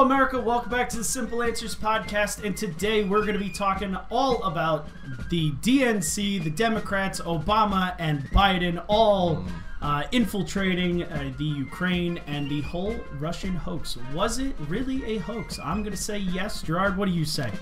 Hello, 0.00 0.10
America. 0.10 0.40
Welcome 0.40 0.70
back 0.70 0.88
to 0.88 0.96
the 0.96 1.04
Simple 1.04 1.42
Answers 1.42 1.76
podcast. 1.76 2.42
And 2.42 2.56
today 2.56 3.04
we're 3.04 3.20
going 3.20 3.34
to 3.34 3.38
be 3.38 3.50
talking 3.50 3.94
all 4.08 4.42
about 4.44 4.88
the 5.28 5.50
DNC, 5.60 6.42
the 6.42 6.48
Democrats, 6.48 7.20
Obama, 7.20 7.94
and 7.98 8.22
Biden 8.30 8.82
all 8.88 9.44
uh, 9.82 10.04
infiltrating 10.10 11.02
uh, 11.02 11.34
the 11.36 11.44
Ukraine 11.44 12.16
and 12.26 12.48
the 12.48 12.62
whole 12.62 12.96
Russian 13.18 13.54
hoax. 13.54 13.98
Was 14.14 14.38
it 14.38 14.56
really 14.68 15.04
a 15.04 15.18
hoax? 15.18 15.58
I'm 15.58 15.82
going 15.82 15.94
to 15.94 16.02
say 16.02 16.16
yes. 16.16 16.62
Gerard, 16.62 16.96
what 16.96 17.04
do 17.04 17.12
you 17.12 17.26
say? 17.26 17.52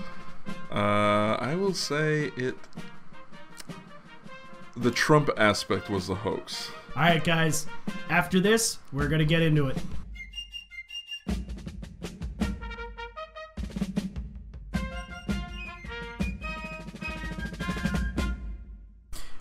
Uh, 0.71 1.35
I 1.41 1.55
will 1.55 1.73
say 1.73 2.31
it. 2.37 2.55
The 4.77 4.91
Trump 4.91 5.29
aspect 5.35 5.89
was 5.89 6.07
the 6.07 6.15
hoax. 6.15 6.71
All 6.95 7.01
right, 7.01 7.21
guys. 7.21 7.67
After 8.09 8.39
this, 8.39 8.79
we're 8.93 9.09
going 9.09 9.19
to 9.19 9.25
get 9.25 9.41
into 9.41 9.67
it. 9.67 9.77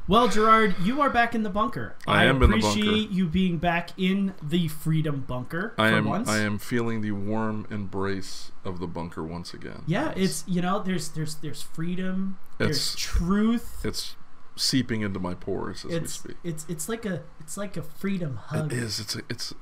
Well, 0.08 0.28
Gerard, 0.28 0.74
you 0.82 1.02
are 1.02 1.10
back 1.10 1.34
in 1.34 1.42
the 1.42 1.50
bunker. 1.50 1.94
I 2.06 2.24
am 2.24 2.42
in 2.42 2.50
the 2.50 2.56
bunker. 2.56 2.66
appreciate 2.80 3.10
you 3.10 3.26
being 3.26 3.58
back 3.58 3.90
in 3.98 4.32
the 4.42 4.68
freedom 4.68 5.20
bunker 5.26 5.74
I 5.76 5.90
for 5.90 5.96
am. 5.96 6.04
once. 6.06 6.28
I 6.30 6.38
am 6.38 6.58
feeling 6.58 7.02
the 7.02 7.12
warm 7.12 7.66
embrace 7.70 8.50
of 8.64 8.78
the 8.80 8.86
bunker 8.86 9.22
once 9.22 9.52
again. 9.52 9.82
Yeah, 9.86 10.14
Yes. 10.16 10.16
it's 10.16 10.44
you 10.48 10.62
know, 10.62 10.78
there's 10.82 11.10
there's 11.10 11.34
there's 11.36 11.60
freedom, 11.60 12.38
there's 12.56 12.70
It's- 12.70 12.94
truth. 12.96 13.84
it's 13.84 14.16
seeping 14.56 15.02
into 15.02 15.20
my 15.20 15.34
pores 15.34 15.84
as 15.84 15.92
It's 15.92 16.24
we 16.24 16.30
speak. 16.32 16.36
it's 16.42 16.64
it's 16.70 16.88
like 16.88 17.04
a 17.04 17.22
it's 17.38 17.56
like 17.58 17.76
a 17.76 17.82
freedom 17.82 18.36
hug. 18.36 18.72
It 18.72 18.78
is. 18.78 18.98
It's. 19.00 19.14
A, 19.14 19.20
it's 19.28 19.52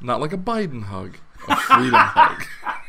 not 0.00 0.20
like 0.22 0.32
a 0.32 0.38
Biden 0.38 0.84
hug. 0.84 1.18
A 1.48 1.54
freedom 1.56 1.92
hug. 2.00 2.44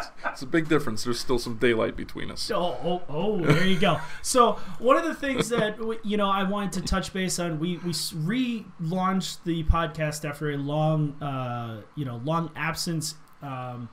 It's, 0.00 0.10
it's 0.26 0.42
a 0.42 0.46
big 0.46 0.68
difference. 0.68 1.04
There's 1.04 1.20
still 1.20 1.38
some 1.38 1.56
daylight 1.56 1.96
between 1.96 2.30
us. 2.30 2.50
Oh, 2.52 2.76
oh, 2.84 3.02
oh, 3.08 3.40
there 3.40 3.66
you 3.66 3.78
go. 3.78 3.98
So 4.22 4.52
one 4.78 4.96
of 4.96 5.04
the 5.04 5.14
things 5.14 5.48
that 5.50 5.78
w- 5.78 6.00
you 6.02 6.16
know 6.16 6.28
I 6.30 6.42
wanted 6.44 6.72
to 6.74 6.82
touch 6.82 7.12
base 7.12 7.38
on, 7.38 7.58
we 7.60 7.76
we 7.78 7.92
relaunched 7.92 9.38
the 9.44 9.64
podcast 9.64 10.28
after 10.28 10.50
a 10.50 10.56
long, 10.56 11.20
uh, 11.22 11.82
you 11.94 12.04
know, 12.04 12.20
long 12.24 12.50
absence 12.56 13.14
um, 13.42 13.88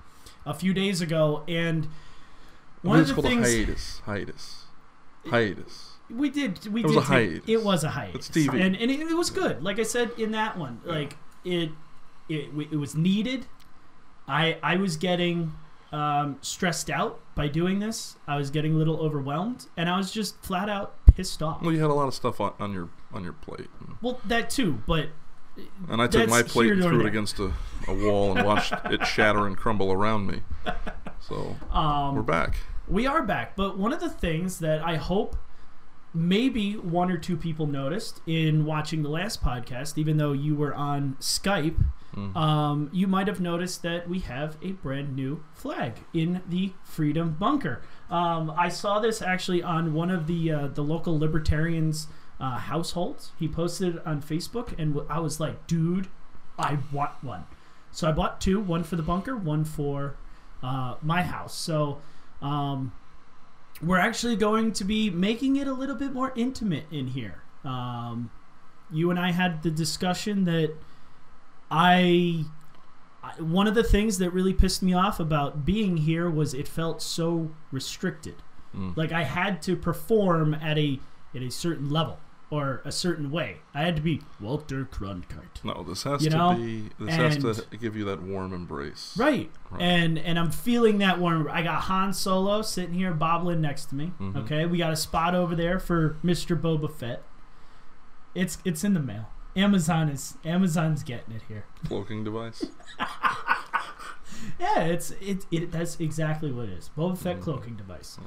a 0.45 0.53
few 0.53 0.73
days 0.73 1.01
ago, 1.01 1.43
and 1.47 1.87
one 2.81 2.99
of 2.99 3.07
the 3.07 3.13
called 3.13 3.25
things 3.27 3.47
a 3.47 3.57
hiatus. 3.57 4.01
Hiatus. 4.05 4.63
Hiatus. 5.27 5.91
we 6.09 6.29
did 6.29 6.65
we 6.67 6.83
was 6.83 6.91
did 6.93 6.97
a 6.97 7.01
take- 7.01 7.07
hiatus. 7.07 7.49
it 7.49 7.63
was 7.63 7.83
a 7.83 7.89
hiatus, 7.89 8.29
It's 8.29 8.37
TV. 8.47 8.53
and 8.65 8.75
and 8.75 8.89
it, 8.91 8.99
it 9.01 9.13
was 9.17 9.29
good. 9.29 9.61
Like 9.63 9.79
I 9.79 9.83
said 9.83 10.11
in 10.17 10.31
that 10.31 10.57
one, 10.57 10.81
like 10.85 11.17
it 11.43 11.71
it 12.29 12.49
it 12.71 12.77
was 12.77 12.95
needed. 12.95 13.45
I 14.27 14.57
I 14.63 14.75
was 14.77 14.95
getting 14.97 15.53
um, 15.91 16.37
stressed 16.41 16.89
out 16.89 17.19
by 17.35 17.47
doing 17.47 17.79
this. 17.79 18.17
I 18.27 18.35
was 18.37 18.49
getting 18.49 18.73
a 18.73 18.77
little 18.77 18.99
overwhelmed, 18.99 19.67
and 19.77 19.89
I 19.89 19.97
was 19.97 20.11
just 20.11 20.41
flat 20.43 20.69
out 20.69 20.95
pissed 21.15 21.41
off. 21.41 21.61
Well, 21.61 21.71
you 21.71 21.79
had 21.81 21.89
a 21.89 21.93
lot 21.93 22.07
of 22.07 22.13
stuff 22.13 22.39
on, 22.41 22.53
on 22.59 22.73
your 22.73 22.89
on 23.13 23.23
your 23.23 23.33
plate, 23.33 23.67
Well, 24.01 24.19
that 24.25 24.49
too, 24.49 24.81
but 24.85 25.09
and 25.89 26.01
I 26.01 26.07
took 26.07 26.29
my 26.29 26.43
plate 26.43 26.73
and 26.73 26.81
threw 26.83 26.95
it 26.95 26.97
there. 26.99 27.07
against 27.07 27.39
a, 27.39 27.51
a 27.87 27.93
wall 27.93 28.35
and 28.37 28.45
watched 28.45 28.73
it 28.85 29.05
shatter 29.07 29.47
and 29.47 29.57
crumble 29.57 29.91
around 29.91 30.27
me. 30.27 30.41
So 31.19 31.55
um, 31.71 32.15
we're 32.15 32.21
back. 32.21 32.57
We 32.87 33.07
are 33.07 33.23
back, 33.23 33.55
but 33.55 33.77
one 33.77 33.91
of 33.93 33.99
the 33.99 34.09
things 34.09 34.59
that 34.59 34.83
I 34.83 34.95
hope 34.97 35.35
maybe 36.13 36.73
one 36.73 37.11
or 37.11 37.17
two 37.17 37.37
people 37.37 37.67
noticed 37.67 38.21
in 38.25 38.65
watching 38.65 39.03
the 39.03 39.09
last 39.09 39.41
podcast, 39.41 39.97
even 39.97 40.17
though 40.17 40.31
you 40.31 40.55
were 40.55 40.73
on 40.73 41.15
Skype, 41.19 41.83
um, 42.17 42.89
you 42.91 43.07
might 43.07 43.27
have 43.27 43.39
noticed 43.39 43.83
that 43.83 44.09
we 44.09 44.19
have 44.19 44.57
a 44.61 44.71
brand 44.71 45.15
new 45.15 45.43
flag 45.53 45.93
in 46.13 46.41
the 46.47 46.73
Freedom 46.83 47.35
Bunker. 47.37 47.81
Um, 48.09 48.51
I 48.51 48.69
saw 48.69 48.99
this 48.99 49.21
actually 49.21 49.61
on 49.61 49.93
one 49.93 50.09
of 50.09 50.27
the 50.27 50.51
uh, 50.51 50.67
the 50.67 50.83
local 50.83 51.17
libertarians' 51.17 52.07
uh, 52.39 52.57
households. 52.57 53.31
He 53.37 53.47
posted 53.47 53.95
it 53.95 54.07
on 54.07 54.21
Facebook, 54.21 54.77
and 54.79 54.99
I 55.09 55.19
was 55.19 55.39
like, 55.39 55.67
"Dude, 55.67 56.07
I 56.57 56.79
want 56.91 57.23
one." 57.23 57.45
So 57.91 58.09
I 58.09 58.11
bought 58.11 58.41
two: 58.41 58.59
one 58.59 58.83
for 58.83 58.95
the 58.95 59.03
bunker, 59.03 59.35
one 59.35 59.63
for 59.63 60.15
uh, 60.63 60.95
my 61.01 61.21
house. 61.21 61.55
So 61.55 61.99
um, 62.41 62.93
we're 63.81 63.99
actually 63.99 64.35
going 64.35 64.71
to 64.73 64.83
be 64.83 65.09
making 65.09 65.55
it 65.57 65.67
a 65.67 65.73
little 65.73 65.95
bit 65.95 66.13
more 66.13 66.33
intimate 66.35 66.85
in 66.91 67.07
here. 67.07 67.43
Um, 67.63 68.31
you 68.91 69.11
and 69.11 69.19
I 69.19 69.31
had 69.31 69.63
the 69.63 69.69
discussion 69.71 70.45
that 70.45 70.73
I, 71.69 72.45
I 73.23 73.41
one 73.41 73.67
of 73.67 73.75
the 73.75 73.83
things 73.83 74.17
that 74.19 74.31
really 74.31 74.53
pissed 74.53 74.81
me 74.81 74.93
off 74.93 75.19
about 75.19 75.65
being 75.65 75.97
here 75.97 76.29
was 76.29 76.53
it 76.53 76.67
felt 76.67 77.01
so 77.01 77.51
restricted. 77.71 78.35
Like 78.95 79.11
I 79.11 79.23
had 79.23 79.63
to 79.63 79.75
perform 79.75 80.53
at 80.53 80.77
a 80.77 80.99
at 81.35 81.41
a 81.41 81.49
certain 81.49 81.89
level 81.89 82.19
or 82.49 82.81
a 82.85 82.91
certain 82.91 83.31
way. 83.31 83.57
I 83.73 83.81
had 83.81 83.95
to 83.95 84.01
be 84.01 84.21
Walter 84.39 84.85
Cronkite. 84.85 85.63
No, 85.63 85.83
this 85.83 86.03
has 86.03 86.23
You 86.23 86.29
to 86.29 86.37
know, 86.37 86.53
be. 86.53 86.89
This 86.99 87.15
has 87.15 87.37
to 87.37 87.77
give 87.77 87.95
you 87.95 88.05
that 88.05 88.21
warm 88.21 88.53
embrace. 88.53 89.13
Right. 89.17 89.49
Right. 89.71 89.81
And 89.81 90.17
and 90.19 90.37
I'm 90.37 90.51
feeling 90.51 90.99
that 90.99 91.19
warm 91.19 91.49
I 91.51 91.63
got 91.63 91.83
Han 91.83 92.13
Solo 92.13 92.61
sitting 92.61 92.93
here 92.93 93.13
bobbling 93.13 93.61
next 93.61 93.85
to 93.85 93.95
me. 93.95 94.11
Mm-hmm. 94.19 94.37
Okay, 94.39 94.65
we 94.65 94.77
got 94.77 94.93
a 94.93 94.97
spot 94.97 95.33
over 95.35 95.55
there 95.55 95.79
for 95.79 96.17
Mr. 96.23 96.59
Boba 96.59 96.93
Fett. 96.93 97.23
It's 98.35 98.59
it's 98.63 98.83
in 98.83 98.93
the 98.93 98.99
mail. 98.99 99.29
Amazon 99.57 100.07
is 100.09 100.35
Amazon's 100.45 101.03
getting 101.03 101.35
it 101.35 101.41
here. 101.47 101.65
Cloaking 101.87 102.23
device. 102.23 102.63
Yeah, 104.59 104.83
it's 104.83 105.11
it, 105.19 105.45
it 105.51 105.71
that's 105.71 105.99
exactly 105.99 106.51
what 106.51 106.69
it 106.69 106.77
is. 106.77 106.89
Boba 106.97 107.13
Mm-hmm. 107.13 107.15
Fett 107.15 107.41
cloaking 107.41 107.75
device. 107.75 108.17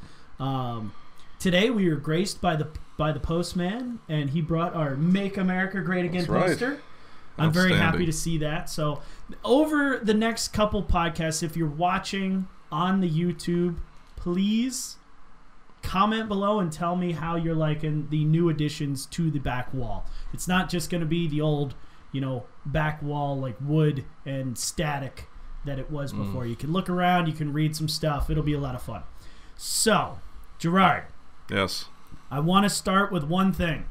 Um, 0.41 0.93
today 1.39 1.71
we 1.71 1.89
were 1.89 1.97
graced 1.97 2.41
by 2.41 2.57
the 2.57 2.69
by 2.97 3.13
the 3.13 3.21
postman, 3.21 4.01
and 4.09 4.31
he 4.31 4.41
brought 4.41 4.75
our 4.75 4.97
"Make 4.97 5.37
America 5.37 5.81
Great 5.81 6.05
Again" 6.05 6.25
right. 6.27 6.47
poster. 6.47 6.81
I'm 7.39 7.53
very 7.53 7.75
happy 7.75 8.05
to 8.05 8.13
see 8.13 8.37
that. 8.39 8.69
So, 8.69 9.01
over 9.45 9.99
the 10.03 10.13
next 10.13 10.49
couple 10.49 10.83
podcasts, 10.83 11.43
if 11.43 11.57
you're 11.57 11.69
watching 11.69 12.49
on 12.71 13.01
the 13.01 13.09
YouTube, 13.09 13.77
please 14.17 14.97
comment 15.83 16.29
below 16.29 16.61
and 16.61 16.71
tell 16.73 16.95
me 16.97 17.13
how 17.13 17.37
you're 17.37 17.55
liking 17.55 18.09
the 18.11 18.25
new 18.25 18.49
additions 18.49 19.07
to 19.07 19.31
the 19.31 19.39
back 19.39 19.73
wall. 19.75 20.05
It's 20.33 20.47
not 20.49 20.69
just 20.69 20.91
going 20.91 21.01
to 21.01 21.07
be 21.07 21.27
the 21.29 21.41
old, 21.41 21.75
you 22.13 22.21
know, 22.21 22.45
back 22.67 23.03
wall 23.03 23.39
like 23.39 23.57
wood 23.61 24.05
and 24.27 24.57
static 24.59 25.27
that 25.65 25.79
it 25.79 25.91
was 25.91 26.13
Mm. 26.13 26.25
before. 26.25 26.47
You 26.47 26.57
can 26.57 26.73
look 26.73 26.89
around, 26.89 27.27
you 27.27 27.33
can 27.33 27.53
read 27.53 27.75
some 27.77 27.89
stuff. 27.89 28.31
It'll 28.31 28.43
be 28.43 28.53
a 28.55 28.61
lot 28.61 28.75
of 28.75 28.83
fun. 28.83 29.03
So, 29.57 30.19
Gerard, 30.59 31.05
Yes. 31.51 31.87
I 32.31 32.41
want 32.41 32.65
to 32.65 32.71
start 32.71 33.11
with 33.11 33.25
one 33.25 33.53
thing. 33.53 33.87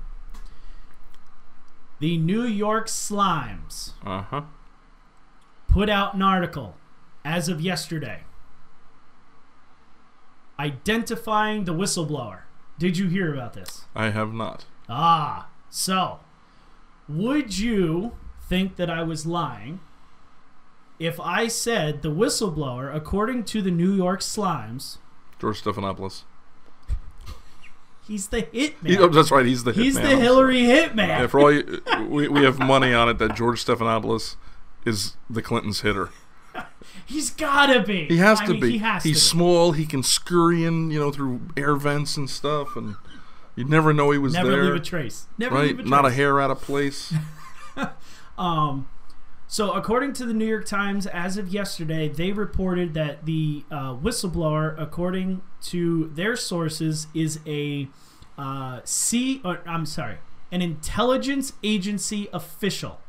The 2.00 2.18
New 2.18 2.44
York 2.44 2.88
Slimes 2.88 3.92
Uh 4.06 4.22
huh. 4.22 4.42
put 5.68 5.90
out 5.90 6.14
an 6.14 6.22
article 6.22 6.76
as 7.26 7.50
of 7.50 7.60
yesterday 7.62 8.24
identifying 10.60 11.64
the 11.64 11.74
whistleblower. 11.74 12.42
Did 12.78 12.98
you 12.98 13.08
hear 13.08 13.34
about 13.34 13.54
this? 13.54 13.86
I 13.96 14.10
have 14.10 14.34
not. 14.34 14.66
Ah, 14.88 15.48
so 15.70 16.20
would 17.08 17.58
you 17.58 18.14
think 18.48 18.76
that 18.76 18.90
I 18.90 19.04
was 19.04 19.26
lying 19.26 19.80
if 21.00 21.20
I 21.20 21.48
said 21.48 22.02
the 22.02 22.12
whistleblower, 22.12 22.94
according 22.94 23.46
to 23.46 23.62
the 23.62 23.72
New 23.72 23.94
York 23.94 24.20
Slimes, 24.20 24.98
George 25.40 25.64
Stephanopoulos. 25.64 26.24
he's 28.06 28.28
the 28.28 28.48
He, 28.52 28.70
hitman? 28.70 28.98
oh, 28.98 29.08
that's 29.08 29.32
right. 29.32 29.46
He's 29.46 29.64
the 29.64 29.72
hitman. 29.72 29.84
he's 29.84 29.96
the 29.96 30.12
I'm 30.12 30.20
Hillary 30.20 30.66
sorry. 30.66 30.90
hitman. 30.90 31.08
Yeah, 31.08 31.28
for 31.28 31.40
all 31.40 31.52
you, 31.54 31.82
we, 32.08 32.28
we 32.28 32.44
have 32.44 32.60
money 32.60 32.94
on 32.94 33.08
it 33.10 33.18
that 33.20 33.36
George 33.36 33.64
Stephanopoulos 33.66 34.36
is 34.86 35.16
the 35.30 35.42
Clintons' 35.42 35.82
hitter. 35.82 36.10
He's 37.10 37.30
gotta 37.32 37.82
be. 37.82 38.06
He 38.06 38.18
has 38.18 38.40
I 38.42 38.46
to 38.46 38.52
mean, 38.54 38.62
be. 38.62 38.72
He 38.72 38.78
has 38.78 39.04
He's 39.04 39.18
to 39.18 39.36
be. 39.36 39.40
small. 39.40 39.72
He 39.74 39.86
can 39.86 40.04
scurry 40.04 40.64
in, 40.64 40.92
you 40.92 41.00
know, 41.00 41.12
through 41.12 41.42
air 41.58 41.76
vents 41.76 42.16
and 42.16 42.30
stuff, 42.30 42.76
and 42.76 42.96
you'd 43.56 43.70
never 43.70 43.94
know 43.94 44.12
he 44.12 44.18
was 44.18 44.34
Never 44.34 44.50
there. 44.50 44.58
Never 44.58 44.74
leave 44.74 44.82
a 44.82 44.86
trace. 44.86 45.28
Never 45.38 45.56
right? 45.56 45.68
leave 45.68 45.80
a 45.80 45.82
trace. 45.82 45.90
Not 45.90 46.06
a 46.06 46.12
hair 46.12 46.40
out 46.40 46.52
of 46.52 46.62
place. 46.62 47.14
Um, 48.38 48.88
so, 49.48 49.74
according 49.74 50.14
to 50.14 50.26
the 50.26 50.34
New 50.34 50.46
York 50.46 50.66
Times, 50.66 51.06
as 51.08 51.36
of 51.36 51.50
yesterday, 51.50 52.08
they 52.08 52.32
reported 52.32 52.94
that 52.94 53.26
the 53.26 53.66
uh, 53.70 53.96
whistleblower, 53.96 54.80
according 54.80 55.42
to 55.64 56.10
their 56.14 56.38
sources, 56.38 57.08
is 57.14 57.40
a 57.46 57.90
uh, 58.38 58.80
C. 58.86 59.42
Or, 59.44 59.60
I'm 59.68 59.86
sorry, 59.86 60.20
an 60.52 60.62
intelligence 60.62 61.52
agency 61.64 62.30
official 62.32 63.02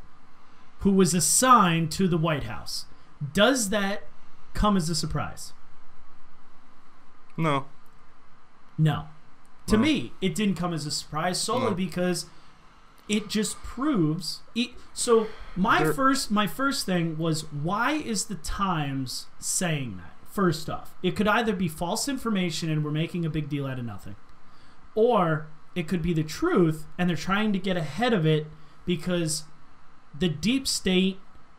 who 0.81 0.91
was 0.91 1.15
assigned 1.15 1.93
to 1.93 2.09
the 2.09 2.19
White 2.19 2.45
House. 2.45 2.87
Does 3.33 3.71
that 3.71 4.05
come 4.55 4.77
as 4.77 4.89
a 4.89 4.95
surprise? 4.95 5.53
No. 7.37 7.67
No. 8.79 9.07
To 9.67 9.77
No. 9.77 9.83
me, 9.83 10.13
it 10.21 10.35
didn't 10.35 10.57
come 10.57 10.73
as 10.73 10.87
a 10.87 10.91
surprise 10.91 11.41
solely 11.41 11.71
No. 11.71 11.75
because 11.75 12.27
it 13.09 13.29
just 13.29 13.57
proves. 13.63 14.41
It, 14.55 14.71
so 14.95 15.27
my 15.57 15.93
first 15.93 16.31
my 16.31 16.47
first 16.47 16.87
thing 16.87 17.19
was 17.19 17.43
why 17.53 17.93
is 17.93 18.27
the 18.27 18.37
Times 18.37 19.27
saying 19.39 19.97
that? 19.99 20.15
First 20.31 20.71
off, 20.71 20.95
it 21.03 21.17
could 21.17 21.27
either 21.27 21.53
be 21.55 21.67
false 21.69 22.09
information 22.09 22.71
and 22.71 22.85
we're 22.85 22.93
making 22.93 23.27
a 23.27 23.31
big 23.31 23.49
deal 23.49 23.67
out 23.67 23.81
of 23.81 23.85
nothing, 23.85 24.15
or 24.95 25.49
it 25.75 25.89
could 25.89 26.03
be 26.03 26.13
the 26.13 26.23
truth 26.23 26.87
and 26.97 27.09
they're 27.11 27.17
trying 27.17 27.53
to 27.53 27.59
get 27.59 27.77
ahead 27.77 28.13
of 28.13 28.25
it 28.25 28.47
because 28.87 29.43
the 30.17 30.29
deep 30.29 30.67
state 30.69 31.19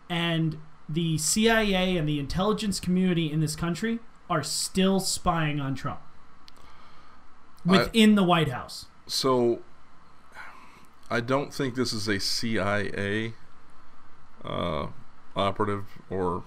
and 0.10 0.58
the 0.92 1.18
CIA 1.18 1.96
and 1.98 2.08
the 2.08 2.20
intelligence 2.20 2.80
community 2.80 3.32
in 3.32 3.40
this 3.40 3.56
country 3.56 4.00
are 4.30 4.44
still 4.44 5.00
spying 5.00 5.60
on 5.60 5.76
Trump 5.76 6.00
within 7.66 8.16
the 8.16 8.24
White 8.24 8.50
House. 8.50 8.86
So, 9.08 9.60
I 11.10 11.20
don't 11.20 11.54
think 11.54 11.76
this 11.76 11.94
is 11.94 12.08
a 12.08 12.20
CIA 12.20 13.34
uh, 14.44 14.88
operative 15.36 15.86
or 16.10 16.44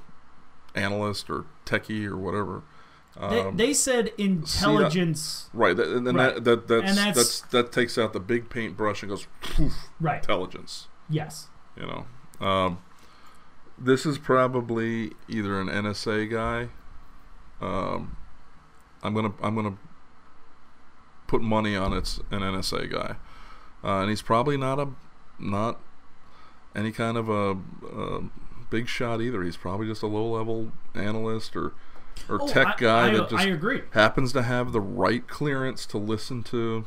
analyst 0.75 1.31
or 1.31 1.45
techie 1.65 2.07
or 2.07 2.17
whatever. 2.17 2.63
They, 3.31 3.41
Um, 3.41 3.57
they 3.57 3.73
said 3.73 4.13
intelligence. 4.19 5.49
right, 5.53 5.77
that, 5.77 5.87
and 5.89 6.05
then 6.05 6.17
Right. 6.17 6.35
That, 6.35 6.45
that 6.45 6.67
that's, 6.69 6.89
And 6.89 6.99
that's- 6.99 7.15
that's 7.17 7.41
that 7.53 7.71
takes 7.73 7.97
out 7.97 8.13
the 8.13 8.19
big 8.19 8.49
paintbrush 8.51 9.03
and 9.05 9.11
goes 9.11 9.29
poof, 9.41 9.73
Right. 10.01 10.17
intelligence. 10.21 10.89
Yes. 11.09 11.49
You 11.77 11.87
know, 12.41 12.47
um, 12.47 12.79
this 13.79 14.07
is 14.07 14.19
probably 14.19 15.13
either 15.29 15.61
an 15.61 15.69
NSA 15.69 16.31
guy. 16.31 16.69
Um, 17.61 18.17
I'm 19.03 19.15
gonna 19.15 19.33
I'm 19.43 19.55
gonna 19.55 19.77
put 21.27 21.41
money 21.43 21.77
on 21.77 21.93
it's 21.93 22.19
an 22.31 22.41
NSA 22.41 22.91
guy, 22.91 23.17
uh, 23.83 24.01
and 24.01 24.11
he's 24.11 24.23
probably 24.23 24.57
not 24.57 24.79
a 24.79 24.89
not 25.39 25.81
any 26.75 26.93
kind 26.93 27.17
of 27.17 27.29
a, 27.29 27.57
a 27.87 28.23
big 28.71 28.89
shot 28.89 29.21
either. 29.21 29.43
He's 29.43 29.57
probably 29.57 29.87
just 29.87 30.03
a 30.03 30.07
low 30.07 30.31
level 30.31 30.73
analyst 30.95 31.57
or 31.57 31.73
or 32.29 32.43
Oh, 32.43 32.49
tech 32.49 32.67
I- 32.67 32.77
guy 32.79 33.09
I, 33.11 33.15
that 33.17 33.29
just 33.31 33.45
I 33.45 33.49
agree. 33.49 33.83
happens 33.91 34.33
to 34.35 34.43
have 34.43 34.73
the 34.73 34.81
right 34.81 35.27
clearance 35.27 35.85
to 35.87 35.99
listen 35.99 36.43
to 36.45 36.85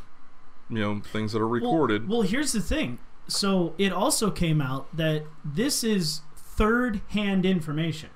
you 0.69 0.79
know 0.79 1.01
things 1.01 1.33
that 1.33 1.41
are 1.41 1.47
recorded. 1.47 2.07
Well, 2.07 2.19
well, 2.19 2.27
here's 2.27 2.51
the 2.53 2.61
thing. 2.61 2.99
So 3.27 3.73
it 3.77 3.91
also 3.91 4.31
came 4.31 4.61
out 4.61 4.95
that 4.95 5.23
this 5.43 5.83
is 5.83 6.21
third-hand 6.57 7.45
information. 7.45 8.09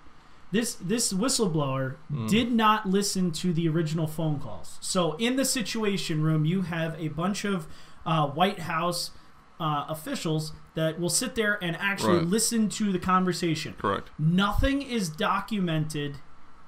This 0.52 0.74
this 0.76 1.14
whistleblower 1.14 1.96
Hmm. 2.12 2.28
did 2.28 2.52
not 2.52 2.90
listen 2.90 3.32
to 3.32 3.54
the 3.54 3.70
original 3.70 4.08
phone 4.08 4.40
calls. 4.40 4.78
So 4.82 5.14
in 5.14 5.38
the 5.38 5.46
Situation 5.46 6.22
Room, 6.22 6.44
you 6.44 6.64
have 6.64 7.00
a 7.00 7.08
bunch 7.08 7.46
of 7.46 7.68
uh, 8.06 8.28
White 8.28 8.60
House 8.60 9.12
uh, 9.60 9.86
officials 9.88 10.54
that 10.74 11.00
will 11.00 11.10
sit 11.10 11.36
there 11.36 11.58
and 11.64 11.78
actually 11.78 12.18
Right. 12.18 12.26
listen 12.28 12.68
to 12.70 12.92
the 12.92 12.98
conversation. 13.00 13.76
Correct. 13.78 14.10
Nothing 14.18 14.82
is 14.82 15.08
documented. 15.08 16.16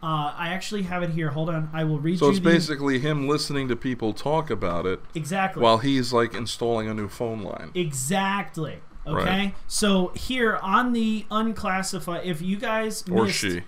Uh, 0.03 0.31
I 0.37 0.49
actually 0.49 0.83
have 0.83 1.01
it 1.01 1.09
here. 1.11 1.31
Hold 1.31 1.49
on, 1.49 1.69
I 1.73 1.85
will 1.85 1.99
read 1.99 2.19
So 2.19 2.25
you 2.25 2.31
it's 2.31 2.39
the- 2.39 2.49
basically 2.49 2.99
him 2.99 3.27
listening 3.27 3.67
to 3.69 3.75
people 3.75 4.13
talk 4.13 4.49
about 4.51 4.85
it 4.85 5.01
exactly 5.15 5.63
while 5.63 5.79
he's 5.79 6.13
like 6.13 6.35
installing 6.35 6.87
a 6.87 6.93
new 6.93 7.07
phone 7.07 7.41
line. 7.41 7.71
Exactly. 7.73 8.81
Okay. 9.05 9.15
Right. 9.25 9.55
So 9.67 10.09
here 10.15 10.57
on 10.57 10.93
the 10.93 11.25
unclassified, 11.29 12.25
if 12.25 12.41
you 12.41 12.57
guys 12.57 13.03
Or 13.11 13.25
missed, 13.25 13.37
she. 13.39 13.63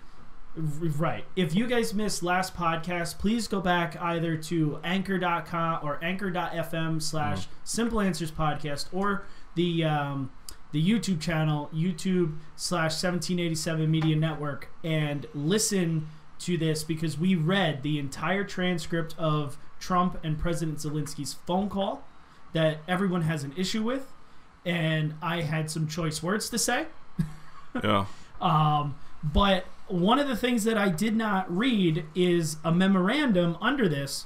Right, 0.57 1.25
if 1.35 1.53
you 1.53 1.67
guys 1.67 1.93
missed 1.93 2.23
last 2.23 2.55
podcast, 2.55 3.17
please 3.19 3.45
go 3.49 3.59
back 3.59 4.01
either 4.01 4.37
to 4.37 4.79
anchor.com 4.85 5.79
or 5.83 5.99
anchor.fm 6.01 7.01
slash 7.01 7.47
Simple 7.65 7.99
Answers 7.99 8.31
Podcast 8.31 8.85
or 8.93 9.25
the 9.55 9.83
um, 9.83 10.31
the 10.71 10.81
YouTube 10.81 11.19
channel 11.19 11.69
YouTube 11.73 12.37
slash 12.55 12.91
1787 12.91 13.91
Media 13.91 14.15
Network 14.15 14.69
and 14.83 15.25
listen 15.33 16.07
to 16.39 16.57
this 16.57 16.83
because 16.85 17.17
we 17.17 17.35
read 17.35 17.83
the 17.83 17.99
entire 17.99 18.45
transcript 18.45 19.13
of 19.17 19.57
Trump 19.79 20.17
and 20.23 20.39
President 20.39 20.77
Zelensky's 20.77 21.33
phone 21.33 21.69
call 21.69 22.03
that 22.53 22.77
everyone 22.87 23.23
has 23.23 23.43
an 23.43 23.53
issue 23.57 23.83
with, 23.83 24.11
and 24.65 25.13
I 25.21 25.41
had 25.41 25.69
some 25.69 25.87
choice 25.87 26.21
words 26.23 26.49
to 26.49 26.57
say. 26.57 26.87
Yeah. 27.83 28.05
Um, 28.41 28.95
but 29.23 29.65
one 29.87 30.19
of 30.19 30.27
the 30.27 30.35
things 30.35 30.65
that 30.65 30.77
I 30.77 30.89
did 30.89 31.15
not 31.15 31.49
read 31.49 32.05
is 32.13 32.57
a 32.65 32.71
memorandum 32.71 33.57
under 33.61 33.87
this 33.87 34.25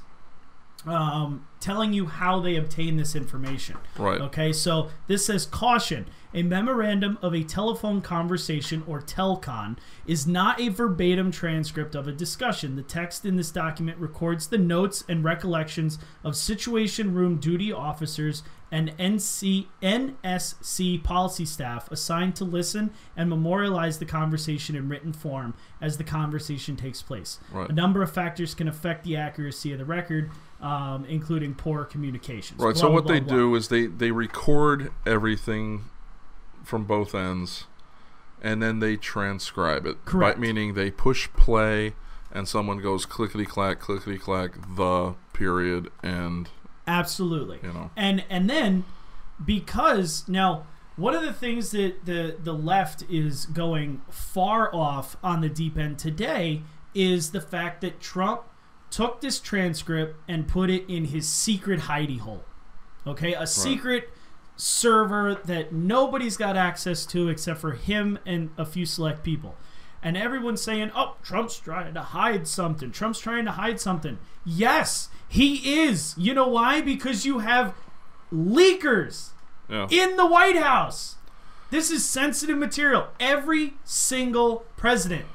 um, 0.85 1.45
telling 1.59 1.93
you 1.93 2.05
how 2.05 2.39
they 2.39 2.55
obtain 2.55 2.97
this 2.97 3.15
information. 3.15 3.77
Right. 3.97 4.21
Okay, 4.21 4.53
so 4.53 4.89
this 5.07 5.25
says 5.25 5.45
caution. 5.45 6.07
A 6.33 6.43
memorandum 6.43 7.17
of 7.23 7.33
a 7.33 7.43
telephone 7.43 8.01
conversation 8.01 8.83
or 8.87 9.01
telcon 9.01 9.77
is 10.05 10.27
not 10.27 10.59
a 10.59 10.69
verbatim 10.69 11.31
transcript 11.31 11.95
of 11.95 12.07
a 12.07 12.11
discussion. 12.11 12.75
The 12.75 12.83
text 12.83 13.25
in 13.25 13.35
this 13.35 13.49
document 13.51 13.97
records 13.97 14.47
the 14.47 14.59
notes 14.59 15.03
and 15.09 15.23
recollections 15.23 15.97
of 16.23 16.35
Situation 16.35 17.15
Room 17.15 17.37
duty 17.37 17.71
officers 17.73 18.43
and 18.71 18.95
NC, 18.97 19.67
NSC 19.81 21.03
policy 21.03 21.45
staff 21.45 21.91
assigned 21.91 22.35
to 22.35 22.45
listen 22.45 22.91
and 23.17 23.29
memorialize 23.29 23.97
the 23.97 24.05
conversation 24.05 24.75
in 24.75 24.89
written 24.89 25.13
form 25.13 25.55
as 25.81 25.97
the 25.97 26.03
conversation 26.03 26.75
takes 26.75 27.01
place. 27.01 27.39
Right. 27.51 27.69
A 27.69 27.73
number 27.73 28.03
of 28.03 28.11
factors 28.11 28.53
can 28.53 28.67
affect 28.67 29.03
the 29.03 29.15
accuracy 29.15 29.71
of 29.71 29.79
the 29.79 29.85
record, 29.85 30.29
um, 30.61 31.05
including 31.05 31.55
poor 31.55 31.83
communications. 31.83 32.59
Right. 32.59 32.73
Blah, 32.73 32.81
so 32.81 32.87
blah, 32.87 32.95
what 32.95 33.07
they 33.07 33.19
blah, 33.19 33.29
blah. 33.29 33.37
do 33.37 33.55
is 33.55 33.69
they 33.69 33.87
they 33.87 34.11
record 34.11 34.91
everything 35.05 35.85
from 36.63 36.85
both 36.85 37.15
ends, 37.15 37.65
and 38.41 38.61
then 38.61 38.79
they 38.79 38.95
transcribe 38.95 39.85
it. 39.87 40.05
Correct. 40.05 40.37
Right, 40.37 40.39
meaning 40.39 40.75
they 40.75 40.91
push 40.91 41.27
play, 41.33 41.95
and 42.31 42.47
someone 42.47 42.79
goes 42.79 43.07
clickety 43.07 43.45
clack, 43.45 43.79
clickety 43.79 44.19
clack, 44.19 44.51
the 44.75 45.15
period, 45.33 45.89
and 46.03 46.49
Absolutely. 46.89 47.59
you 47.63 47.71
know. 47.71 47.91
And 47.95 48.23
and 48.29 48.49
then 48.49 48.83
because 49.45 50.27
now 50.27 50.65
one 50.95 51.13
of 51.15 51.21
the 51.21 51.31
things 51.33 51.71
that 51.71 52.05
the 52.05 52.35
the 52.43 52.53
left 52.53 53.03
is 53.09 53.45
going 53.45 54.01
far 54.09 54.73
off 54.75 55.15
on 55.23 55.41
the 55.41 55.49
deep 55.49 55.77
end 55.77 55.99
today 55.99 56.63
is 56.93 57.31
the 57.31 57.41
fact 57.41 57.81
that 57.81 58.01
Trump 58.01 58.41
took 58.89 59.21
this 59.21 59.39
transcript 59.39 60.17
and 60.27 60.47
put 60.47 60.69
it 60.69 60.83
in 60.89 61.05
his 61.05 61.29
secret 61.29 61.81
hidey 61.81 62.19
hole. 62.19 62.43
Okay, 63.05 63.33
a 63.33 63.47
secret 63.47 64.09
server 64.57 65.35
that 65.45 65.71
nobody's 65.71 66.35
got 66.35 66.57
access 66.57 67.05
to 67.05 67.29
except 67.29 67.61
for 67.61 67.71
him 67.73 68.19
and 68.25 68.49
a 68.57 68.65
few 68.65 68.85
select 68.85 69.23
people. 69.23 69.55
And 70.01 70.17
everyone's 70.17 70.61
saying, 70.61 70.91
"Oh, 70.95 71.15
Trump's 71.23 71.59
trying 71.59 71.93
to 71.93 72.01
hide 72.01 72.47
something. 72.47 72.91
Trump's 72.91 73.19
trying 73.19 73.45
to 73.45 73.51
hide 73.51 73.79
something." 73.79 74.17
Yes, 74.45 75.09
he 75.29 75.79
is. 75.83 76.13
You 76.17 76.33
know 76.33 76.47
why? 76.47 76.81
Because 76.81 77.25
you 77.25 77.39
have 77.39 77.73
leakers 78.33 79.29
Yeah. 79.69 79.87
in 79.89 80.17
the 80.17 80.25
White 80.25 80.57
House. 80.57 81.15
This 81.69 81.91
is 81.91 82.07
sensitive 82.07 82.57
material. 82.57 83.07
Every 83.19 83.75
single 83.83 84.65
president 84.75 85.25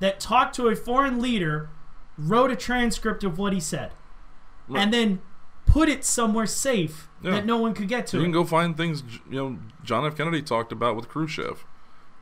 that 0.00 0.18
talked 0.20 0.54
to 0.56 0.68
a 0.68 0.74
foreign 0.76 1.20
leader 1.22 1.68
wrote 2.18 2.50
a 2.50 2.56
transcript 2.56 3.22
of 3.24 3.38
what 3.38 3.52
he 3.52 3.60
said 3.60 3.92
Right. 4.68 4.82
and 4.82 4.92
then 4.92 5.20
put 5.66 5.88
it 5.88 6.04
somewhere 6.04 6.46
safe 6.46 7.08
Yeah. 7.22 7.32
that 7.32 7.46
no 7.46 7.56
one 7.58 7.74
could 7.74 7.88
get 7.88 8.06
to 8.08 8.16
You 8.16 8.22
it. 8.22 8.26
can 8.26 8.32
go 8.32 8.44
find 8.44 8.76
things 8.76 9.02
you 9.30 9.36
know 9.36 9.58
John 9.84 10.04
F. 10.04 10.16
Kennedy 10.16 10.42
talked 10.42 10.72
about 10.72 10.96
with 10.96 11.08
Khrushchev. 11.08 11.64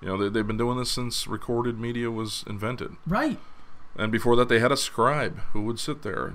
You 0.03 0.09
know 0.09 0.17
they, 0.19 0.29
they've 0.29 0.47
been 0.47 0.57
doing 0.59 0.77
this 0.79 0.91
since 0.91 1.27
recorded 1.27 1.79
media 1.81 2.11
was 2.11 2.45
invented, 2.47 2.97
right. 3.07 3.39
And 3.97 4.11
before 4.11 4.37
that 4.37 4.49
they 4.49 4.59
had 4.59 4.73
a 4.73 4.77
scribe 4.77 5.41
who 5.53 5.63
would 5.63 5.79
sit 5.79 6.03
there. 6.03 6.35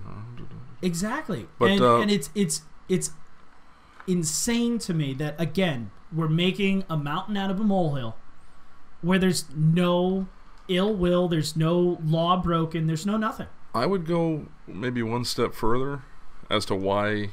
Exactly. 0.81 1.47
But, 1.57 1.71
and, 1.71 1.81
uh, 1.81 1.99
and 1.99 2.11
it's 2.11 2.29
it's 2.35 2.61
it's 2.87 3.11
insane 4.07 4.79
to 4.79 4.93
me 4.93 5.13
that 5.15 5.39
again 5.39 5.91
we're 6.11 6.27
making 6.27 6.83
a 6.89 6.97
mountain 6.97 7.37
out 7.37 7.51
of 7.51 7.59
a 7.59 7.63
molehill 7.63 8.15
where 9.01 9.19
there's 9.19 9.45
no 9.55 10.27
ill 10.67 10.93
will, 10.93 11.27
there's 11.27 11.55
no 11.55 11.99
law 12.03 12.37
broken, 12.41 12.87
there's 12.87 13.05
no 13.05 13.17
nothing. 13.17 13.47
I 13.73 13.85
would 13.85 14.05
go 14.05 14.47
maybe 14.67 15.03
one 15.03 15.25
step 15.25 15.53
further 15.53 16.03
as 16.49 16.65
to 16.65 16.75
why 16.75 17.29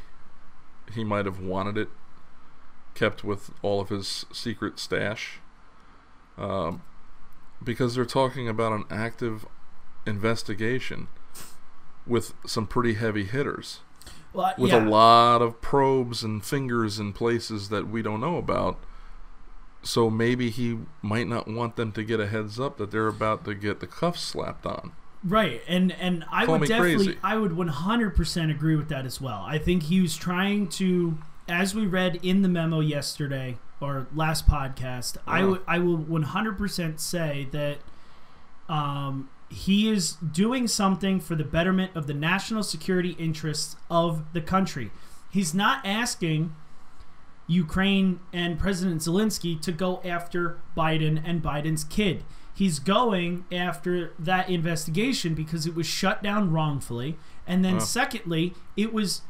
he 0.92 1.02
might 1.02 1.25
have 1.25 1.40
wanted 1.40 1.78
it 1.78 1.88
kept 2.95 3.25
with 3.25 3.50
all 3.62 3.80
of 3.80 3.88
his 3.88 4.26
secret 4.33 4.78
stash. 4.78 5.40
Um, 6.38 6.83
because 7.62 7.95
they're 7.95 8.04
talking 8.04 8.49
about 8.49 8.73
an 8.73 8.85
active 8.90 9.47
investigation 10.07 11.09
with 12.07 12.33
some 12.47 12.67
pretty 12.67 12.95
heavy 12.95 13.25
hitters, 13.25 13.81
Well, 14.33 14.55
with 14.57 14.71
yeah. 14.73 14.85
a 14.85 14.89
lot 14.89 15.43
of 15.43 15.61
probes 15.61 16.23
and 16.23 16.45
fingers 16.45 16.99
in 16.99 17.13
places 17.13 17.69
that 17.71 17.89
we 17.89 18.03
don't 18.03 18.21
know 18.21 18.37
about. 18.37 18.79
So 19.83 20.11
maybe 20.11 20.51
he 20.51 20.79
might 21.03 21.29
not 21.29 21.47
want 21.49 21.77
them 21.77 21.93
to 21.93 22.03
get 22.03 22.19
a 22.21 22.27
heads 22.27 22.59
up 22.59 22.77
that 22.79 22.91
they're 22.91 23.07
about 23.09 23.45
to 23.45 23.55
get 23.55 23.81
the 23.81 23.87
cuffs 23.87 24.21
slapped 24.21 24.67
on. 24.67 24.93
Right, 25.25 25.61
and 25.67 25.93
and 25.93 26.25
I 26.31 26.45
Call 26.47 26.59
would 26.59 26.69
definitely, 26.69 27.07
crazy. 27.07 27.19
I 27.23 27.37
would 27.37 27.53
100% 27.53 28.51
agree 28.51 28.77
with 28.77 28.89
that 28.91 29.07
as 29.07 29.21
well. 29.21 29.45
I 29.47 29.59
think 29.59 29.85
he 29.85 30.01
was 30.01 30.17
trying 30.17 30.69
to 30.71 31.19
as 31.49 31.75
we 31.75 31.87
read 31.87 32.19
in 32.23 32.43
the 32.43 32.49
memo 32.49 32.81
yesterday 32.81 33.57
or 33.81 34.07
last 34.15 34.47
podcast, 34.49 35.17
I 35.27 35.41
Yeah. 35.41 35.47
would 35.47 35.61
I 35.67 35.79
will 35.79 35.99
100% 35.99 37.01
say 37.01 37.49
that 37.53 37.79
um, 38.69 39.29
he 39.49 39.88
is 39.88 40.12
doing 40.12 40.67
something 40.67 41.21
for 41.21 41.35
the 41.35 41.45
betterment 41.45 41.93
of 41.95 42.07
the 42.07 42.15
national 42.15 42.62
security 42.62 43.17
interests 43.19 43.76
of 43.91 44.33
the 44.33 44.41
country. 44.41 44.91
He's 45.31 45.55
not 45.55 45.85
asking 45.85 46.55
Ukraine 47.47 48.21
and 48.33 48.59
President 48.59 49.00
Zelensky 49.03 49.61
to 49.62 49.71
go 49.71 50.00
after 50.05 50.59
Biden 50.76 51.23
and 51.25 51.43
Biden's 51.43 51.85
kid. 51.85 52.25
He's 52.53 52.79
going 52.79 53.45
after 53.53 54.15
that 54.19 54.49
investigation 54.49 55.35
because 55.35 55.67
it 55.67 55.75
was 55.75 55.87
shut 55.87 56.23
down 56.23 56.50
wrongfully. 56.50 57.19
And 57.47 57.65
then, 57.65 57.81
secondly, 57.81 58.55
it 58.76 58.93
was 58.93 59.23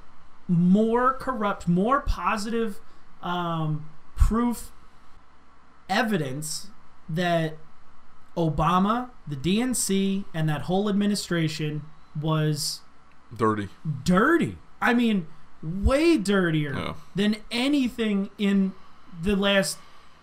more 0.49 1.12
corrupt, 1.12 1.66
more 1.66 2.00
positive 2.00 2.80
um, 3.23 3.90
proof 4.14 4.70
evidence 5.88 6.68
that 7.08 7.58
Obama, 8.36 9.10
the 9.26 9.36
DNC, 9.36 10.24
and 10.34 10.48
that 10.48 10.62
whole 10.62 10.88
administration 10.88 11.82
was 12.20 12.80
Dirty. 13.36 13.68
dirty. 14.04 14.58
I 14.80 14.94
mean, 14.94 15.26
way 15.62 16.16
dirtier 16.18 16.74
Yeah. 16.74 16.94
than 17.14 17.36
anything 17.50 18.30
in 18.38 18.72
the 19.22 19.34
last 19.36 19.78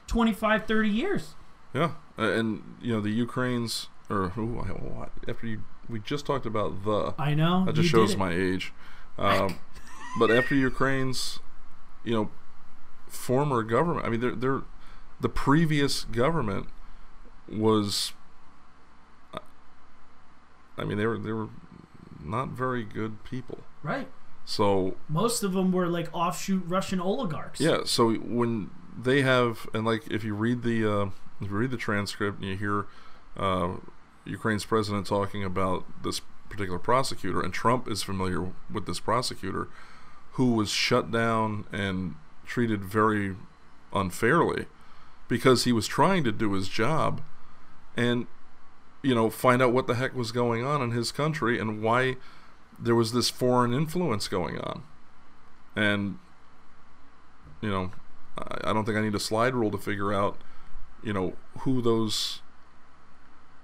25, 0.07 0.65
30 0.65 0.89
years. 0.89 1.33
Yeah, 1.73 1.91
and 2.17 2.61
you 2.81 2.93
know 2.93 3.01
the 3.01 3.09
Ukraine's 3.09 3.87
or 4.09 4.29
who 4.29 4.45
what 4.45 5.11
after 5.27 5.47
you 5.47 5.63
we 5.89 5.99
just 5.99 6.25
talked 6.25 6.45
about 6.45 6.83
the 6.85 7.13
I 7.17 7.33
know. 7.33 7.65
that 7.65 7.73
just 7.75 7.89
shows 7.89 8.15
my 8.15 8.31
age. 8.33 8.71
Um, 9.15 9.57
but 10.17 10.31
after 10.31 10.55
Ukraine's, 10.55 11.37
you 12.03 12.13
know, 12.15 12.31
former 13.07 13.61
government. 13.61 14.03
I 14.07 14.09
mean, 14.09 14.21
they're, 14.21 14.33
they're 14.35 14.61
the 15.21 15.29
previous 15.29 16.03
government 16.05 16.65
was. 17.51 18.13
I 20.77 20.85
mean, 20.85 20.97
they 20.97 21.05
were 21.05 21.17
they 21.17 21.31
were 21.31 21.49
not 22.23 22.49
very 22.49 22.83
good 22.83 23.23
people. 23.23 23.59
Right. 23.83 24.07
So 24.45 24.95
Most 25.07 25.43
of 25.43 25.53
them 25.53 25.71
were 25.71 25.87
like 25.87 26.09
offshoot 26.13 26.63
Russian 26.67 26.99
oligarchs. 26.99 27.61
yeah, 27.61 27.79
so 27.85 28.13
when 28.13 28.71
they 28.97 29.21
have 29.21 29.67
and 29.73 29.85
like 29.85 30.09
if 30.11 30.23
you 30.23 30.33
read 30.35 30.63
the 30.63 30.85
uh, 30.85 31.05
if 31.41 31.49
you 31.49 31.55
read 31.57 31.71
the 31.71 31.77
transcript 31.77 32.39
and 32.41 32.49
you 32.49 32.57
hear 32.57 32.85
uh, 33.37 33.75
Ukraine's 34.25 34.65
president 34.65 35.07
talking 35.07 35.43
about 35.43 35.85
this 36.03 36.21
particular 36.49 36.79
prosecutor, 36.79 37.41
and 37.41 37.53
Trump 37.53 37.87
is 37.87 38.03
familiar 38.03 38.51
with 38.71 38.85
this 38.85 38.99
prosecutor, 38.99 39.69
who 40.33 40.53
was 40.53 40.69
shut 40.69 41.09
down 41.11 41.65
and 41.71 42.15
treated 42.45 42.83
very 42.83 43.35
unfairly 43.93 44.65
because 45.27 45.63
he 45.63 45.71
was 45.71 45.87
trying 45.87 46.23
to 46.23 46.31
do 46.31 46.51
his 46.53 46.67
job 46.67 47.21
and 47.95 48.27
you 49.01 49.13
know 49.13 49.29
find 49.29 49.61
out 49.61 49.73
what 49.73 49.87
the 49.87 49.95
heck 49.95 50.15
was 50.15 50.31
going 50.31 50.65
on 50.65 50.81
in 50.81 50.91
his 50.91 51.11
country 51.11 51.59
and 51.59 51.81
why 51.81 52.15
there 52.79 52.95
was 52.95 53.11
this 53.11 53.29
foreign 53.29 53.73
influence 53.73 54.27
going 54.27 54.59
on. 54.59 54.83
And 55.75 56.19
you 57.61 57.69
know 57.69 57.91
I, 58.37 58.69
I 58.69 58.73
don't 58.73 58.85
think 58.85 58.97
i 58.97 59.01
need 59.01 59.15
a 59.15 59.19
slide 59.19 59.55
rule 59.55 59.71
to 59.71 59.77
figure 59.77 60.13
out 60.13 60.37
you 61.03 61.13
know 61.13 61.33
who 61.59 61.81
those 61.81 62.41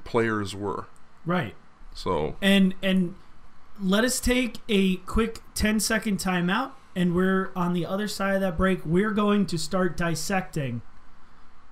players 0.04 0.56
were. 0.56 0.88
Right. 1.26 1.56
so 1.94 2.36
And 2.42 2.76
and 2.82 3.16
let 3.82 4.04
us 4.04 4.20
take 4.20 4.58
a 4.68 4.98
quick 4.98 5.42
10 5.56 5.80
second 5.80 6.18
timeout 6.20 6.72
and 6.96 7.16
we're 7.16 7.52
on 7.56 7.74
the 7.74 7.86
other 7.86 8.08
side 8.08 8.36
of 8.36 8.42
that 8.42 8.58
break. 8.58 8.86
We're 8.86 9.12
going 9.12 9.46
to 9.48 9.58
start 9.58 9.96
dissecting 9.96 10.82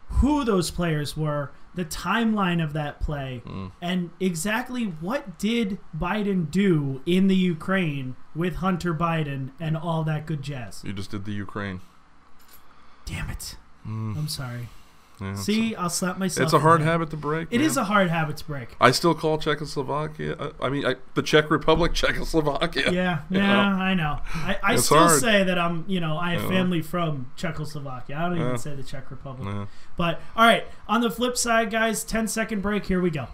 who 0.10 0.46
those 0.46 0.72
players 0.72 1.18
were, 1.18 1.52
the 1.78 1.86
timeline 1.86 2.62
of 2.64 2.74
that 2.74 3.00
play, 3.00 3.42
Mm. 3.46 3.72
and 3.82 4.10
exactly 4.20 4.84
what 4.84 5.38
did 5.40 5.78
Biden 5.98 6.52
do 6.52 7.02
in 7.06 7.28
the 7.28 7.36
Ukraine 7.36 8.16
with 8.36 8.56
Hunter 8.58 8.94
Biden 8.94 9.52
and 9.60 9.78
all 9.78 10.04
that 10.04 10.26
good 10.26 10.42
jazz. 10.42 10.84
you 10.84 10.92
just 10.92 11.12
did 11.12 11.24
the 11.26 11.32
ukraine 11.34 11.80
Damn 13.06 13.30
it. 13.30 13.56
Mm, 13.88 14.18
I'm 14.18 14.28
sorry. 14.28 14.68
Yeah, 15.20 15.34
See, 15.36 15.76
I'll 15.76 15.90
slap 15.90 16.18
myself. 16.18 16.46
it's 16.46 16.54
a 16.54 16.60
hard 16.60 16.82
the- 16.82 16.86
habit 16.86 17.10
to 17.12 17.18
break 17.18 17.48
It 17.52 17.58
man. 17.60 17.66
is 17.68 17.78
a 17.78 17.84
hard 17.86 18.10
habit 18.10 18.38
to 18.38 18.46
break. 18.46 18.76
I 18.80 18.92
still 18.92 19.14
call 19.16 19.38
Czechoslovakia. 19.38 20.36
I, 20.40 20.66
I 20.66 20.70
mean, 20.70 20.86
I, 20.86 20.96
the 21.16 21.22
Czech 21.24 21.50
Republic, 21.52 21.94
Czechoslovakia. 22.02 22.92
Yeah, 22.92 23.20
yeah, 23.30 23.54
know? 23.54 23.82
I 23.84 23.94
know. 23.94 24.20
I, 24.36 24.58
I 24.64 24.76
still 24.76 24.98
hard. 25.00 25.20
say 25.20 25.44
that 25.44 25.58
I'm, 25.58 25.84
you 25.88 26.00
know, 26.00 26.18
I 26.18 26.32
have 26.34 26.44
Yeah. 26.44 26.50
family 26.50 26.82
from 26.82 27.32
Czechoslovakia. 27.36 28.16
I 28.18 28.22
don't 28.30 28.36
even 28.38 28.48
Yeah. 28.50 28.56
say 28.58 28.76
the 28.76 28.84
Czech 28.84 29.10
Republic. 29.12 29.68
But 29.98 30.20
all 30.36 30.46
right, 30.46 30.66
on 30.88 31.02
the 31.02 31.10
flip 31.12 31.36
side, 31.38 31.72
guys, 31.72 32.04
10 32.04 32.28
second 32.28 32.62
break. 32.62 32.86
Here 32.86 33.02
we 33.02 33.10
go. 33.10 33.28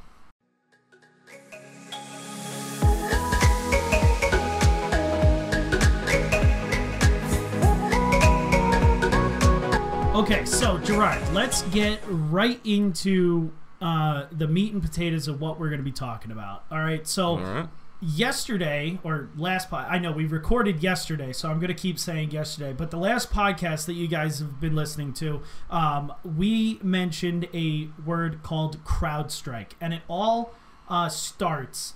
Okay, 10.14 10.46
so 10.46 10.78
Gerard, 10.78 11.22
let's 11.34 11.64
get 11.64 12.00
right 12.08 12.60
into 12.64 13.52
uh, 13.82 14.28
the 14.32 14.48
meat 14.48 14.72
and 14.72 14.82
potatoes 14.82 15.28
of 15.28 15.42
what 15.42 15.60
we're 15.60 15.70
going 15.70 15.80
to 15.80 15.84
be 15.84 15.92
talking 15.92 16.32
about. 16.32 16.66
All 16.70 16.78
right, 16.80 17.08
so 17.08 17.26
All 17.30 17.38
right. 17.40 17.68
yesterday 18.00 19.00
or 19.04 19.30
last 19.36 19.72
pod 19.72 19.88
I 19.90 19.98
know 19.98 20.12
we 20.12 20.26
recorded 20.26 20.84
yesterday, 20.84 21.34
so 21.34 21.50
I'm 21.50 21.60
gonna 21.60 21.74
keep 21.74 21.98
saying 21.98 22.30
yesterday. 22.30 22.74
But 22.74 22.92
the 22.92 22.98
last 22.98 23.32
podcast 23.32 23.88
that 23.88 23.94
you 23.94 24.08
guys 24.08 24.38
have 24.40 24.60
been 24.62 24.76
listening 24.76 25.14
to, 25.14 25.42
um, 25.72 26.14
we 26.24 26.80
mentioned 26.84 27.48
a 27.54 27.90
word 28.06 28.44
called 28.44 28.84
CrowdStrike, 28.84 29.72
and 29.82 29.96
it 29.96 30.04
all 30.08 30.54
uh, 30.90 31.10
starts 31.10 31.94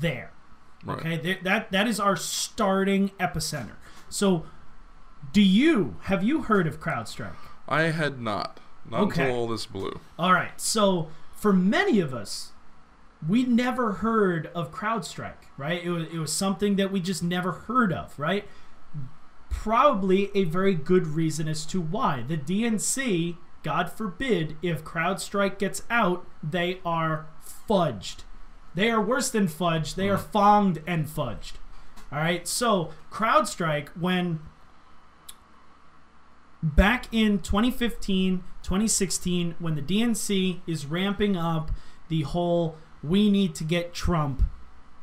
there. 0.00 0.32
Right. 0.84 0.98
Okay, 0.98 1.18
Th- 1.18 1.40
that 1.42 1.72
that 1.72 1.88
is 1.88 1.98
our 1.98 2.14
starting 2.16 3.10
epicenter. 3.18 3.74
So, 4.08 4.44
do 5.32 5.42
you 5.42 5.96
have 6.02 6.22
you 6.22 6.42
heard 6.42 6.66
of 6.66 6.80
CrowdStrike? 6.80 7.34
I 7.68 7.82
had 7.82 8.20
not. 8.20 8.60
Not 8.88 9.00
Okay. 9.02 9.22
until 9.22 9.36
all 9.36 9.46
this 9.46 9.66
blew. 9.66 10.00
All 10.18 10.32
right. 10.32 10.60
So 10.60 11.08
for 11.34 11.52
many 11.52 12.00
of 12.00 12.12
us, 12.12 12.52
we 13.26 13.44
never 13.44 13.92
heard 13.94 14.50
of 14.54 14.72
CrowdStrike, 14.72 15.48
right? 15.56 15.82
It 15.82 15.90
was, 15.90 16.08
it 16.12 16.18
was 16.18 16.32
something 16.32 16.76
that 16.76 16.90
we 16.90 17.00
just 17.00 17.22
never 17.22 17.52
heard 17.52 17.92
of, 17.92 18.18
right? 18.18 18.46
Probably 19.50 20.30
a 20.34 20.44
very 20.44 20.74
good 20.74 21.06
reason 21.06 21.48
as 21.48 21.66
to 21.66 21.80
why. 21.80 22.24
The 22.26 22.36
DNC, 22.36 23.36
God 23.62 23.92
forbid, 23.92 24.56
if 24.62 24.82
CrowdStrike 24.84 25.58
gets 25.58 25.82
out, 25.90 26.26
they 26.42 26.80
are 26.84 27.26
fudged. 27.68 28.24
They 28.74 28.90
are 28.90 29.00
worse 29.00 29.30
than 29.30 29.48
fudged. 29.48 29.96
They 29.96 30.08
are 30.08 30.16
mm. 30.18 30.30
fonged 30.32 30.82
and 30.86 31.06
fudged. 31.06 31.52
All 32.10 32.18
right. 32.18 32.46
So 32.48 32.90
CrowdStrike, 33.10 33.88
when 33.90 34.40
back 36.62 37.06
in 37.12 37.38
2015, 37.40 38.42
2016, 38.62 39.54
when 39.58 39.74
the 39.74 39.82
DNC 39.82 40.60
is 40.66 40.86
ramping 40.86 41.36
up 41.36 41.70
the 42.08 42.22
whole 42.22 42.76
we 43.02 43.30
need 43.30 43.54
to 43.54 43.64
get 43.64 43.94
Trump 43.94 44.42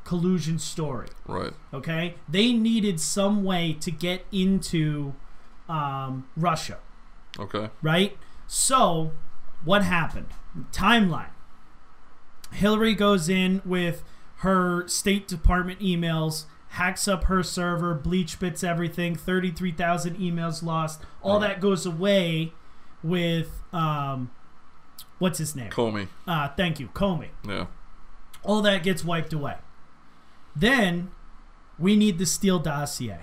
collusion 0.03 0.59
story. 0.59 1.07
Right. 1.25 1.53
Okay, 1.73 2.15
they 2.29 2.53
needed 2.53 2.99
some 2.99 3.43
way 3.43 3.73
to 3.81 3.91
get 3.91 4.25
into 4.31 5.13
um, 5.67 6.27
Russia, 6.37 6.77
Okay. 7.39 7.69
right? 7.81 8.15
So, 8.45 9.11
what 9.65 9.83
happened? 9.83 10.27
Timeline. 10.71 11.31
Hillary 12.51 12.93
goes 12.93 13.27
in 13.27 13.61
with 13.65 14.03
her 14.37 14.87
State 14.87 15.27
Department 15.27 15.79
emails, 15.79 16.45
hacks 16.69 17.07
up 17.07 17.25
her 17.25 17.43
server, 17.43 17.93
bleach 17.93 18.39
bits 18.39 18.63
everything, 18.63 19.15
33,000 19.15 20.17
emails 20.17 20.61
lost. 20.63 21.01
All 21.21 21.39
Right. 21.39 21.47
that 21.49 21.61
goes 21.61 21.85
away 21.85 22.53
with, 23.03 23.61
um, 23.73 24.29
what's 25.19 25.39
his 25.39 25.55
name? 25.55 25.69
Comey. 25.71 26.07
Uh, 26.27 26.49
thank 26.49 26.79
you, 26.79 26.87
Comey. 26.89 27.29
Yeah. 27.47 27.67
All 28.43 28.61
that 28.61 28.83
gets 28.83 29.03
wiped 29.03 29.33
away. 29.33 29.57
Then 30.55 31.11
we 31.79 31.95
need 31.95 32.17
the 32.17 32.25
Steele 32.25 32.59
dossier, 32.59 33.21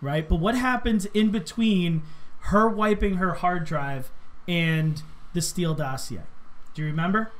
right? 0.00 0.28
But 0.28 0.36
what 0.36 0.54
happens 0.56 1.06
in 1.06 1.30
between 1.30 2.02
her 2.40 2.68
wiping 2.68 3.16
her 3.16 3.34
hard 3.34 3.64
drive 3.64 4.10
and 4.46 5.02
the 5.32 5.42
Steele 5.42 5.74
dossier? 5.74 6.22
Do 6.74 6.82
you 6.82 6.88
remember? 6.88 7.32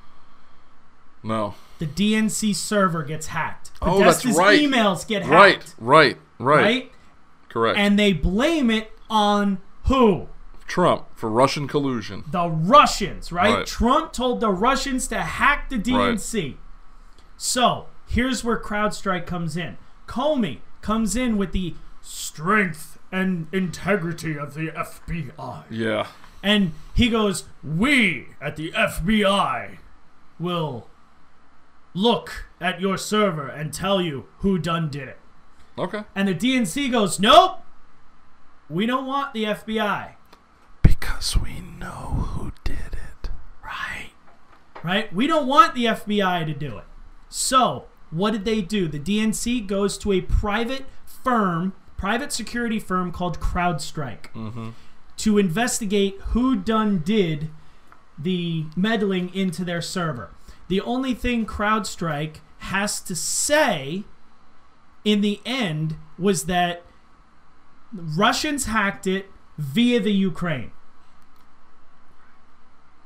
No. 1.23 1.55
The 1.79 1.87
DNC 1.87 2.55
server 2.55 3.03
gets 3.03 3.29
hacked. 3.29 3.66
Oh, 3.83 3.99
that's 3.99 4.23
Podesta's 4.25 4.37
right. 4.37 4.61
emails 4.61 5.07
get 5.07 5.23
hacked. 5.23 5.75
Right. 5.79 6.17
Right. 6.19 6.19
Right. 6.39 6.63
Right? 6.63 6.93
Correct. 7.49 7.79
And 7.79 7.99
they 7.99 8.13
blame 8.13 8.71
it 8.71 8.93
on 9.09 9.59
who? 9.85 10.29
Trump 10.67 11.07
for 11.15 11.31
Russian 11.31 11.69
collusion. 11.69 12.25
The 12.31 12.49
Russians, 12.49 13.31
right? 13.31 13.55
Right. 13.55 13.67
Trump 13.67 14.13
told 14.13 14.41
the 14.41 14.51
Russians 14.51 15.07
to 15.09 15.21
hack 15.21 15.69
the 15.71 15.79
DNC. 15.79 16.43
Right. 16.45 16.57
So 17.37 17.87
here's 18.07 18.43
where 18.43 18.59
CrowdStrike 18.59 19.27
comes 19.27 19.57
in. 19.57 19.77
Comey 20.07 20.59
comes 20.81 21.17
in 21.17 21.37
with 21.37 21.53
the 21.53 21.75
strength 22.03 22.99
and 23.13 23.47
integrity 23.53 24.37
of 24.39 24.55
the 24.55 24.69
FBI. 24.69 25.65
Yeah. 25.71 26.09
And 26.43 26.73
he 26.95 27.09
goes, 27.09 27.45
We 27.63 28.29
at 28.41 28.57
the 28.57 28.73
FBI 28.73 29.79
will 30.39 30.89
look 31.95 32.46
at 32.61 32.81
your 32.81 32.97
server 32.97 33.49
and 33.49 33.73
tell 33.73 34.01
you 34.01 34.27
who 34.39 34.59
done 34.59 34.89
did 34.89 35.09
it. 35.09 35.19
Okay. 35.79 36.03
And 36.15 36.29
the 36.29 36.35
DNC 36.35 36.91
goes, 36.91 37.21
Nope. 37.21 37.63
We 38.69 38.87
don't 38.87 39.07
want 39.07 39.33
the 39.33 39.45
FBI. 39.45 40.15
Because 40.83 41.37
we 41.37 41.61
know 41.61 42.27
who 42.33 42.53
did 42.65 42.95
it. 42.95 43.31
Right. 43.65 44.11
Right? 44.83 45.13
We 45.13 45.27
don't 45.27 45.47
want 45.47 45.75
the 45.75 45.85
FBI 45.85 46.47
to 46.47 46.55
do 46.55 46.79
it. 46.79 46.85
So, 47.29 47.87
what 48.11 48.33
did 48.33 48.45
they 48.45 48.63
do? 48.63 48.89
The 48.89 48.99
DNC 48.99 49.67
goes 49.67 49.99
to 49.99 50.13
a 50.13 50.21
private 50.21 50.87
firm, 51.05 51.75
private 51.97 52.33
security 52.33 52.79
firm 52.79 53.13
called 53.13 53.41
CrowdStrike 53.41 54.33
mm-hmm. 54.33 54.71
to 55.19 55.39
investigate 55.39 56.19
who 56.29 56.57
done 56.57 57.03
did 57.05 57.51
the 58.19 58.67
meddling 58.77 59.35
into 59.35 59.65
their 59.65 59.83
server. 59.83 60.31
The 60.69 60.81
only 60.81 61.15
thing 61.15 61.47
CrowdStrike 61.47 62.37
has 62.67 63.01
to 63.01 63.15
say 63.17 64.05
in 65.05 65.21
the 65.21 65.41
end 65.47 65.97
was 66.19 66.47
that 66.47 66.83
Russians 67.93 68.67
hacked 68.67 69.07
it 69.07 69.31
via 69.59 70.01
the 70.01 70.13
Ukraine. 70.13 70.71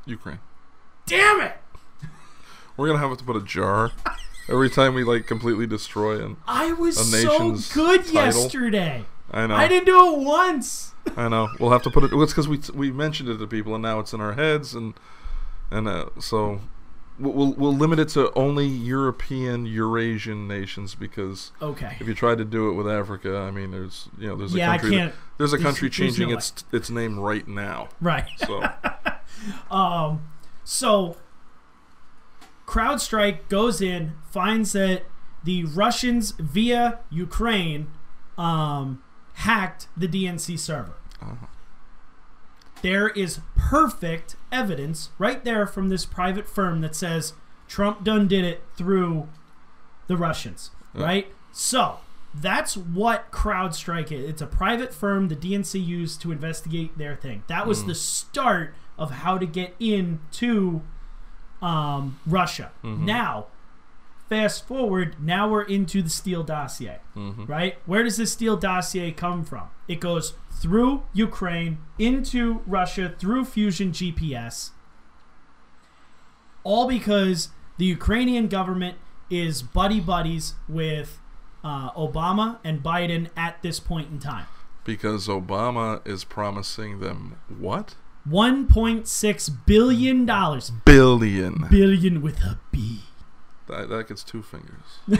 Ukraine. 0.07 0.39
Damn 1.07 1.41
it! 1.41 1.57
We're 2.77 2.87
gonna 2.89 3.07
have 3.07 3.17
to 3.19 3.25
put 3.25 3.37
a 3.37 3.43
jar 3.43 3.91
every 4.49 4.71
time 4.71 4.95
we 4.95 5.05
like 5.05 5.27
completely 5.27 5.67
destroy 5.67 6.25
and 6.25 6.37
I 6.47 6.73
was 6.73 6.97
A 6.99 7.05
so 7.23 7.57
good 7.75 8.05
title. 8.07 8.15
yesterday. 8.43 9.05
I 9.31 9.47
know. 9.47 9.55
I 9.55 9.69
didn't 9.69 9.87
do 9.87 10.15
it 10.15 10.19
once. 10.25 10.95
I 11.17 11.29
know. 11.29 11.49
We'll 11.61 11.71
have 11.71 11.83
to 11.85 11.91
put 11.91 12.05
it. 12.05 12.11
It's 12.13 12.33
because 12.33 12.49
we 12.49 12.61
we 12.75 12.91
mentioned 12.91 13.29
it 13.29 13.39
to 13.39 13.47
people, 13.47 13.75
and 13.75 13.83
now 13.83 14.01
it's 14.01 14.13
in 14.13 14.21
our 14.21 14.33
heads, 14.33 14.75
and 14.75 14.95
and 15.71 15.87
uh, 15.87 16.07
so 16.19 16.61
we'll, 17.21 17.53
we'll 17.53 17.77
limit 17.77 17.99
it 17.99 18.09
to 18.11 18.33
only 18.35 18.67
European 18.67 19.67
Eurasian 19.67 20.49
nations 20.49 20.95
because 20.95 21.53
Okay. 21.61 21.97
if 22.01 22.09
you 22.09 22.15
try 22.15 22.35
to 22.35 22.45
do 22.45 22.71
it 22.71 22.75
with 22.75 22.89
Africa, 22.89 23.37
I 23.39 23.51
mean, 23.51 23.71
there's 23.71 24.09
you 24.19 24.29
know 24.29 24.37
there's 24.37 24.55
a 24.55 24.59
Yeah, 24.59 24.71
I 24.73 24.79
country 24.79 24.97
that- 24.99 25.15
there's 25.39 25.53
a 25.53 25.59
country 25.59 25.89
there's 25.89 25.97
changing 25.97 26.31
no 26.31 26.37
its 26.37 26.65
its 26.73 26.91
name 26.91 27.19
right 27.21 27.47
now. 27.47 27.89
Right. 28.01 28.27
So 28.39 28.63
Um, 29.71 30.29
so 30.65 31.17
CrowdStrike 32.67 33.49
goes 33.49 33.81
in, 33.81 34.13
finds 34.31 34.73
that 34.73 35.05
the 35.45 35.65
Russians 35.65 36.33
via 36.33 36.99
Ukraine 37.11 37.89
um, 38.37 39.03
hacked 39.35 39.89
the 39.97 40.07
DNC 40.07 40.59
server. 40.59 40.93
There 42.83 43.09
is 43.11 43.41
perfect 43.57 44.37
evidence 44.51 45.11
right 45.19 45.45
there 45.45 45.67
from 45.67 45.89
this 45.89 46.07
private 46.07 46.49
firm 46.49 46.81
that 46.81 46.97
says 46.97 47.35
Trump 47.69 48.05
done 48.05 48.27
did 48.29 48.45
it 48.45 48.63
through 48.77 49.29
the 50.07 50.17
Russians, 50.17 50.71
Yeah. 50.95 51.05
right? 51.05 51.33
So 51.53 51.99
that's 52.35 52.77
what 52.77 53.31
CrowdStrike 53.31 54.11
is. 54.13 54.29
It's 54.29 54.43
a 54.43 54.47
private 54.47 54.95
firm 54.95 55.29
the 55.29 55.37
DNC 55.37 55.85
used 55.85 56.21
to 56.23 56.33
investigate 56.33 56.97
their 56.97 57.17
thing. 57.17 57.43
That 57.49 57.67
was 57.67 57.85
the 57.85 57.95
start 57.95 58.75
of 58.99 59.11
how 59.11 59.39
to 59.39 59.47
get 59.47 59.75
into 59.81 60.83
um, 61.63 62.19
Russia. 62.27 62.71
Now, 62.83 63.47
fast 64.31 64.67
forward, 64.67 65.17
now 65.21 65.47
we're 65.51 65.63
into 65.65 66.01
the 66.01 66.09
Steele 66.09 66.43
dossier, 66.45 67.01
right? 67.15 67.77
Where 67.85 68.03
does 68.05 68.17
this 68.17 68.33
Steele 68.33 68.57
dossier 68.57 69.13
come 69.13 69.45
from? 69.45 69.69
It 69.89 70.01
goes 70.01 70.33
through 70.51 71.03
Ukraine, 71.13 71.79
into 71.99 72.63
Russia, 72.67 73.15
through 73.19 73.45
Fusion 73.45 73.93
GPS, 73.93 74.71
all 76.65 76.89
because 76.89 77.49
the 77.79 77.85
Ukrainian 77.87 78.47
government 78.49 78.97
is 79.31 79.63
buddy 79.63 80.01
buddies 80.01 80.55
with 80.69 81.19
uh, 81.65 81.91
Obama 81.93 82.59
and 82.65 82.83
Biden 82.83 83.29
at 83.37 83.61
this 83.63 83.81
point 83.81 84.11
in 84.11 84.19
time. 84.19 84.47
because 84.85 85.29
Obama 85.29 86.07
is 86.07 86.25
promising 86.25 87.01
them 87.01 87.37
what 87.49 87.95
1.6 88.29 89.51
billion 89.67 90.27
dollars 90.27 90.71
billion. 90.85 91.67
billion 91.71 92.21
with 92.23 92.41
a 92.43 92.59
b 92.73 93.00
That, 93.71 93.89
that 93.89 94.09
gets 94.09 94.23
two 94.23 94.43
fingers. 94.43 95.01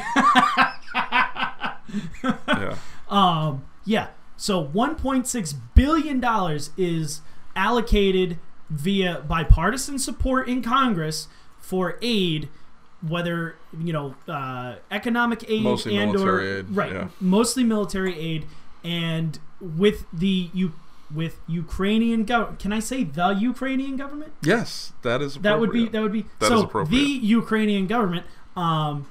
yeah. 2.49 2.77
um 3.09 3.65
yeah 3.85 4.09
so 4.37 4.65
1.6 4.65 5.55
billion 5.75 6.21
dollars 6.21 6.71
is 6.77 7.21
allocated 7.57 8.39
via 8.69 9.25
bipartisan 9.27 9.99
support 9.99 10.49
in 10.49 10.63
congress 10.63 11.27
for 11.59 11.99
aid 12.01 12.49
whether 13.07 13.57
you 13.79 13.93
know 13.93 14.15
uh, 14.29 14.77
economic 14.91 15.49
aid 15.49 15.63
Mostly 15.63 15.97
and 15.97 16.13
military 16.13 16.53
or 16.53 16.59
aid, 16.59 16.71
right 16.71 16.93
yeah. 16.93 17.09
mostly 17.21 17.65
military 17.65 18.19
aid 18.19 18.47
and 18.85 19.39
with 19.61 20.05
the 20.13 20.51
you 20.53 20.75
with 21.13 21.41
ukrainian 21.49 22.25
government 22.25 22.61
can 22.61 22.73
i 22.73 22.79
say 22.79 23.03
the 23.03 23.31
ukrainian 23.31 23.97
government 23.97 24.33
Yes, 24.43 24.93
that 25.03 25.21
is. 25.21 25.35
That 25.37 25.61
would 25.61 25.71
be 25.71 25.89
that 25.89 26.01
would 26.01 26.13
be 26.13 26.25
That 26.39 26.49
so 26.49 26.85
the 26.85 26.97
Ukrainian 26.97 27.87
government 27.87 28.27
um 28.57 29.07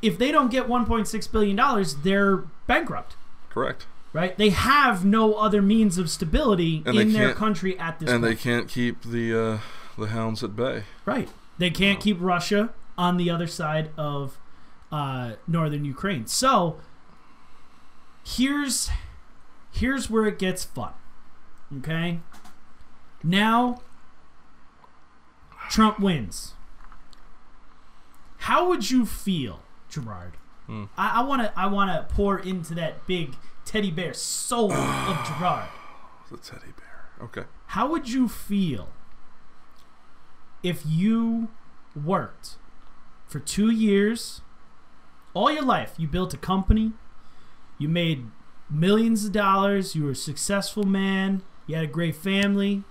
if 0.00 0.16
they 0.18 0.30
don't 0.30 0.50
get 0.50 0.66
1.6 0.66 1.32
billion 1.32 1.56
dollars 1.56 1.96
they're 1.96 2.38
bankrupt 2.66 3.16
correct. 3.50 3.86
right 4.12 4.36
they 4.38 4.50
have 4.50 5.04
no 5.04 5.34
other 5.34 5.60
means 5.62 5.98
of 5.98 6.08
stability 6.10 6.82
And 6.86 6.96
in 6.98 7.12
their 7.12 7.34
country 7.34 7.78
at 7.78 7.98
this 7.98 8.10
And 8.10 8.22
they 8.24 8.34
can't 8.34 8.68
keep 8.68 9.02
the 9.02 9.34
uh, 9.38 9.58
the 9.98 10.08
hounds 10.08 10.42
at 10.44 10.54
bay. 10.56 10.84
right 11.04 11.28
they 11.58 11.70
can't 11.70 12.00
keep 12.00 12.16
Russia 12.20 12.70
on 12.96 13.16
the 13.16 13.28
other 13.30 13.46
side 13.46 13.90
of 13.96 14.38
uh, 14.92 15.32
northern 15.46 15.84
Ukraine 15.84 16.26
so 16.26 16.78
here's 18.24 18.90
here's 19.72 20.08
where 20.08 20.26
it 20.26 20.38
gets 20.38 20.64
fun 20.64 20.92
okay 21.78 22.20
now 23.22 23.82
Trump 25.70 25.98
wins. 26.00 26.54
How 28.38 28.68
would 28.68 28.90
you 28.90 29.04
feel, 29.04 29.60
Gerard? 29.88 30.36
Hmm. 30.66 30.84
I 30.96 31.22
want 31.22 31.42
to 31.42 31.58
I 31.58 31.66
want 31.66 31.90
to 31.90 32.14
pour 32.14 32.38
into 32.38 32.74
that 32.74 33.06
big 33.06 33.36
teddy 33.64 33.90
bear 33.90 34.14
soul 34.14 34.72
of 34.72 35.26
Gerard. 35.26 35.68
The 36.30 36.36
teddy 36.36 36.72
bear. 36.76 37.26
Okay. 37.26 37.44
How 37.68 37.90
would 37.90 38.10
you 38.10 38.28
feel 38.28 38.88
if 40.62 40.82
you 40.86 41.48
worked 41.96 42.56
for 43.26 43.40
two 43.40 43.70
years, 43.70 44.42
all 45.34 45.50
your 45.50 45.64
life? 45.64 45.94
You 45.96 46.06
built 46.06 46.34
a 46.34 46.38
company, 46.38 46.92
you 47.78 47.88
made 47.88 48.26
millions 48.70 49.24
of 49.24 49.32
dollars, 49.32 49.94
you 49.94 50.04
were 50.04 50.10
a 50.10 50.16
successful 50.16 50.84
man, 50.84 51.42
you 51.66 51.74
had 51.74 51.84
a 51.84 51.88
great 51.88 52.16
family. 52.16 52.84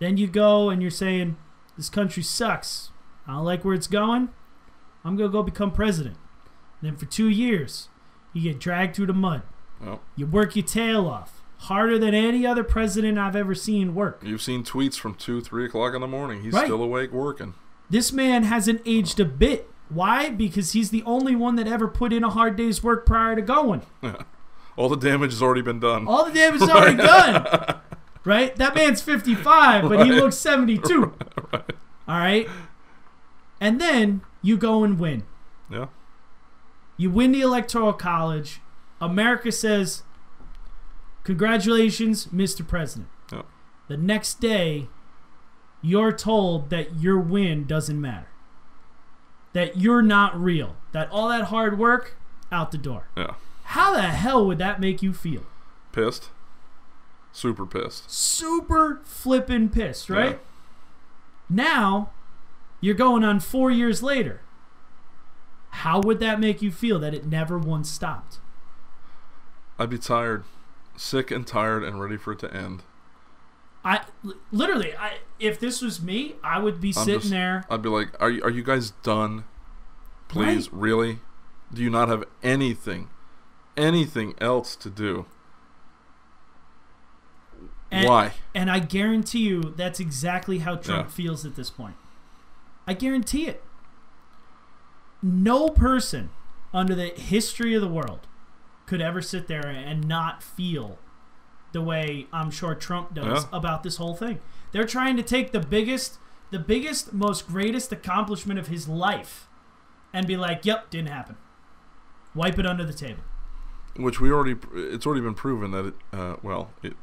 Then 0.00 0.16
you 0.16 0.26
go 0.26 0.70
and 0.70 0.80
you're 0.80 0.90
saying, 0.90 1.36
This 1.76 1.88
country 1.88 2.22
sucks. 2.22 2.90
I 3.28 3.32
don't 3.32 3.44
like 3.44 3.64
where 3.64 3.74
it's 3.74 3.86
going. 3.86 4.30
I'm 5.04 5.16
going 5.16 5.28
to 5.30 5.32
go 5.32 5.42
become 5.42 5.70
president. 5.70 6.16
And 6.80 6.90
then 6.90 6.96
for 6.96 7.06
two 7.06 7.28
years, 7.28 7.88
you 8.32 8.42
get 8.42 8.58
dragged 8.58 8.96
through 8.96 9.06
the 9.06 9.12
mud. 9.12 9.42
You 10.16 10.26
work 10.26 10.56
your 10.56 10.64
tail 10.64 11.06
off. 11.06 11.42
Harder 11.62 11.98
than 11.98 12.14
any 12.14 12.46
other 12.46 12.62
president 12.64 13.18
I've 13.18 13.34
ever 13.36 13.54
seen 13.54 13.94
work. 13.94 14.20
you've 14.24 14.42
seen 14.42 14.62
tweets 14.64 14.94
from 14.96 15.14
two, 15.14 15.40
three 15.40 15.64
o'clock 15.66 15.92
in 15.94 16.00
the 16.00 16.06
morning. 16.06 16.42
He's 16.42 16.52
Right. 16.54 16.64
still 16.66 16.82
awake 16.82 17.10
working. 17.12 17.54
This 17.90 18.12
man 18.12 18.44
hasn't 18.44 18.80
aged 18.86 19.18
a 19.18 19.24
bit. 19.24 19.68
Why? 19.88 20.30
Because 20.30 20.72
he's 20.72 20.90
the 20.90 21.02
only 21.04 21.34
one 21.34 21.56
that 21.56 21.66
ever 21.66 21.88
put 21.88 22.12
in 22.12 22.22
a 22.22 22.30
hard 22.30 22.54
day's 22.56 22.82
work 22.82 23.04
prior 23.06 23.34
to 23.34 23.42
going. 23.42 23.82
All 24.76 24.88
the 24.88 24.96
damage 24.96 25.32
has 25.32 25.42
already 25.42 25.62
been 25.62 25.80
done. 25.80 26.06
All 26.06 26.24
the 26.24 26.32
damage 26.32 26.62
is 26.62 26.68
already 26.70 26.96
done. 26.96 27.76
Right? 28.24 28.54
That 28.56 28.74
man's 28.74 29.00
55, 29.00 29.88
but 29.88 30.04
he 30.04 30.12
looks 30.12 30.36
72. 30.36 31.14
All 31.52 31.60
right? 32.08 32.46
And 33.60 33.80
then 33.80 34.22
you 34.42 34.56
go 34.56 34.84
and 34.84 34.98
win. 34.98 35.24
Yeah. 35.70 35.86
You 36.96 37.10
win 37.10 37.32
the 37.32 37.40
Electoral 37.40 37.92
College. 37.92 38.60
America 39.00 39.52
says, 39.52 40.02
Congratulations, 41.24 42.26
Mr. 42.26 42.66
President. 42.66 43.08
Yeah. 43.32 43.42
The 43.88 43.96
next 43.96 44.40
day, 44.40 44.88
you're 45.82 46.12
told 46.12 46.70
that 46.70 47.00
your 47.00 47.18
win 47.18 47.66
doesn't 47.66 48.00
matter. 48.00 48.28
That 49.52 49.76
you're 49.76 50.02
not 50.02 50.38
real. 50.40 50.76
That 50.92 51.10
all 51.10 51.28
that 51.28 51.44
hard 51.44 51.78
work, 51.78 52.16
out 52.50 52.70
the 52.70 52.78
door. 52.78 53.08
Yeah. 53.16 53.34
How 53.64 53.92
the 53.92 54.02
hell 54.02 54.46
would 54.46 54.58
that 54.58 54.80
make 54.80 55.02
you 55.02 55.12
feel? 55.12 55.42
Pissed. 55.92 56.30
Super 57.32 57.66
pissed. 57.66 58.10
Super 58.10 59.00
flippin' 59.04 59.68
pissed, 59.68 60.08
right? 60.08 60.32
Yeah. 60.32 60.38
Now, 61.50 62.10
you're 62.80 62.94
going 62.94 63.24
on 63.24 63.40
four 63.40 63.70
years 63.70 64.02
later. 64.02 64.40
How 65.70 66.00
would 66.00 66.18
that 66.20 66.40
make 66.40 66.62
you 66.62 66.70
feel 66.72 66.98
that 67.00 67.14
it 67.14 67.26
never 67.26 67.58
once 67.58 67.90
stopped? 67.90 68.38
I'd 69.78 69.90
be 69.90 69.98
tired, 69.98 70.44
sick 70.96 71.30
and 71.30 71.46
tired, 71.46 71.84
and 71.84 72.00
ready 72.00 72.16
for 72.16 72.32
it 72.32 72.38
to 72.40 72.52
end. 72.52 72.82
I 73.84 74.00
literally, 74.50 74.94
I 74.96 75.18
if 75.38 75.60
this 75.60 75.80
was 75.80 76.02
me, 76.02 76.34
I 76.42 76.58
would 76.58 76.80
be 76.80 76.88
I'm 76.88 77.04
sitting 77.04 77.20
just- 77.20 77.30
there. 77.30 77.64
I'd 77.70 77.82
be 77.82 77.88
like, 77.88 78.10
"Are 78.20 78.30
you, 78.30 78.42
are 78.42 78.50
you 78.50 78.62
guys 78.64 78.90
done? 79.02 79.44
Please, 80.26 80.70
Right. 80.72 80.80
really? 80.80 81.18
Do 81.72 81.82
you 81.82 81.90
not 81.90 82.08
have 82.08 82.24
anything, 82.42 83.08
anything 83.76 84.34
else 84.40 84.74
to 84.76 84.90
do? 84.90 85.26
And, 87.90 88.06
Why? 88.06 88.32
And 88.54 88.70
I 88.70 88.80
guarantee 88.80 89.40
you, 89.46 89.62
that's 89.76 90.00
exactly 90.00 90.58
how 90.58 90.76
Trump 90.76 91.06
Yeah. 91.08 91.12
feels 91.14 91.46
at 91.46 91.54
this 91.56 91.70
point. 91.70 91.94
I 92.88 92.94
guarantee 92.94 93.46
it. 93.46 93.62
No 95.22 95.68
person 95.68 96.30
under 96.72 96.94
the 96.94 97.08
history 97.08 97.74
of 97.74 97.82
the 97.82 97.88
world 97.88 98.26
could 98.86 99.02
ever 99.02 99.20
sit 99.20 99.46
there 99.46 99.66
and 99.66 100.08
not 100.08 100.42
feel 100.42 100.98
the 101.72 101.82
way 101.82 102.26
I'm 102.32 102.50
sure 102.50 102.74
Trump 102.74 103.12
does 103.14 103.44
Yeah. 103.44 103.48
about 103.58 103.82
this 103.82 103.96
whole 103.98 104.14
thing. 104.14 104.40
They're 104.72 104.86
trying 104.86 105.16
to 105.18 105.22
take 105.22 105.52
the 105.52 105.60
biggest, 105.60 106.18
the 106.50 106.58
biggest, 106.58 107.12
most 107.12 107.46
greatest 107.46 107.92
accomplishment 107.92 108.58
of 108.58 108.68
his 108.68 108.88
life, 108.88 109.48
and 110.14 110.26
be 110.26 110.38
like, 110.38 110.64
"Yep, 110.64 110.88
didn't 110.88 111.10
happen." 111.10 111.36
Wipe 112.34 112.58
it 112.58 112.64
under 112.66 112.84
the 112.84 112.94
table. 112.94 113.22
Which 113.96 114.18
we 114.20 114.30
already, 114.32 114.56
it's 114.72 115.04
already 115.06 115.20
been 115.20 115.34
proven 115.34 115.72
that 115.72 115.84
it, 115.86 115.94
uh, 116.12 116.36
well, 116.42 116.70
it, 116.82 116.96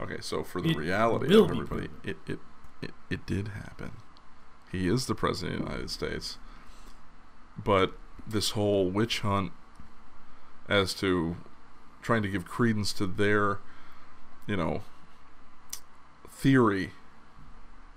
okay. 0.00 0.18
So 0.20 0.44
for 0.44 0.60
the 0.60 0.70
It 0.70 0.76
reality 0.76 1.34
of 1.36 1.50
everybody, 1.50 1.88
it, 2.04 2.18
it, 2.28 2.38
it, 2.82 2.92
it 3.10 3.26
did 3.26 3.48
happen. 3.48 3.92
He 4.70 4.88
is 4.88 5.06
the 5.06 5.14
president 5.14 5.60
of 5.60 5.66
the 5.66 5.70
United 5.70 5.90
States, 5.90 6.38
but 7.62 7.92
this 8.26 8.50
whole 8.50 8.90
witch 8.90 9.20
hunt 9.20 9.52
as 10.68 10.94
to 10.94 11.36
trying 12.02 12.22
to 12.22 12.28
give 12.28 12.44
credence 12.44 12.92
to 12.94 13.06
their, 13.06 13.58
you 14.46 14.56
know, 14.56 14.82
theory 16.28 16.90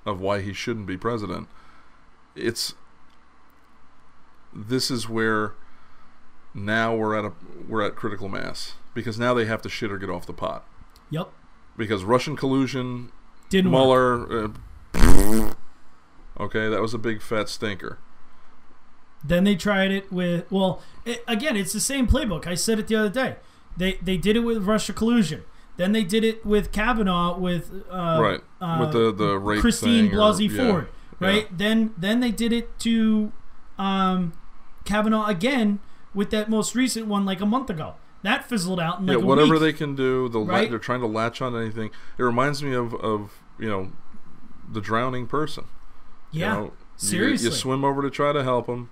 of 0.05 0.19
why 0.19 0.41
he 0.41 0.53
shouldn't 0.53 0.85
be 0.85 0.97
president. 0.97 1.47
It's 2.35 2.75
this 4.53 4.89
is 4.91 5.09
where 5.09 5.53
now 6.53 6.95
we're 6.95 7.15
at 7.15 7.25
a 7.25 7.33
we're 7.67 7.81
at 7.81 7.95
critical 7.95 8.29
mass 8.29 8.73
because 8.93 9.19
now 9.19 9.33
they 9.33 9.45
have 9.45 9.61
to 9.61 9.69
shit 9.69 9.91
or 9.91 9.97
get 9.97 10.09
off 10.09 10.25
the 10.25 10.33
pot 10.33 10.65
Yep, 11.09 11.29
because 11.77 12.03
Russian 12.03 12.35
collusion, 12.35 13.11
didn't. 13.49 13.71
Mueller. 13.71 14.45
Uh, 14.93 15.53
okay, 16.39 16.69
that 16.69 16.81
was 16.81 16.93
a 16.93 16.97
big 16.97 17.21
fat 17.21 17.49
stinker. 17.49 17.99
Then 19.23 19.43
they 19.43 19.55
tried 19.55 19.91
it 19.91 20.11
with 20.11 20.49
well, 20.51 20.81
it, 21.05 21.23
again, 21.27 21.55
it's 21.57 21.73
the 21.73 21.79
same 21.79 22.07
playbook. 22.07 22.47
I 22.47 22.55
said 22.55 22.79
it 22.79 22.87
the 22.87 22.95
other 22.95 23.09
day. 23.09 23.35
They 23.75 23.93
they 24.01 24.17
did 24.17 24.35
it 24.35 24.41
with 24.41 24.63
Russia 24.63 24.93
collusion. 24.93 25.43
Then 25.77 25.91
they 25.91 26.03
did 26.03 26.23
it 26.23 26.45
with 26.45 26.71
Kavanaugh 26.71 27.37
with 27.37 27.71
uh, 27.89 28.19
right 28.21 28.41
uh, 28.61 28.77
with 28.79 28.93
the 28.93 29.13
the 29.13 29.37
rape 29.37 29.61
Christine 29.61 30.09
thing 30.09 30.17
or- 30.17 30.21
Blasey 30.21 30.49
yeah, 30.49 30.71
Ford. 30.71 30.87
Right. 31.19 31.55
Then 31.55 31.93
then 31.97 32.19
they 32.19 32.31
did 32.31 32.53
it 32.53 32.77
to 32.79 33.31
um, 33.77 34.33
Kavanaugh 34.85 35.27
again 35.27 35.79
with 36.13 36.29
that 36.31 36.49
most 36.49 36.75
recent 36.75 37.07
one 37.07 37.25
like 37.25 37.41
a 37.41 37.45
month 37.45 37.69
ago. 37.69 37.95
That 38.23 38.49
fizzled 38.49 38.79
out 38.79 38.99
in 38.99 39.05
like 39.05 39.19
yeah, 39.19 39.23
whatever 39.23 39.53
week. 39.53 39.61
they 39.61 39.73
can 39.73 39.95
do, 39.95 40.27
Right? 40.27 40.69
they're 40.69 40.79
trying 40.79 41.01
to 41.01 41.07
latch 41.07 41.41
on 41.41 41.53
to 41.53 41.59
anything. 41.59 41.91
It 42.17 42.23
reminds 42.23 42.63
me 42.63 42.73
of, 42.73 42.93
of 42.95 43.39
you 43.59 43.69
know 43.69 43.91
the 44.71 44.81
drowning 44.81 45.27
person. 45.27 45.65
Yeah. 46.31 46.55
you 46.55 46.61
know, 46.61 46.73
seriously. 46.95 47.49
you, 47.49 47.53
swim 47.53 47.83
over 47.83 48.01
to 48.01 48.09
try 48.09 48.33
to 48.33 48.43
help 48.43 48.67
him. 48.67 48.89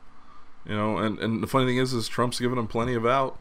You 0.65 0.75
know, 0.75 0.97
and, 0.97 1.19
and 1.19 1.43
the 1.43 1.47
funny 1.47 1.65
thing 1.65 1.77
is, 1.77 1.93
is 1.93 2.07
Trump's 2.07 2.39
given 2.39 2.57
him 2.57 2.67
plenty 2.67 2.95
of 2.95 3.05
out 3.05 3.39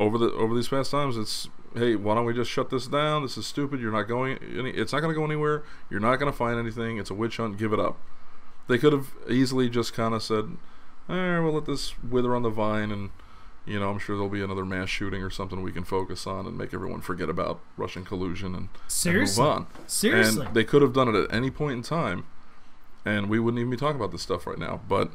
over 0.00 0.18
the 0.18 0.32
over 0.32 0.54
these 0.54 0.68
past 0.68 0.90
times. 0.90 1.16
It's 1.16 1.48
hey, 1.74 1.96
why 1.96 2.14
don't 2.14 2.24
we 2.24 2.34
just 2.34 2.50
shut 2.50 2.70
this 2.70 2.86
down? 2.86 3.22
This 3.22 3.36
is 3.36 3.46
stupid. 3.46 3.80
You're 3.80 3.92
not 3.92 4.04
going. 4.04 4.38
Any, 4.38 4.70
it's 4.70 4.92
not 4.92 5.00
going 5.00 5.14
to 5.14 5.18
go 5.18 5.24
anywhere. 5.24 5.62
You're 5.90 6.00
not 6.00 6.16
going 6.16 6.30
to 6.30 6.36
find 6.36 6.58
anything. 6.58 6.98
It's 6.98 7.10
a 7.10 7.14
witch 7.14 7.36
hunt. 7.36 7.58
Give 7.58 7.72
it 7.72 7.80
up. 7.80 7.98
They 8.66 8.78
could 8.78 8.92
have 8.92 9.12
easily 9.28 9.68
just 9.68 9.92
kind 9.92 10.14
of 10.14 10.22
said, 10.22 10.56
eh, 11.08 11.38
we'll 11.38 11.52
let 11.52 11.66
this 11.66 11.92
wither 12.02 12.34
on 12.34 12.42
the 12.42 12.50
vine, 12.50 12.90
and 12.90 13.10
you 13.66 13.78
know, 13.78 13.90
I'm 13.90 13.98
sure 13.98 14.16
there'll 14.16 14.30
be 14.30 14.42
another 14.42 14.64
mass 14.64 14.88
shooting 14.88 15.22
or 15.22 15.30
something 15.30 15.62
we 15.62 15.72
can 15.72 15.84
focus 15.84 16.26
on 16.26 16.46
and 16.46 16.56
make 16.56 16.74
everyone 16.74 17.00
forget 17.00 17.28
about 17.28 17.60
Russian 17.76 18.04
collusion 18.04 18.54
and, 18.54 18.56
and 18.56 18.68
seriously. 18.88 19.42
move 19.42 19.52
on. 19.52 19.66
Seriously. 19.86 20.46
And 20.46 20.54
they 20.54 20.64
could 20.64 20.82
have 20.82 20.92
done 20.92 21.08
it 21.08 21.14
at 21.14 21.32
any 21.32 21.50
point 21.50 21.72
in 21.72 21.82
time, 21.82 22.26
and 23.04 23.28
we 23.28 23.38
wouldn't 23.38 23.58
even 23.60 23.70
be 23.70 23.76
talking 23.76 23.96
about 23.96 24.12
this 24.12 24.22
stuff 24.22 24.46
right 24.46 24.58
now. 24.58 24.80
But 24.88 25.10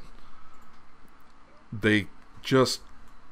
they 1.71 2.07
just 2.41 2.81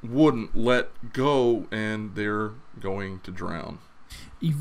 wouldn't 0.04 0.56
let 0.56 1.14
go, 1.14 1.66
and 1.72 2.16
they're 2.16 2.52
going 2.80 3.20
to 3.22 3.32
drown. 3.32 3.80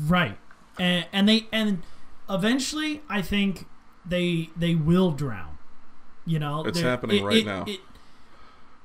Right, 0.07 0.37
and, 0.79 1.05
and 1.13 1.29
they 1.29 1.47
and 1.51 1.83
eventually, 2.29 3.01
I 3.09 3.21
think 3.21 3.65
they 4.05 4.49
they 4.55 4.73
will 4.75 5.11
drown. 5.11 5.57
You 6.25 6.39
know, 6.39 6.65
It's 6.65 6.81
happening 6.81 7.23
it- 7.23 7.25
right 7.25 7.37
it- 7.37 7.45
now. 7.45 7.65
it- 7.67 7.79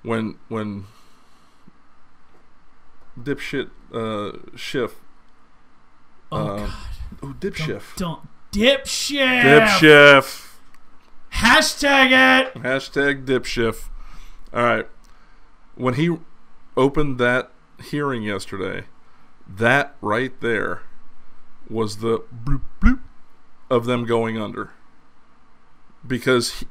When 0.03 0.39
when 0.49 0.85
dipshit 3.19 3.71
uh, 3.93 4.39
Schiff, 4.57 4.95
oh 6.31 6.37
uh, 6.47 6.57
God! 6.67 6.73
oh 7.23 7.35
dipshift, 7.41 7.97
Don't 7.97 8.21
dipshit. 8.53 9.43
dipshift, 9.43 10.52
Hashtag 11.43 12.13
it. 12.13 12.55
hashtag 12.55 13.25
dipshift. 13.25 13.89
All 14.55 14.63
right, 14.63 14.87
when 15.75 15.95
he 15.95 16.17
opened 16.77 17.19
that 17.19 17.51
hearing 17.83 18.23
yesterday, 18.23 18.85
that 19.49 19.97
right 20.01 20.41
there 20.41 20.83
was 21.69 21.97
the 21.97 22.21
bloop 22.33 22.63
bloop 22.81 23.01
of 23.69 23.87
them 23.87 24.05
going 24.05 24.39
under. 24.39 24.71
Because 26.07 26.61
he, 26.61 26.67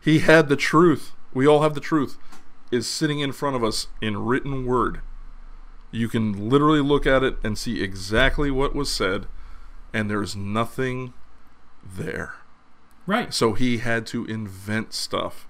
he 0.00 0.18
had 0.20 0.48
the 0.48 0.56
truth. 0.56 1.12
We 1.32 1.46
all 1.46 1.62
have 1.62 1.74
the 1.74 1.80
truth. 1.80 2.18
Is 2.72 2.88
sitting 2.88 3.20
in 3.20 3.30
front 3.30 3.54
of 3.54 3.62
us 3.62 3.86
in 4.00 4.24
written 4.24 4.66
word. 4.66 5.00
You 5.92 6.08
can 6.08 6.48
literally 6.48 6.80
look 6.80 7.06
at 7.06 7.22
it 7.22 7.36
and 7.44 7.56
see 7.56 7.82
exactly 7.82 8.50
what 8.50 8.74
was 8.74 8.90
said, 8.90 9.26
and 9.92 10.10
there's 10.10 10.34
nothing 10.34 11.12
there. 11.84 12.34
Right. 13.10 13.34
So 13.34 13.54
he 13.54 13.78
had 13.78 14.06
to 14.06 14.24
invent 14.26 14.94
stuff 14.94 15.48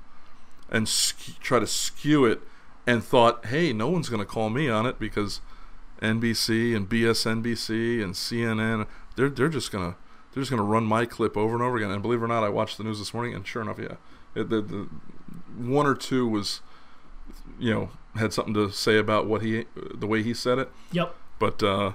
and 0.70 0.88
sk- 0.88 1.38
try 1.40 1.58
to 1.58 1.66
skew 1.66 2.24
it 2.24 2.40
and 2.86 3.04
thought, 3.04 3.44
hey, 3.46 3.74
no 3.74 3.86
one's 3.86 4.08
going 4.08 4.20
to 4.20 4.26
call 4.26 4.48
me 4.48 4.70
on 4.70 4.86
it 4.86 4.98
because 4.98 5.42
NBC 6.00 6.74
and 6.74 6.88
BSNBC 6.88 8.02
and 8.02 8.14
CNN, 8.14 8.86
they're, 9.14 9.28
they're 9.28 9.50
just 9.50 9.70
going 9.70 9.92
to 9.92 9.98
they're 10.32 10.40
just 10.40 10.50
going 10.50 10.62
to 10.62 10.66
run 10.66 10.84
my 10.84 11.04
clip 11.04 11.36
over 11.36 11.52
and 11.52 11.62
over 11.62 11.76
again. 11.76 11.90
And 11.90 12.00
believe 12.00 12.22
it 12.22 12.24
or 12.24 12.28
not, 12.28 12.44
I 12.44 12.48
watched 12.48 12.78
the 12.78 12.84
news 12.84 12.98
this 12.98 13.12
morning, 13.12 13.34
and 13.34 13.46
sure 13.46 13.60
enough, 13.60 13.78
yeah, 13.78 13.96
it, 14.34 14.48
the, 14.48 14.62
the 14.62 14.88
one 15.58 15.86
or 15.86 15.94
two 15.94 16.26
was, 16.26 16.60
you 17.58 17.74
know, 17.74 17.90
had 18.14 18.32
something 18.32 18.54
to 18.54 18.70
say 18.70 18.96
about 18.96 19.26
what 19.26 19.42
he, 19.42 19.64
the 19.92 20.06
way 20.06 20.22
he 20.22 20.32
said 20.32 20.58
it. 20.58 20.70
Yep. 20.92 21.14
But 21.40 21.62
uh, 21.62 21.92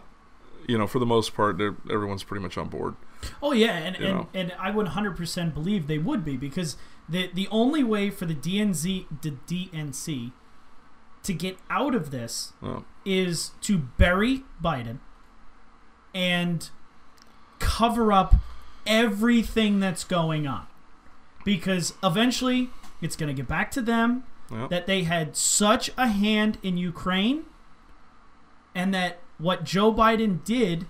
you 0.68 0.78
know, 0.78 0.86
for 0.86 1.00
the 1.00 1.06
most 1.06 1.34
part, 1.34 1.60
everyone's 1.90 2.24
pretty 2.24 2.44
much 2.44 2.58
on 2.58 2.68
board. 2.68 2.96
Oh 3.42 3.52
yeah, 3.52 3.78
and 3.78 3.96
and, 3.96 4.06
know. 4.06 4.28
and 4.34 4.54
I 4.60 4.72
would 4.72 4.88
100% 4.88 5.54
believe 5.54 5.88
they 5.88 5.98
would 5.98 6.24
be 6.24 6.38
because 6.38 6.78
the 7.08 7.30
the 7.34 7.48
only 7.50 7.84
way 7.84 8.10
for 8.10 8.26
the 8.26 8.36
DNZ 8.36 9.06
the 9.22 9.32
DNC 9.48 10.32
to 11.24 11.34
get 11.34 11.58
out 11.70 11.96
of 11.96 12.12
this 12.12 12.54
Well, 12.62 12.86
is 13.04 13.52
to 13.62 13.78
bury 13.78 14.44
Biden 14.64 15.00
and 16.14 16.70
cover 17.60 18.14
up 18.14 18.36
everything 18.86 19.80
that's 19.80 20.04
going 20.04 20.48
on. 20.48 20.68
Because 21.44 21.94
eventually 22.04 22.70
it's 23.02 23.16
going 23.16 23.28
to 23.28 23.34
get 23.34 23.48
back 23.48 23.72
to 23.72 23.82
them 23.82 24.24
yeah. 24.52 24.68
that 24.70 24.88
they 24.88 25.04
had 25.04 25.36
such 25.36 25.92
a 25.98 26.08
hand 26.08 26.58
in 26.64 26.78
Ukraine 26.78 27.44
and 28.74 28.94
that 28.94 29.20
what 29.38 29.64
Joe 29.64 29.94
Biden 29.94 30.44
did 30.44 30.88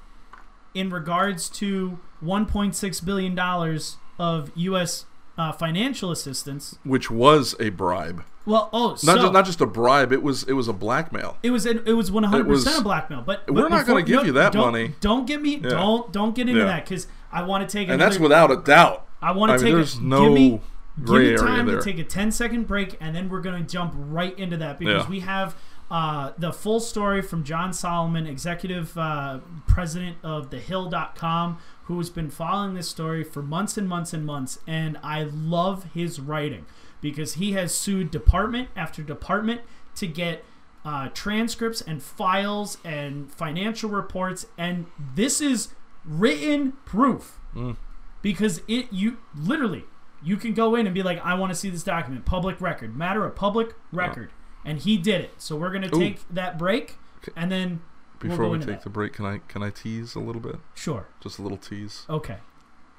in 0.75 0.89
regards 0.91 1.49
to 1.49 1.97
1.6 2.23 3.05
billion 3.05 3.33
dollars 3.35 3.97
of 4.19 4.51
US 4.55 5.05
uh, 5.37 5.51
financial 5.51 6.11
assistance 6.11 6.77
which 6.83 7.09
was 7.11 7.55
a 7.59 7.69
bribe. 7.69 8.23
well 8.45 8.69
oh 8.71 8.89
Not 8.91 8.99
so 9.01 9.15
just 9.15 9.33
not 9.33 9.45
just 9.45 9.61
a 9.61 9.65
bribe. 9.65 10.11
It 10.13 10.21
was 10.23 10.43
it 10.43 10.53
was 10.53 10.67
a 10.67 10.73
blackmail. 10.73 11.37
it 11.43 11.49
was 11.51 11.65
it 11.65 11.85
was 11.87 12.11
100% 12.11 12.65
It 12.67 12.79
a 12.79 12.81
blackmail 12.83 13.21
but 13.21 13.49
We're 13.51 13.63
not 13.69 13.85
gonna 13.85 14.01
before- 14.01 14.01
give 14.03 14.25
you 14.27 14.31
that 14.33 14.53
don't, 14.53 14.71
money. 14.71 14.93
don't 15.01 15.25
get 15.25 15.41
me 15.41 15.55
Yeah. 15.57 15.69
don't 15.69 16.11
don't 16.13 16.35
get 16.35 16.47
into 16.47 16.61
Yeah. 16.61 16.67
that 16.67 16.85
cuz 16.85 17.07
I 17.31 17.41
want 17.43 17.67
to 17.67 17.71
take 17.77 17.89
and 17.89 17.99
that's 17.99 18.19
without 18.19 18.51
a 18.51 18.57
doubt. 18.57 19.05
I 19.21 19.31
want 19.31 19.49
to 19.49 19.55
mean, 19.57 19.63
take 19.65 19.73
there's 19.73 19.95
a, 19.95 20.03
no 20.03 20.23
give 20.25 20.33
me 20.33 20.61
gray 21.03 21.31
give 21.31 21.41
me 21.41 21.47
area 21.49 21.55
time 21.57 21.65
to 21.67 21.81
take 21.81 21.99
a 21.99 22.03
10 22.05 22.31
second 22.31 22.65
break 22.67 22.95
and 23.01 23.13
then 23.13 23.27
we're 23.27 23.41
going 23.41 23.61
to 23.61 23.69
jump 23.69 23.93
right 23.97 24.37
into 24.39 24.55
that 24.57 24.79
because 24.79 25.03
Yeah. 25.03 25.09
we 25.09 25.19
have 25.21 25.55
uh, 25.91 26.31
the 26.37 26.51
full 26.51 26.79
story 26.79 27.21
from 27.21 27.43
John 27.43 27.71
Solomon, 27.73 28.25
executive 28.27 28.97
uh, 28.97 29.39
president 29.67 30.17
of 30.23 30.49
thehill.com, 30.49 31.59
who 31.83 31.97
has 31.99 32.09
been 32.09 32.29
following 32.29 32.73
this 32.73 32.89
story 32.89 33.23
for 33.23 33.41
months 33.41 33.77
and 33.77 33.87
months 33.87 34.13
and 34.13 34.25
months. 34.25 34.59
And 34.67 34.97
I 35.03 35.23
love 35.23 35.85
his 35.93 36.19
writing 36.19 36.65
because 37.01 37.35
he 37.35 37.51
has 37.53 37.73
sued 37.73 38.09
department 38.11 38.69
after 38.75 39.03
department 39.03 39.61
to 39.95 40.07
get 40.07 40.43
uh, 40.83 41.09
transcripts 41.13 41.81
and 41.81 42.01
files 42.01 42.77
and 42.83 43.31
financial 43.31 43.89
reports, 43.89 44.45
and 44.57 44.85
this 45.15 45.41
is 45.41 45.69
written 46.03 46.73
proof 46.85 47.39
Mm. 47.55 47.77
because 48.21 48.61
it 48.67 48.91
you 48.91 49.17
literally 49.33 49.85
you 50.21 50.35
can 50.37 50.53
go 50.53 50.75
in 50.75 50.85
and 50.85 50.93
be 50.93 51.01
like, 51.01 51.23
I 51.25 51.33
want 51.35 51.51
to 51.53 51.55
see 51.55 51.69
this 51.69 51.83
document, 51.83 52.25
public 52.25 52.59
record, 52.59 52.95
matter 52.95 53.25
of 53.25 53.33
public 53.35 53.73
record, 53.93 54.31
and 54.65 54.79
he 54.79 54.97
did 54.97 55.21
it. 55.21 55.33
So 55.37 55.55
we're 55.55 55.71
gonna 55.71 55.87
Ooh. 55.95 55.99
take 55.99 56.27
that 56.33 56.57
break, 56.57 56.95
and 57.35 57.51
then 57.51 57.81
We'll 58.21 58.31
Before 58.31 58.45
go 58.45 58.51
we 58.53 58.57
take 58.59 58.67
that. 58.67 58.83
the 58.83 58.89
break, 58.89 59.13
can 59.13 59.25
I 59.25 59.39
can 59.47 59.61
I 59.61 59.69
tease 59.69 60.15
a 60.15 60.19
little 60.19 60.41
bit? 60.41 60.55
sure, 60.73 61.07
Just 61.21 61.37
a 61.37 61.41
little 61.43 61.57
tease. 61.57 62.05
okay, 62.09 62.37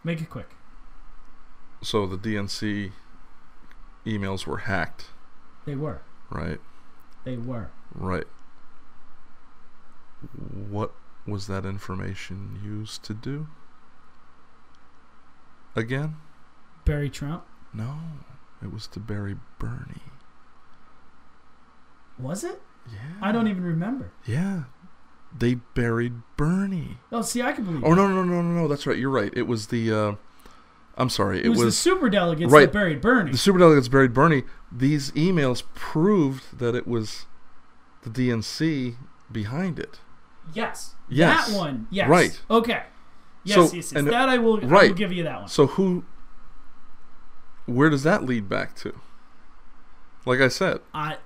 make 0.04 0.20
it 0.20 0.30
quick. 0.30 0.50
So 1.82 2.06
the 2.06 2.16
DNC 2.18 2.92
emails 4.06 4.46
were 4.46 4.58
hacked, 4.58 5.06
They 5.64 5.74
were, 5.74 6.02
right? 6.30 6.60
they 7.24 7.36
were. 7.36 7.70
Right. 7.94 8.26
What 10.52 10.92
was 11.26 11.46
that 11.48 11.64
information 11.64 12.60
used 12.62 13.02
to 13.04 13.14
do? 13.14 13.48
Again? 15.74 16.16
Barry 16.84 17.10
Trump 17.10 17.44
No. 17.72 17.98
It 18.62 18.72
was 18.72 18.86
to 18.88 19.00
bury 19.00 19.36
Bernie. 19.58 20.12
Was 22.18 22.44
it? 22.44 22.60
Yeah. 22.90 22.98
I 23.20 23.32
don't 23.32 23.48
even 23.48 23.64
remember. 23.64 24.12
Yeah. 24.24 24.64
They 25.36 25.54
buried 25.54 26.14
Bernie. 26.36 26.98
Oh, 27.12 27.22
see, 27.22 27.42
I 27.42 27.52
can 27.52 27.64
believe. 27.64 27.84
Oh 27.84 27.94
no 27.94 28.08
no 28.08 28.22
no 28.22 28.40
no 28.40 28.62
no! 28.62 28.68
That's 28.68 28.86
right. 28.86 28.96
You're 28.96 29.10
right. 29.10 29.32
It 29.34 29.42
was 29.42 29.66
the. 29.66 29.92
Uh, 29.92 30.14
I'm 30.96 31.10
sorry. 31.10 31.44
It, 31.44 31.50
was, 31.50 31.60
the 31.60 31.72
super 31.72 32.08
delegates 32.08 32.50
right. 32.50 32.66
that 32.66 32.72
buried 32.72 33.02
Bernie. 33.02 33.32
The 33.32 33.36
superdelegates 33.36 33.90
buried 33.90 34.14
Bernie. 34.14 34.44
These 34.72 35.12
emails 35.12 35.62
proved 35.74 36.58
that 36.58 36.74
it 36.74 36.86
was 36.86 37.26
the 38.02 38.08
DNC 38.08 38.96
behind 39.30 39.78
it. 39.78 40.00
yes. 40.54 40.94
Yes. 41.08 41.48
That 41.48 41.56
one. 41.56 41.86
Yes. 41.90 42.08
Right. 42.08 42.40
Okay. 42.50 42.82
Yes, 43.44 43.54
So, 43.54 43.62
yes, 43.62 43.74
yes. 43.74 43.92
and- 43.92 44.08
that 44.08 44.28
I 44.28 44.38
will, 44.38 44.64
I 44.64 44.88
will 44.88 44.94
give 44.94 45.12
you 45.12 45.22
that 45.24 45.40
one. 45.40 45.48
So 45.48 45.66
who? 45.66 46.04
Where 47.66 47.90
does 47.90 48.02
that 48.02 48.24
lead 48.24 48.48
back 48.48 48.74
to? 48.76 48.98
Like 50.24 50.40
I 50.40 50.48
said, 50.48 50.80
I, 50.92 51.18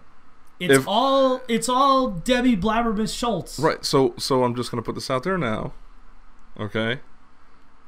it's 0.60 0.74
If- 0.80 0.86
all 0.88 1.40
it's 1.48 1.68
all 1.68 2.10
Debbie 2.10 2.56
Blabbermas 2.56 3.16
Schultz. 3.16 3.58
right. 3.58 3.84
So 3.84 4.14
so 4.18 4.44
I'm 4.44 4.54
just 4.54 4.70
gonna 4.70 4.82
put 4.82 4.94
this 4.94 5.10
out 5.10 5.22
there 5.24 5.38
now. 5.38 5.72
Okay. 6.58 7.00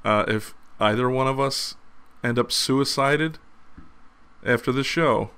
Uh, 0.04 0.24
if 0.26 0.54
either 0.80 1.08
one 1.10 1.26
of 1.28 1.38
us 1.38 1.76
end 2.24 2.38
up 2.38 2.50
suicided 2.50 3.38
after 4.44 4.72
the 4.72 4.82
show, 4.82 5.30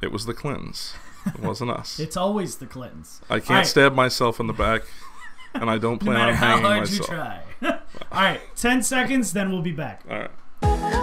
it 0.00 0.12
was 0.12 0.26
the 0.26 0.34
Clintons. 0.34 0.94
It 1.26 1.40
wasn't 1.40 1.70
us. 1.70 1.98
It's 2.04 2.16
always 2.16 2.56
the 2.56 2.66
Clintons. 2.66 3.20
I 3.30 3.38
can't 3.40 3.50
Alright. 3.50 3.66
stab 3.66 3.94
myself 3.94 4.38
in 4.38 4.46
the 4.46 4.52
back, 4.52 4.82
and 5.54 5.70
I 5.70 5.78
don't 5.78 5.98
plan 5.98 6.18
No 6.32 6.36
plan 6.36 6.40
matter 6.40 6.52
on 6.56 6.62
how 6.62 6.68
hard 6.68 6.90
you 6.90 6.98
try. 6.98 7.40
all 8.12 8.20
right, 8.20 8.40
ten 8.54 8.82
seconds, 8.82 9.32
then 9.32 9.50
we'll 9.50 9.62
be 9.62 9.72
back. 9.72 10.02
All 10.10 10.18
right. 10.18 11.00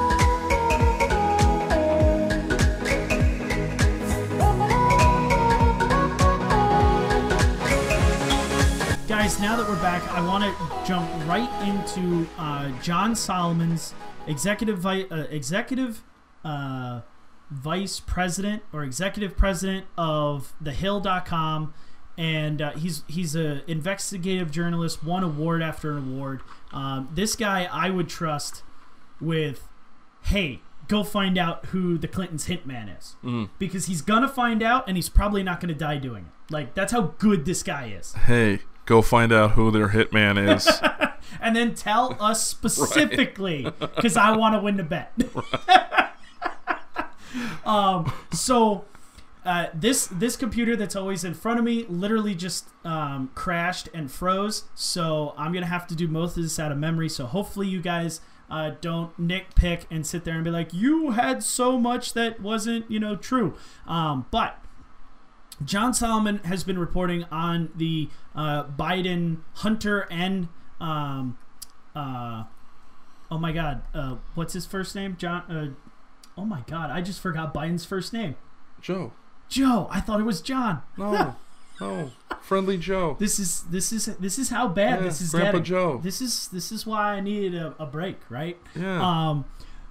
Guys, 9.21 9.39
now 9.39 9.55
that 9.55 9.69
we're 9.69 9.79
back, 9.83 10.01
I 10.13 10.19
want 10.25 10.43
to 10.43 10.83
jump 10.83 11.07
right 11.27 11.47
into 11.67 12.27
uh, 12.39 12.71
John 12.81 13.15
Solomon's 13.15 13.93
executive 14.25 14.79
vi- 14.79 15.05
uh, 15.11 15.27
executive 15.29 16.01
uh, 16.43 17.01
vice 17.51 17.99
president 17.99 18.63
or 18.73 18.83
executive 18.83 19.37
president 19.37 19.85
of 19.95 20.55
thehill.com 20.63 21.71
and 22.17 22.63
uh, 22.63 22.71
he's 22.71 23.03
he's 23.07 23.35
a 23.35 23.61
investigative 23.69 24.49
journalist 24.49 25.03
won 25.03 25.23
award 25.23 25.61
after 25.61 25.91
an 25.91 25.97
award. 25.99 26.41
Um, 26.73 27.07
this 27.13 27.35
guy 27.35 27.69
i 27.71 27.91
would 27.91 28.09
trust 28.09 28.63
with 29.19 29.67
hey 30.23 30.61
go 30.87 31.03
find 31.03 31.37
out 31.37 31.67
who 31.67 31.99
the 31.99 32.07
clintons 32.07 32.47
hitman 32.47 32.97
is. 32.97 33.17
Mm. 33.23 33.51
because 33.59 33.85
he's 33.85 34.01
gonna 34.01 34.27
find 34.27 34.63
out 34.63 34.87
and 34.87 34.97
he's 34.97 35.09
probably 35.09 35.43
not 35.43 35.59
gonna 35.59 35.75
die 35.75 35.97
doing 35.97 36.25
it. 36.25 36.51
Like 36.51 36.73
that's 36.73 36.91
how 36.91 37.13
good 37.19 37.45
this 37.45 37.61
guy 37.61 37.95
is. 37.95 38.13
Hey, 38.13 38.61
go 38.91 39.01
find 39.01 39.31
out 39.31 39.51
who 39.51 39.71
their 39.71 39.87
hitman 39.89 40.53
is. 40.53 40.69
and 41.41 41.55
then 41.55 41.73
tell 41.73 42.17
us 42.19 42.45
specifically 42.47 43.71
because 43.79 44.17
I 44.17 44.35
want 44.35 44.53
to 44.55 44.59
win 44.59 44.75
the 44.75 44.83
bet. 44.83 45.13
um, 47.65 48.11
so 48.33 48.83
uh, 49.45 49.67
this 49.73 50.07
this 50.07 50.35
computer 50.35 50.75
that's 50.75 50.95
always 50.95 51.23
in 51.23 51.33
front 51.33 51.57
of 51.57 51.63
me 51.63 51.85
literally 51.87 52.35
just 52.35 52.67
um, 52.83 53.31
crashed 53.33 53.87
and 53.93 54.11
froze. 54.11 54.65
So 54.75 55.33
I'm 55.37 55.53
gonna 55.53 55.65
have 55.67 55.87
to 55.87 55.95
do 55.95 56.09
most 56.09 56.35
of 56.35 56.43
this 56.43 56.59
out 56.59 56.73
of 56.73 56.77
memory. 56.77 57.07
So 57.09 57.25
hopefully 57.25 57.67
you 57.67 57.81
guys. 57.81 58.21
Uh, 58.49 58.75
don't 58.81 59.17
nitpick 59.17 59.83
and 59.89 60.05
sit 60.05 60.25
there 60.25 60.35
and 60.35 60.43
be 60.43 60.51
like, 60.51 60.73
you 60.73 61.11
had 61.11 61.41
so 61.41 61.79
much 61.79 62.11
that 62.11 62.41
wasn't, 62.41 62.91
you 62.91 62.99
know, 62.99 63.15
true. 63.15 63.55
Um, 63.87 64.25
but 64.29 64.61
John 65.63 65.93
Solomon 65.93 66.37
has 66.39 66.63
been 66.63 66.79
reporting 66.79 67.25
on 67.31 67.69
the 67.75 68.09
uh, 68.35 68.63
Biden 68.65 69.37
Hunter 69.55 70.07
and 70.09 70.47
um, 70.79 71.37
uh, 71.95 72.45
oh 73.29 73.37
my 73.37 73.51
God, 73.51 73.83
uh, 73.93 74.15
what's 74.35 74.53
his 74.53 74.65
first 74.65 74.95
name? 74.95 75.15
John. 75.19 75.43
Uh, 75.49 75.69
oh 76.37 76.45
my 76.45 76.61
God, 76.67 76.89
I 76.89 77.01
just 77.01 77.19
forgot 77.21 77.53
Biden's 77.53 77.85
first 77.85 78.11
name. 78.13 78.35
Joe. 78.81 79.13
Joe. 79.49 79.87
I 79.91 79.99
thought 79.99 80.19
it 80.19 80.23
was 80.23 80.41
John. 80.41 80.81
No. 80.97 81.35
no. 81.81 82.11
Friendly 82.41 82.77
Joe. 82.77 83.15
This 83.19 83.37
is 83.37 83.61
this 83.63 83.91
is 83.93 84.05
this 84.17 84.39
is 84.39 84.49
how 84.49 84.67
bad 84.67 84.99
Yeah, 84.99 85.05
this 85.05 85.21
is 85.21 85.31
Grandpa 85.31 85.51
getting. 85.51 85.63
Joe. 85.65 85.99
This 86.03 86.21
is 86.21 86.47
this 86.47 86.71
is 86.71 86.87
why 86.87 87.13
I 87.13 87.19
needed 87.19 87.55
a, 87.55 87.75
a 87.77 87.85
break, 87.85 88.17
right? 88.29 88.57
Yeah. 88.75 88.99
Um, 89.29 89.45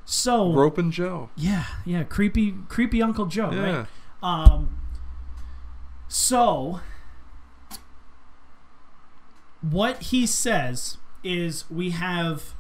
so 0.05 0.53
Groping 0.53 0.91
Joe. 0.91 1.31
yeah, 1.37 1.65
yeah, 1.87 2.03
creepy 2.03 2.55
creepy 2.69 3.01
Uncle 3.01 3.27
Joe, 3.27 3.51
Yeah. 3.53 3.77
right? 3.77 3.87
Um, 4.23 4.77
so, 6.13 6.81
what 9.61 10.03
he 10.03 10.27
says 10.27 10.97
is 11.23 11.71
we 11.71 11.91
have. 11.91 12.55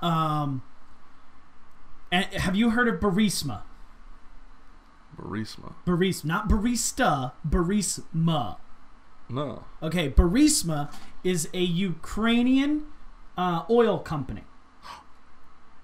Um, 0.00 0.62
and 2.12 2.26
have 2.26 2.54
you 2.54 2.70
heard 2.70 2.86
of 2.86 3.00
Barisma? 3.00 3.62
Burisma. 5.16 5.72
Barisma, 5.86 6.24
not 6.26 6.48
barista, 6.50 7.32
Barisma. 7.48 8.56
No. 9.30 9.64
Okay, 9.82 10.10
Burisma 10.10 10.92
is 11.24 11.48
a 11.54 11.62
Ukrainian 11.62 12.84
uh, 13.38 13.62
oil 13.70 13.98
company 14.00 14.44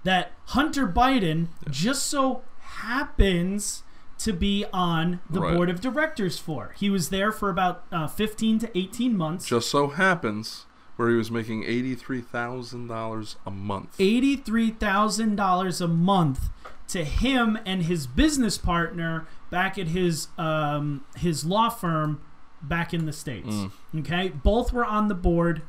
that 0.05 0.33
Hunter 0.47 0.87
Biden 0.87 1.49
just 1.71 2.07
so 2.07 2.43
happens 2.59 3.83
to 4.18 4.33
be 4.33 4.64
on 4.72 5.20
the 5.29 5.40
Right. 5.40 5.55
board 5.55 5.68
of 5.70 5.81
directors 5.81 6.38
for. 6.38 6.74
He 6.79 6.88
was 6.90 7.11
there 7.11 7.31
for 7.33 7.50
about 7.50 7.85
uh, 7.92 8.07
15 8.07 8.59
to 8.61 8.79
18 8.79 9.16
months. 9.16 9.46
Just 9.46 9.68
so 9.70 9.88
happens 9.88 10.64
where 10.96 11.11
he 11.11 11.16
was 11.16 11.31
making 11.31 11.62
eighty-three 11.64 12.22
thousand 12.22 12.87
dollars 12.87 13.37
a 13.44 13.50
month. 13.50 13.98
$83,000 13.98 15.81
a 15.81 15.88
month 15.88 16.48
to 16.88 17.05
him 17.05 17.59
and 17.66 17.83
his 17.83 18.07
business 18.07 18.57
partner 18.59 19.26
back 19.50 19.76
at 19.79 19.88
his 19.88 20.29
um, 20.38 21.05
his 21.16 21.44
law 21.44 21.68
firm 21.68 22.20
back 22.62 22.94
in 22.94 23.05
the 23.07 23.12
states. 23.12 23.48
Mm. 23.48 23.70
Okay, 24.00 24.29
both 24.29 24.72
were 24.72 24.85
on 24.85 25.09
the 25.09 25.14
board, 25.14 25.62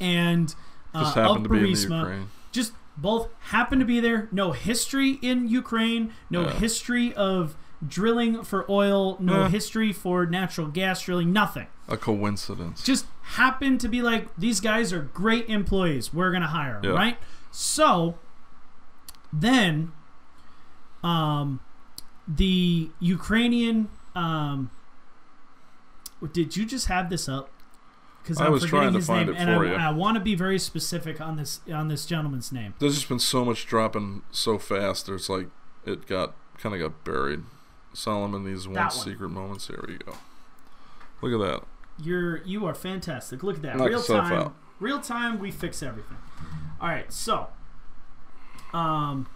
and 0.00 0.54
uh, 0.94 1.00
Just 1.04 1.16
of 1.16 1.24
happened 1.24 1.44
to 1.44 1.50
be 1.50 1.56
in 1.58 1.62
the 1.88 1.96
Ukraine. 1.96 2.30
just 2.52 2.72
both 3.00 3.28
happen 3.40 3.78
to 3.78 3.84
be 3.84 4.00
there. 4.00 4.28
No 4.32 4.52
history 4.52 5.12
in 5.22 5.48
Ukraine. 5.48 6.12
No 6.30 6.42
Yeah. 6.42 6.52
history 6.52 7.14
of 7.14 7.56
drilling 7.86 8.42
for 8.42 8.70
oil. 8.70 9.16
No 9.20 9.42
Yeah. 9.42 9.48
history 9.48 9.92
for 9.92 10.26
natural 10.26 10.66
gas 10.66 11.02
drilling. 11.02 11.32
Nothing. 11.32 11.68
A 11.88 11.96
coincidence. 11.96 12.82
Just 12.82 13.06
happened 13.22 13.80
to 13.80 13.88
be 13.88 14.02
like 14.02 14.28
these 14.36 14.60
guys 14.60 14.92
are 14.92 15.02
great 15.14 15.48
employees. 15.48 16.12
We're 16.12 16.32
gonna 16.32 16.48
hire 16.48 16.76
'em, 16.78 16.84
Yeah. 16.84 16.90
right? 16.90 17.18
So 17.52 18.18
then, 19.32 19.92
um, 21.04 21.60
the 22.26 22.90
Ukrainian 23.00 23.88
um. 24.16 24.70
Did 26.32 26.56
you 26.56 26.66
just 26.66 26.88
have 26.88 27.10
this 27.10 27.28
up? 27.28 27.48
Because 28.28 28.42
I 28.42 28.50
was 28.50 28.66
trying 28.66 28.92
to 28.92 29.00
find 29.00 29.28
name, 29.28 29.36
it 29.36 29.44
for 29.56 29.64
I, 29.64 29.70
you. 29.70 29.74
I 29.74 29.90
want 29.90 30.16
to 30.16 30.20
be 30.20 30.34
very 30.34 30.58
specific 30.58 31.18
on 31.18 31.36
this 31.36 31.60
on 31.72 31.88
this 31.88 32.04
gentleman's 32.04 32.52
name. 32.52 32.74
There's 32.78 32.94
just 32.94 33.08
been 33.08 33.18
so 33.18 33.42
much 33.42 33.66
dropping 33.66 34.20
so 34.30 34.58
fast. 34.58 35.06
There's 35.06 35.30
like 35.30 35.46
it 35.86 36.06
got 36.06 36.34
kind 36.58 36.74
of 36.74 36.80
got 36.80 37.04
buried. 37.04 37.44
Solomon, 37.94 38.44
these 38.44 38.68
one, 38.68 38.90
secret 38.90 39.30
moments. 39.30 39.68
Here 39.68 39.82
we 39.88 39.96
go. 39.96 40.12
Look 41.22 41.40
at 41.40 41.50
that. 41.50 41.66
You're 42.04 42.42
you 42.44 42.66
are 42.66 42.74
fantastic. 42.74 43.42
Look 43.42 43.56
at 43.56 43.62
that. 43.62 43.76
Knock 43.78 43.88
real 43.88 44.02
time. 44.02 44.32
out. 44.32 44.54
Real 44.78 45.00
time. 45.00 45.38
We 45.38 45.50
fix 45.50 45.82
everything. 45.82 46.18
All 46.82 46.88
right. 46.88 47.10
So, 47.10 47.48
um, 48.74 49.26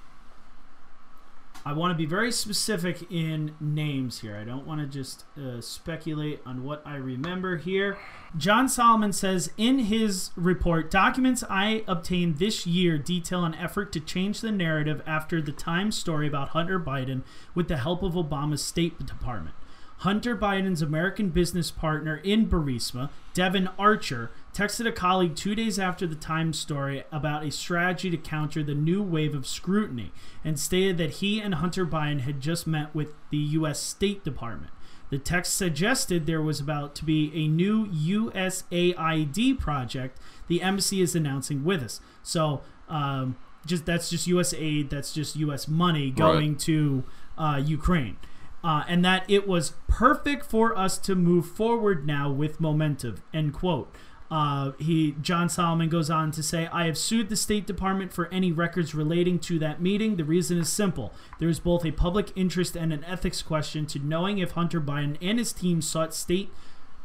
I 1.65 1.73
want 1.73 1.93
to 1.93 1.97
be 1.97 2.07
very 2.07 2.33
specific 2.33 3.11
in 3.11 3.55
names 3.61 4.21
here. 4.21 4.37
I 4.37 4.45
don't 4.45 4.67
want 4.67 4.81
to 4.81 4.87
just 4.87 5.25
uh, 5.39 5.61
speculate 5.61 6.41
on 6.45 6.65
what 6.65 6.83
I 6.85 6.97
remember 6.97 7.57
here. 7.57 7.99
John 8.37 8.69
Solomon 8.69 9.13
says 9.13 9.53
in 9.57 9.81
his 9.81 10.31
report, 10.35 10.91
documents 10.91 11.45
I 11.49 11.85
obtained 11.87 12.39
this 12.39 12.67
year 12.67 12.99
detail 12.99 13.45
an 13.45 13.55
effort 13.55 13.93
to 13.93 14.01
change 14.01 14.41
the 14.41 14.51
narrative 14.51 15.03
after 15.07 15.41
the 15.41 15.53
Times 15.53 15.97
story 15.97 16.27
about 16.27 16.49
Hunter 16.49 16.81
Biden 16.81 17.23
with 17.55 17.69
the 17.69 17.77
help 17.77 18.03
of 18.03 18.15
Obama's 18.15 18.65
State 18.65 19.07
Department. 19.07 19.55
Hunter 20.03 20.37
Biden's 20.37 20.83
American 20.83 21.29
business 21.29 21.71
partner 21.71 22.17
in 22.17 22.49
Burisma, 22.49 23.11
Devon 23.35 23.69
Archer, 23.79 24.33
texted 24.53 24.85
a 24.85 24.91
colleague 24.91 25.37
two 25.37 25.55
days 25.55 25.79
after 25.79 26.09
the 26.09 26.17
Times 26.17 26.59
story 26.59 27.05
about 27.13 27.45
a 27.45 27.53
strategy 27.53 28.11
to 28.11 28.17
counter 28.17 28.65
the 28.65 28.75
new 28.75 29.01
wave 29.01 29.33
of 29.33 29.47
scrutiny 29.47 30.11
and 30.45 30.59
stated 30.59 30.99
that 30.99 31.11
he 31.15 31.41
and 31.41 31.55
Hunter 31.55 31.87
Biden 31.87 32.23
had 32.23 32.41
just 32.41 32.67
met 32.67 32.93
with 32.93 33.15
the 33.31 33.37
U.S. 33.37 33.79
State 33.81 34.25
Department. 34.25 34.73
The 35.11 35.19
text 35.19 35.55
suggested 35.55 36.27
there 36.27 36.43
was 36.43 36.59
about 36.59 36.97
to 36.97 37.05
be 37.05 37.31
a 37.35 37.47
new 37.47 37.87
USAID 37.87 39.61
project 39.61 40.19
the 40.49 40.63
embassy 40.63 41.01
is 41.01 41.15
announcing 41.15 41.63
with 41.65 41.81
us. 41.81 42.01
So, 42.25 42.63
um, 42.89 43.37
just 43.65 43.87
that's 43.87 44.11
just 44.11 44.27
U.S. 44.27 44.53
aid, 44.53 44.91
that's 44.91 45.13
just 45.13 45.37
U.S. 45.37 45.69
money 45.69 46.11
going 46.11 46.51
Right. 46.53 46.59
to 46.61 47.05
uh, 47.39 47.63
Ukraine 47.65 48.17
uh, 48.65 48.85
and 48.89 49.05
that 49.05 49.25
it 49.29 49.47
was 49.47 49.73
perfect 49.89 50.47
for 50.47 50.77
us 50.77 50.99
to 50.99 51.15
move 51.15 51.47
forward 51.47 52.07
now 52.07 52.31
with 52.31 52.61
momentum. 52.61 53.23
End 53.35 53.53
quote. 53.53 53.93
Uh, 54.31 54.73
he 54.79 55.15
John 55.21 55.51
Solomon 55.51 55.91
goes 55.91 56.09
on 56.09 56.31
to 56.31 56.43
say, 56.43 56.67
"I 56.73 56.87
have 56.87 56.97
sued 56.97 57.29
the 57.29 57.37
State 57.37 57.67
Department 57.67 58.15
for 58.15 58.29
any 58.29 58.51
records 58.51 58.95
relating 58.95 59.39
to 59.41 59.59
that 59.59 59.83
meeting. 59.83 60.17
The 60.17 60.25
reason 60.25 60.57
is 60.57 60.73
simple: 60.73 61.13
there 61.39 61.51
is 61.51 61.61
both 61.61 61.85
a 61.85 61.91
public 61.91 62.33
interest 62.35 62.75
and 62.75 62.95
an 62.95 63.05
ethics 63.05 63.43
question 63.43 63.85
to 63.87 63.99
knowing 63.99 64.39
if 64.39 64.53
Hunter 64.53 64.81
Biden 64.81 65.19
and 65.21 65.39
his 65.39 65.53
team 65.53 65.83
sought 65.83 66.15
state 66.15 66.51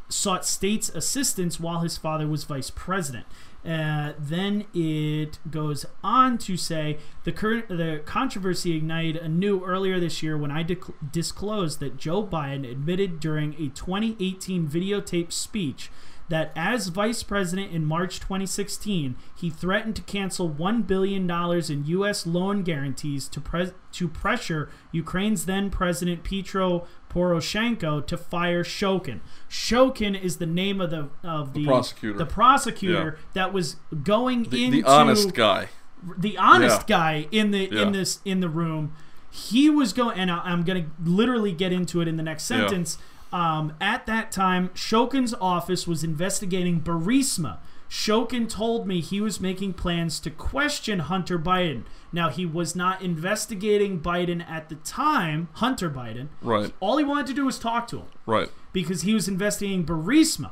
sought 0.08 0.46
states' 0.46 0.88
assistance 0.88 1.60
while 1.60 1.80
his 1.80 1.98
father 1.98 2.26
was 2.26 2.44
vice 2.44 2.70
president." 2.70 3.26
Uh, 3.66 4.12
then 4.18 4.64
it 4.72 5.38
goes 5.50 5.84
on 6.02 6.38
to 6.38 6.56
say 6.56 6.96
the 7.24 7.32
current 7.32 7.68
the 7.68 8.00
controversy 8.04 8.76
ignited 8.76 9.16
anew 9.16 9.64
earlier 9.64 9.98
this 9.98 10.22
year 10.22 10.38
when 10.38 10.50
I 10.50 10.62
dec- 10.62 10.94
disclosed 11.12 11.80
that 11.80 11.96
Joe 11.96 12.24
Biden 12.24 12.70
admitted 12.70 13.18
during 13.18 13.54
a 13.54 13.68
2018 13.68 14.68
videotaped 14.68 15.32
speech 15.32 15.90
that 16.28 16.52
as 16.54 16.88
vice 16.88 17.22
president 17.22 17.72
in 17.72 17.84
March 17.84 18.20
2016, 18.20 19.16
he 19.34 19.50
threatened 19.50 19.96
to 19.96 20.02
cancel 20.02 20.48
$1 20.48 20.86
billion 20.86 21.28
in 21.70 21.86
U.S. 21.86 22.26
loan 22.26 22.62
guarantees 22.62 23.28
to, 23.28 23.40
pres 23.40 23.72
to 23.92 24.08
pressure 24.08 24.68
Ukraine's 24.92 25.46
then 25.46 25.70
president 25.70 26.24
Petro 26.24 26.86
Poroshenko 27.18 28.06
to 28.06 28.16
fire 28.16 28.62
Shokin. 28.62 29.20
Shokin 29.50 30.20
is 30.20 30.36
the 30.36 30.46
name 30.46 30.80
of 30.80 30.90
the 30.90 31.08
of 31.24 31.52
the, 31.52 31.64
prosecutor. 31.64 32.18
the 32.18 32.26
prosecutor 32.26 33.18
that 33.34 33.52
was 33.52 33.76
going 34.04 34.44
The, 34.44 34.64
into 34.66 34.82
the 34.82 34.88
honest 34.88 35.34
guy. 35.34 35.68
the 36.16 36.38
honest 36.38 36.82
Yeah. 36.88 36.96
guy 36.96 37.28
in 37.32 37.50
the 37.50 37.68
Yeah. 37.72 37.82
in 37.82 37.92
this 37.92 38.20
in 38.24 38.38
the 38.40 38.48
room 38.48 38.92
he 39.30 39.68
was 39.68 39.92
going 39.92 40.16
and 40.18 40.30
I- 40.30 40.38
i'm 40.44 40.62
going 40.62 40.84
to 40.84 40.90
literally 41.10 41.50
get 41.52 41.72
into 41.72 42.00
it 42.00 42.06
in 42.08 42.16
the 42.16 42.22
next 42.22 42.48
Yeah. 42.48 42.58
sentence 42.60 42.98
um, 43.32 43.72
at 43.80 44.06
that 44.06 44.30
time 44.30 44.68
shokin's 44.74 45.34
office 45.40 45.86
was 45.88 46.04
investigating 46.04 46.80
burisma 46.80 47.56
shokin 47.88 48.48
told 48.48 48.86
me 48.86 49.00
he 49.00 49.20
was 49.20 49.40
making 49.40 49.72
plans 49.72 50.20
to 50.20 50.30
question 50.30 50.98
hunter 50.98 51.38
biden 51.38 51.82
now 52.12 52.28
he 52.28 52.44
was 52.44 52.76
not 52.76 53.00
investigating 53.00 53.98
biden 54.00 54.46
at 54.48 54.68
the 54.68 54.74
time 54.76 55.48
hunter 55.54 55.88
biden 55.90 56.28
Right. 56.42 56.72
all 56.80 56.98
he 56.98 57.04
wanted 57.04 57.26
to 57.28 57.34
do 57.34 57.46
was 57.46 57.58
talk 57.58 57.86
to 57.88 57.98
him 57.98 58.06
Right. 58.26 58.50
because 58.72 59.02
he 59.02 59.14
was 59.14 59.26
investigating 59.28 59.86
burisma 59.86 60.50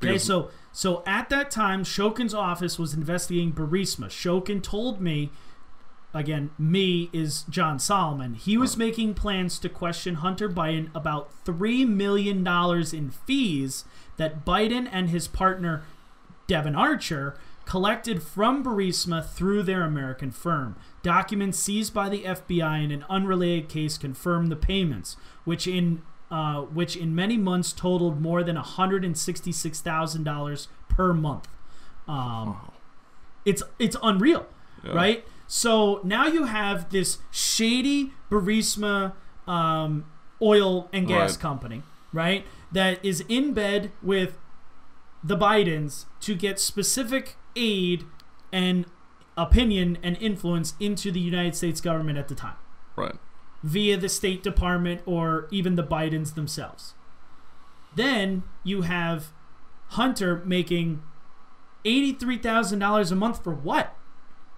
Okay, 0.00 0.12
Because- 0.12 0.24
so 0.24 0.50
so 0.70 1.02
at 1.06 1.28
that 1.30 1.50
time, 1.50 1.82
Shokin's 1.82 2.32
office 2.34 2.78
was 2.78 2.94
investigating 2.94 3.52
Burisma. 3.52 4.06
Shokin 4.06 4.62
told 4.62 5.00
me, 5.00 5.32
again, 6.14 6.50
me 6.56 7.10
is 7.12 7.42
John 7.50 7.80
Solomon. 7.80 8.34
He 8.34 8.56
was 8.56 8.76
making 8.76 9.14
plans 9.14 9.58
to 9.58 9.68
question 9.68 10.16
Hunter 10.16 10.48
Biden 10.48 10.90
about 10.94 11.32
three 11.44 11.84
million 11.84 12.44
dollars 12.44 12.92
in 12.92 13.10
fees 13.10 13.86
that 14.18 14.44
Biden 14.44 14.88
and 14.92 15.10
his 15.10 15.26
partner 15.26 15.82
Devon 16.48 16.74
Archer 16.74 17.36
collected 17.66 18.20
from 18.22 18.64
Burisma 18.64 19.24
through 19.24 19.62
their 19.62 19.84
American 19.84 20.30
firm. 20.32 20.74
Documents 21.02 21.58
seized 21.58 21.92
by 21.94 22.08
the 22.08 22.24
FBI 22.24 22.82
in 22.82 22.90
an 22.90 23.04
unrelated 23.08 23.68
case 23.68 23.96
confirm 23.98 24.46
the 24.46 24.56
payments, 24.56 25.16
which 25.44 25.68
in 25.68 26.02
uh, 26.30 26.60
which 26.62 26.94
in 26.96 27.14
many 27.14 27.36
months 27.38 27.72
totaled 27.72 28.20
more 28.20 28.42
than 28.42 28.54
$166,000 28.56 30.66
per 30.88 31.12
month. 31.14 31.48
Um, 32.06 32.56
It's 33.44 33.62
it's 33.78 33.96
unreal, 34.02 34.46
Yeah. 34.84 34.92
right? 34.92 35.24
So 35.46 36.00
now 36.04 36.26
you 36.26 36.44
have 36.44 36.90
this 36.90 37.18
shady 37.30 38.12
Burisma 38.30 39.12
um, 39.46 40.04
oil 40.42 40.88
and 40.92 41.06
gas 41.06 41.30
Right. 41.32 41.40
company, 41.40 41.82
right? 42.12 42.44
That 42.72 43.02
is 43.02 43.24
in 43.28 43.54
bed 43.54 43.90
with 44.02 44.36
the 45.22 45.36
Bidens 45.36 46.04
to 46.20 46.34
get 46.34 46.58
specific 46.60 47.36
aid 47.56 48.04
and 48.52 48.86
opinion 49.36 49.98
and 50.02 50.16
influence 50.18 50.74
into 50.80 51.10
the 51.12 51.20
United 51.20 51.54
States 51.54 51.80
government 51.80 52.18
at 52.18 52.28
the 52.28 52.34
time 52.34 52.56
Right. 52.96 53.16
via 53.62 53.96
the 53.96 54.08
State 54.08 54.42
Department 54.42 55.00
or 55.06 55.46
even 55.50 55.74
the 55.76 55.82
Bidens 55.84 56.34
themselves. 56.34 56.94
Then 57.94 58.42
you 58.64 58.82
have 58.82 59.32
Hunter 59.88 60.42
making 60.44 61.02
$83,000 61.84 63.12
a 63.12 63.14
month 63.14 63.42
for 63.42 63.52
what? 63.54 63.94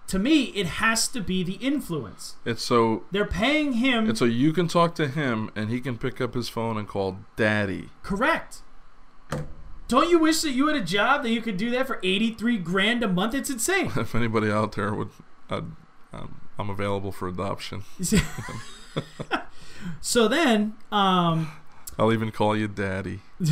To 0.07 0.19
me, 0.19 0.45
it 0.55 0.65
has 0.65 1.07
to 1.09 1.21
be 1.21 1.41
the 1.43 1.53
influence. 1.53 2.35
It's 2.43 2.63
so 2.63 3.03
They're 3.11 3.23
paying 3.25 3.73
him 3.73 4.09
it's 4.09 4.19
so 4.19 4.25
you 4.25 4.51
can 4.51 4.67
talk 4.67 4.93
to 4.95 5.07
him 5.07 5.49
and 5.55 5.69
he 5.69 5.79
can 5.79 5.97
pick 5.97 6.19
up 6.19 6.33
his 6.33 6.49
phone 6.49 6.77
and 6.77 6.87
call 6.87 7.19
daddy. 7.35 7.89
correct. 8.03 8.61
Don't 9.91 10.09
you 10.09 10.19
wish 10.19 10.39
that 10.43 10.51
you 10.51 10.67
had 10.67 10.77
a 10.77 10.85
job 10.85 11.21
that 11.23 11.31
you 11.31 11.41
could 11.41 11.57
do 11.57 11.69
that 11.71 11.85
for 11.85 11.99
83 12.01 12.59
grand 12.59 13.03
a 13.03 13.09
month? 13.09 13.35
It's 13.35 13.49
insane. 13.49 13.91
If 13.97 14.15
anybody 14.15 14.49
out 14.49 14.71
there 14.71 14.93
would 14.93 15.09
I'd, 15.49 15.65
um, 16.13 16.39
I'm 16.57 16.69
available 16.69 17.11
for 17.11 17.27
adoption. 17.27 17.83
so 19.99 20.29
then, 20.29 20.75
um, 20.93 21.51
I'll 21.99 22.13
even 22.13 22.31
call 22.31 22.55
you 22.55 22.69
daddy. 22.69 23.19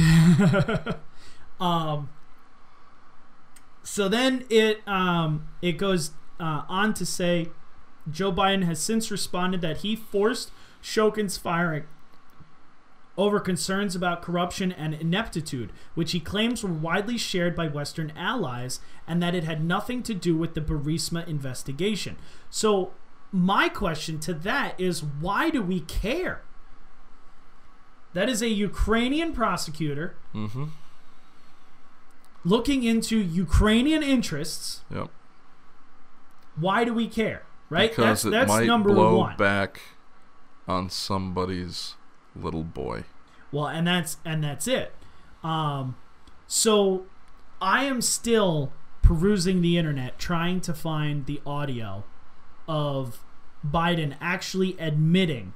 um, 1.60 2.08
so 3.84 4.08
then 4.08 4.46
it 4.50 4.80
um, 4.88 5.50
it 5.62 5.74
goes 5.74 6.12
uh, 6.40 6.64
on 6.70 6.94
to 6.94 7.06
say 7.06 7.50
Joe 8.10 8.32
Biden 8.32 8.64
has 8.64 8.80
since 8.80 9.12
responded 9.12 9.60
that 9.60 9.80
he 9.80 9.94
forced 9.94 10.52
Shokin's 10.82 11.38
firing 11.38 11.84
over 13.20 13.40
concerns 13.40 13.96
about 13.96 14.22
corruption 14.22 14.72
and 14.72 14.94
ineptitude, 14.94 15.72
which 15.94 16.14
he 16.14 16.20
claims 16.20 16.64
were 16.64 16.72
widely 16.72 17.18
shared 17.18 17.56
by 17.56 17.68
Western 17.68 18.12
allies, 18.16 18.80
and 19.08 19.22
that 19.22 19.36
it 19.36 19.44
had 19.44 19.64
nothing 19.64 20.02
to 20.04 20.14
do 20.14 20.38
with 20.38 20.54
the 20.54 20.62
Burisma 20.62 21.28
investigation. 21.28 22.16
So, 22.50 22.94
my 23.32 23.68
question 23.70 24.20
to 24.22 24.34
that 24.34 24.80
is 24.80 25.04
why 25.04 25.50
do 25.50 25.62
we 25.62 25.82
care? 25.82 26.42
That 28.14 28.30
is 28.30 28.42
a 28.42 28.50
Ukrainian 28.50 29.34
prosecutor 29.34 30.16
Mm-hmm. 30.34 30.66
looking 32.44 32.84
into 32.84 33.18
Ukrainian 33.18 34.02
interests. 34.02 34.82
Yep. 34.90 35.10
Why 36.56 36.84
do 36.84 36.94
we 36.94 37.08
care? 37.08 37.44
Right? 37.70 37.90
Because 37.92 38.24
that's 38.24 38.26
it 38.26 38.32
that's 38.32 38.48
might 38.50 38.66
number 38.66 38.94
blow 38.94 39.18
one. 39.18 39.38
back 39.38 39.82
on 40.68 40.90
somebody's 40.90 41.96
little 42.42 42.64
boy. 42.64 43.04
Well, 43.52 43.68
and 43.68 43.88
that's 43.88 44.18
and 44.26 44.44
that's 44.44 44.68
it. 44.68 44.94
Um, 45.44 45.96
so 46.48 47.06
I 47.62 47.84
am 47.86 48.02
still 48.02 48.72
perusing 49.02 49.62
the 49.62 49.78
internet 49.78 50.20
trying 50.20 50.62
to 50.62 50.74
find 50.74 51.26
the 51.26 51.42
audio 51.46 52.04
of 52.68 53.20
Biden 53.68 54.16
actually 54.22 54.76
admitting 54.80 55.54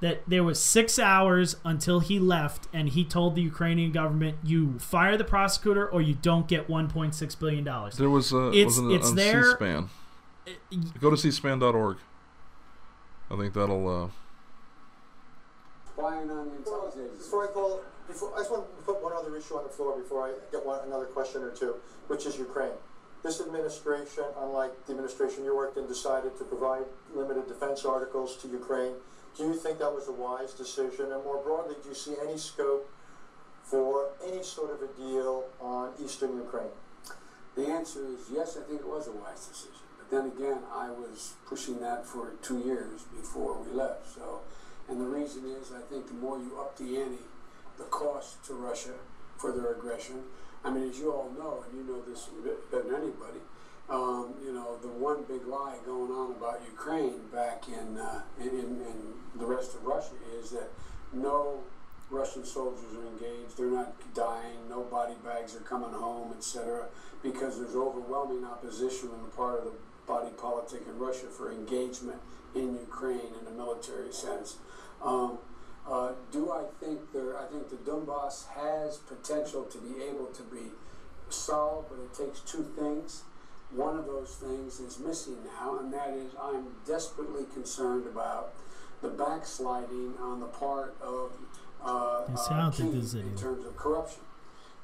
that 0.00 0.22
there 0.28 0.44
was 0.44 0.62
six 0.62 0.96
hours 0.98 1.56
until 1.64 1.98
he 2.00 2.20
left, 2.20 2.68
and 2.72 2.88
he 2.90 3.04
told 3.04 3.34
the 3.34 3.42
Ukrainian 3.42 3.90
government, 3.90 4.38
"You 4.44 4.78
fire 4.78 5.16
the 5.16 5.24
prosecutor, 5.24 5.86
or 5.88 6.00
you 6.00 6.14
don't 6.14 6.46
get 6.46 6.68
1.6 6.68 7.34
billion 7.34 7.64
dollars." 7.64 7.96
There 7.96 8.08
was 8.08 8.32
a 8.32 8.48
It's- 8.52 8.78
it 8.78 8.90
it's 8.92 9.12
there- 9.12 9.42
C-SPAN. 9.58 9.90
Go 11.00 11.10
to 11.10 11.16
cspan.org. 11.16 11.98
I 13.30 13.36
think 13.36 13.52
that'll 13.54 14.04
uh, 14.04 14.08
spying 15.98 16.30
on 16.30 16.50
agencies. 16.54 17.18
Before 17.18 17.48
I 17.48 17.50
call, 17.50 17.80
before, 18.06 18.32
I 18.34 18.38
just 18.38 18.50
want 18.50 18.64
to 18.64 18.82
put 18.84 19.02
one 19.02 19.12
other 19.12 19.36
issue 19.36 19.54
on 19.54 19.64
the 19.64 19.70
floor 19.70 19.98
before 19.98 20.28
I 20.28 20.32
get 20.52 20.64
one, 20.64 20.80
another 20.86 21.06
question 21.06 21.42
or 21.42 21.50
two, 21.50 21.74
which 22.06 22.24
is 22.24 22.38
Ukraine. 22.38 22.78
this 23.24 23.40
administration, 23.40 24.24
unlike 24.38 24.72
the 24.86 24.92
administration 24.92 25.44
you 25.44 25.54
worked 25.56 25.76
in, 25.76 25.86
decided 25.88 26.38
to 26.38 26.44
provide 26.44 26.84
limited 27.12 27.48
defense 27.48 27.84
articles 27.84 28.36
to 28.36 28.48
Ukraine. 28.48 28.94
Do 29.36 29.44
you 29.44 29.54
think 29.54 29.78
that 29.80 29.92
was 29.92 30.06
a 30.08 30.12
wise 30.12 30.52
decision? 30.54 31.12
And 31.12 31.24
more 31.24 31.42
broadly, 31.42 31.74
do 31.82 31.88
you 31.88 31.94
see 31.94 32.14
any 32.22 32.38
scope 32.38 32.88
for 33.64 34.10
any 34.24 34.42
sort 34.42 34.70
of 34.70 34.80
a 34.82 34.90
deal 34.94 35.44
on 35.60 35.92
eastern 36.02 36.36
Ukraine? 36.36 36.74
The 37.56 37.66
answer 37.66 38.06
is 38.06 38.30
yes, 38.32 38.56
I 38.56 38.62
think 38.68 38.80
it 38.80 38.86
was 38.86 39.08
a 39.08 39.12
wise 39.12 39.46
decision. 39.46 39.82
But 39.98 40.10
then 40.14 40.26
again, 40.30 40.58
I 40.72 40.90
was 40.90 41.34
pushing 41.46 41.80
that 41.80 42.06
for 42.06 42.34
two 42.40 42.60
years 42.60 43.02
before 43.20 43.58
we 43.58 43.72
left. 43.72 44.14
So, 44.14 44.40
and 44.88 45.00
the 45.00 45.06
reason 45.06 45.44
is 45.46 45.70
I 45.72 45.80
think 45.80 46.08
the 46.08 46.14
more 46.14 46.38
you 46.38 46.58
up 46.58 46.76
the 46.76 46.98
ante, 46.98 47.18
the 47.76 47.84
cost 47.84 48.44
to 48.46 48.54
Russia 48.54 48.94
for 49.36 49.52
their 49.52 49.72
aggression. 49.72 50.22
I 50.64 50.70
mean, 50.70 50.88
as 50.88 50.98
you 50.98 51.12
all 51.12 51.30
know, 51.38 51.64
and 51.68 51.78
you 51.78 51.84
know 51.84 52.02
this 52.02 52.28
better 52.70 52.82
than 52.84 52.94
anybody, 52.94 53.40
um, 53.88 54.34
you 54.44 54.52
know, 54.52 54.76
the 54.82 54.88
one 54.88 55.22
big 55.28 55.46
lie 55.46 55.76
going 55.86 56.10
on 56.10 56.32
about 56.32 56.60
Ukraine 56.70 57.20
back 57.32 57.64
in, 57.68 57.96
uh, 57.96 58.22
in, 58.40 58.48
in 58.48 59.14
the 59.38 59.46
rest 59.46 59.74
of 59.74 59.84
Russia 59.84 60.12
is 60.38 60.50
that 60.50 60.68
no 61.12 61.60
Russian 62.10 62.44
soldiers 62.44 62.92
are 62.94 63.06
engaged, 63.06 63.56
they're 63.56 63.70
not 63.70 63.94
dying, 64.14 64.68
no 64.68 64.82
body 64.82 65.14
bags 65.24 65.54
are 65.54 65.60
coming 65.60 65.92
home, 65.92 66.32
etc., 66.36 66.86
because 67.22 67.58
there's 67.58 67.74
overwhelming 67.74 68.44
opposition 68.44 69.08
on 69.10 69.22
the 69.22 69.28
part 69.28 69.58
of 69.58 69.64
the 69.64 69.72
body 70.06 70.30
politic 70.36 70.82
in 70.88 70.98
Russia 70.98 71.26
for 71.26 71.52
engagement 71.52 72.18
in 72.54 72.74
Ukraine 72.74 73.32
in 73.40 73.46
a 73.46 73.50
military 73.50 74.12
sense. 74.12 74.56
Um, 75.02 75.38
uh, 75.88 76.12
do 76.30 76.52
I 76.52 76.64
think 76.80 77.12
there? 77.12 77.38
I 77.38 77.46
think 77.46 77.70
the 77.70 77.76
Donbass 77.76 78.48
has 78.48 78.98
potential 78.98 79.64
to 79.64 79.78
be 79.78 80.02
able 80.02 80.26
to 80.26 80.42
be 80.42 80.72
solved, 81.30 81.88
but 81.90 81.98
it 81.98 82.14
takes 82.14 82.40
two 82.40 82.66
things. 82.78 83.22
One 83.70 83.98
of 83.98 84.06
those 84.06 84.34
things 84.36 84.80
is 84.80 84.98
missing 84.98 85.36
now, 85.44 85.78
and 85.78 85.92
that 85.92 86.10
is 86.10 86.32
I'm 86.40 86.66
desperately 86.86 87.44
concerned 87.52 88.06
about 88.06 88.54
the 89.02 89.08
backsliding 89.08 90.14
on 90.20 90.40
the 90.40 90.46
part 90.46 90.96
of 91.00 91.32
uh, 91.84 91.88
uh, 91.88 92.26
in 93.20 93.36
terms 93.36 93.64
of 93.64 93.76
corruption. 93.76 94.20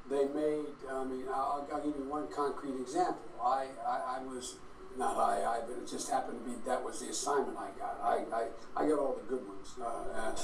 They 0.09 0.25
made, 0.25 0.65
I 0.89 1.03
mean, 1.03 1.25
I'll, 1.33 1.67
I'll, 1.71 1.81
give 1.81 1.95
you 1.97 2.03
one 2.07 2.27
concrete 2.33 2.79
example. 2.79 3.25
I, 3.43 3.67
I, 3.85 4.17
I, 4.17 4.23
was, 4.23 4.55
not 4.97 5.17
I, 5.17 5.43
I, 5.43 5.59
but 5.67 5.77
it 5.77 5.89
just 5.89 6.09
happened 6.09 6.39
to 6.43 6.49
be 6.49 6.55
that 6.65 6.83
was 6.83 7.01
the 7.01 7.09
assignment 7.09 7.57
I 7.57 7.69
got. 7.77 7.99
I, 8.01 8.23
I, 8.33 8.83
I 8.83 8.87
got 8.87 8.99
all 8.99 9.15
the 9.15 9.27
good 9.27 9.47
ones. 9.47 9.75
Uh, 9.81 10.35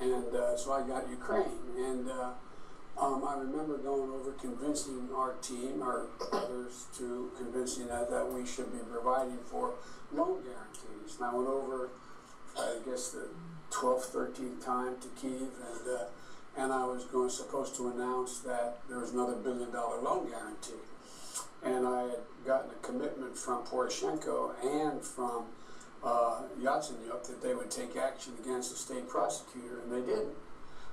and 0.00 0.34
uh, 0.34 0.56
so 0.56 0.72
I 0.72 0.86
got 0.86 1.08
Ukraine. 1.10 1.58
And 1.76 2.08
uh, 2.08 2.30
um, 3.00 3.24
I 3.26 3.38
remember 3.38 3.78
going 3.78 4.10
over 4.10 4.32
convincing 4.32 5.08
our 5.14 5.34
team, 5.42 5.82
our 5.82 6.06
others, 6.32 6.86
to 6.98 7.30
convincing 7.36 7.88
that, 7.88 8.10
that 8.10 8.32
we 8.32 8.46
should 8.46 8.72
be 8.72 8.78
providing 8.90 9.38
for 9.46 9.74
loan 10.12 10.42
guarantees. 10.42 11.16
And 11.16 11.24
I 11.24 11.34
went 11.34 11.48
over, 11.48 11.90
I 12.56 12.78
guess, 12.84 13.10
the 13.10 13.28
12th, 13.70 14.10
13th 14.12 14.64
time 14.64 14.96
to 15.00 15.08
Kiev, 15.20 15.40
and 15.40 15.88
uh, 15.88 16.04
and 16.56 16.72
I 16.72 16.84
was 16.86 17.04
going 17.04 17.30
supposed 17.30 17.76
to 17.76 17.88
announce 17.88 18.40
that 18.40 18.78
there 18.88 18.98
was 18.98 19.12
another 19.12 19.36
billion 19.36 19.70
dollar 19.70 20.00
loan 20.00 20.28
guarantee. 20.28 20.82
And 21.62 21.86
I 21.86 22.02
had 22.02 22.20
gotten 22.48 22.70
a 22.70 22.86
commitment 22.86 23.36
from 23.36 23.62
Poroshenko 23.64 24.54
and 24.64 25.02
from 25.02 25.44
uh, 26.02 26.40
Yatsenyuk 26.58 27.24
that 27.24 27.42
they 27.42 27.54
would 27.54 27.70
take 27.70 27.94
action 27.94 28.32
against 28.42 28.70
the 28.70 28.76
state 28.76 29.06
prosecutor, 29.06 29.80
and 29.82 29.92
they 29.92 30.00
didn't. 30.00 30.34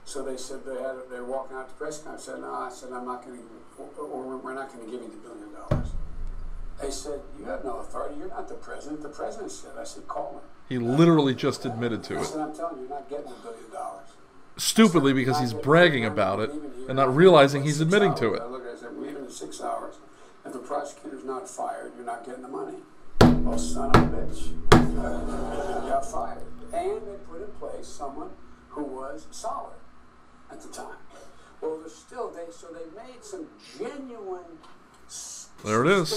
So 0.03 0.22
they 0.22 0.36
said 0.36 0.66
they 0.66 0.76
had 0.76 0.95
they 1.10 1.18
were 1.18 1.26
walking 1.26 1.56
out 1.56 1.70
the 1.70 1.76
press 1.76 1.99
conference. 1.99 2.26
Said, 2.26 2.41
"No," 2.41 2.53
I 2.53 2.70
said, 2.70 2.91
"I'm 2.91 3.06
not 3.06 3.26
going 3.26 3.39
to, 3.39 4.01
or 4.01 4.38
we're 4.38 4.53
not 4.53 4.72
going 4.72 4.86
to 4.86 4.91
give 4.91 5.01
you 5.01 5.10
the 5.10 5.28
billion 5.28 5.53
dollars." 5.53 5.88
They 6.82 6.91
said, 6.91 7.22
"You 7.39 7.45
have 7.45 7.64
no 7.64 7.78
authority. 7.78 8.16
You're 8.20 8.28
not 8.28 8.49
the 8.49 8.56
president." 8.56 9.01
The 9.01 9.10
president 9.10 9.51
said, 9.51 9.72
"I 9.80 9.86
said, 9.86 10.08
call 10.08 10.34
him." 10.34 10.49
He 10.68 10.78
literally 10.78 11.34
just 11.34 11.66
admitted 11.66 12.03
to 12.03 12.16
it. 12.16 12.18
I 12.18 12.22
it. 12.22 12.26
said, 12.26 12.41
"I'm 12.41 12.53
telling 12.53 12.76
you, 12.76 12.82
you're 12.82 12.89
not 12.89 13.10
getting 13.10 13.32
a 13.32 13.41
billion 13.41 13.72
dollars." 13.72 14.10
Stupidly, 14.58 15.14
because 15.14 15.39
he's 15.39 15.53
bragging 15.53 16.06
about 16.06 16.39
it 16.39 16.51
and 16.88 16.95
not 16.97 17.16
realizing 17.16 17.64
he's 17.64 17.82
admitting 17.82 18.14
to 18.16 18.34
it. 18.34 18.41
I 18.41 18.45
looked 18.45 18.68
at 18.68 18.74
it. 18.74 18.78
I 18.78 18.80
said, 18.82 18.89
"We're 18.95 19.08
leaving 19.08 19.26
in 19.26 19.32
six 19.32 19.62
hours. 19.62 19.95
If 20.56 20.62
the 20.62 20.68
prosecutor's 20.70 21.26
not 21.26 21.49
fired, 21.49 21.91
you're 21.97 22.06
not 22.06 22.26
getting 22.26 22.41
the 22.41 22.47
money." 22.47 22.78
Oh, 23.22 23.58
son 23.58 23.93
of 23.93 24.03
a 24.03 24.16
bitch! 24.16 24.53
Uh, 24.72 25.89
got 25.89 26.10
fired, 26.10 26.43
and 26.72 27.01
they 27.01 27.18
put 27.30 27.41
in 27.41 27.51
place 27.60 27.86
someone 27.86 28.30
who 28.70 28.84
was 28.84 29.28
solid 29.32 29.76
at 30.49 30.62
the 30.62 30.70
time. 30.70 30.95
Well, 31.60 31.80
there's 31.80 31.93
still 31.93 32.30
they 32.30 32.45
so 32.51 32.68
they 32.68 32.86
made 32.95 33.22
some 33.22 33.47
genuine 33.78 34.60
there 35.66 35.84
it 35.84 35.91
is. 35.91 36.12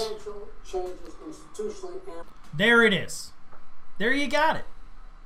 changes 0.64 1.14
institutionally 1.26 1.94
and 2.06 2.26
There 2.54 2.84
it 2.84 2.94
is. 2.94 3.32
There 3.98 4.12
you 4.12 4.28
got 4.28 4.54
it. 4.54 4.66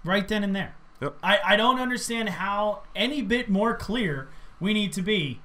Right 0.04 0.26
then 0.26 0.42
and 0.42 0.56
there. 0.56 0.74
Yep. 1.02 1.18
I, 1.22 1.38
I 1.44 1.56
don't 1.56 1.80
understand 1.80 2.30
how 2.30 2.84
any 2.96 3.20
bit 3.20 3.50
more 3.50 3.76
clear 3.76 4.28
we 4.58 4.72
need 4.72 4.94
to 4.94 5.02
be 5.02 5.40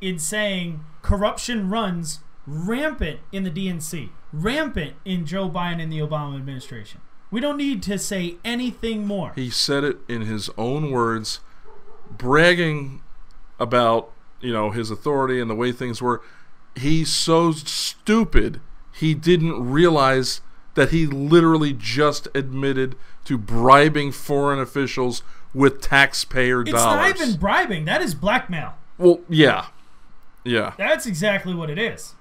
in 0.00 0.18
saying 0.18 0.84
corruption 1.02 1.68
runs 1.68 2.20
rampant 2.46 3.20
in 3.32 3.44
the 3.44 3.50
DNC, 3.50 4.10
rampant 4.32 4.94
in 5.04 5.26
Joe 5.26 5.48
Biden 5.48 5.82
and 5.82 5.92
the 5.92 5.98
Obama 5.98 6.36
administration. 6.36 7.00
We 7.30 7.40
don't 7.40 7.56
need 7.56 7.82
to 7.84 7.98
say 7.98 8.36
anything 8.44 9.06
more. 9.06 9.32
He 9.34 9.50
said 9.50 9.84
it 9.84 9.98
in 10.08 10.22
his 10.22 10.50
own 10.56 10.90
words, 10.90 11.40
bragging 12.10 13.02
about 13.58 14.10
you 14.40 14.52
know 14.52 14.70
his 14.70 14.90
authority 14.90 15.40
and 15.40 15.50
the 15.50 15.54
way 15.54 15.72
things 15.72 16.00
were. 16.00 16.22
He's 16.76 17.12
so 17.12 17.52
stupid 17.52 18.60
he 18.92 19.14
didn't 19.14 19.70
realize 19.70 20.40
that 20.74 20.90
he 20.90 21.06
literally 21.06 21.72
just 21.72 22.28
admitted 22.34 22.96
to 23.24 23.38
bribing 23.38 24.12
foreign 24.12 24.58
officials 24.60 25.22
with 25.52 25.80
taxpayer 25.80 26.62
it's 26.62 26.72
dollars. 26.72 27.18
not 27.18 27.20
even 27.20 27.36
bribing. 27.36 27.84
That 27.84 28.02
is 28.02 28.14
blackmail. 28.14 28.74
Well, 28.98 29.20
yeah, 29.28 29.66
yeah. 30.44 30.74
That's 30.76 31.06
exactly 31.06 31.54
what 31.54 31.70
it 31.70 31.78
is. 31.78 32.14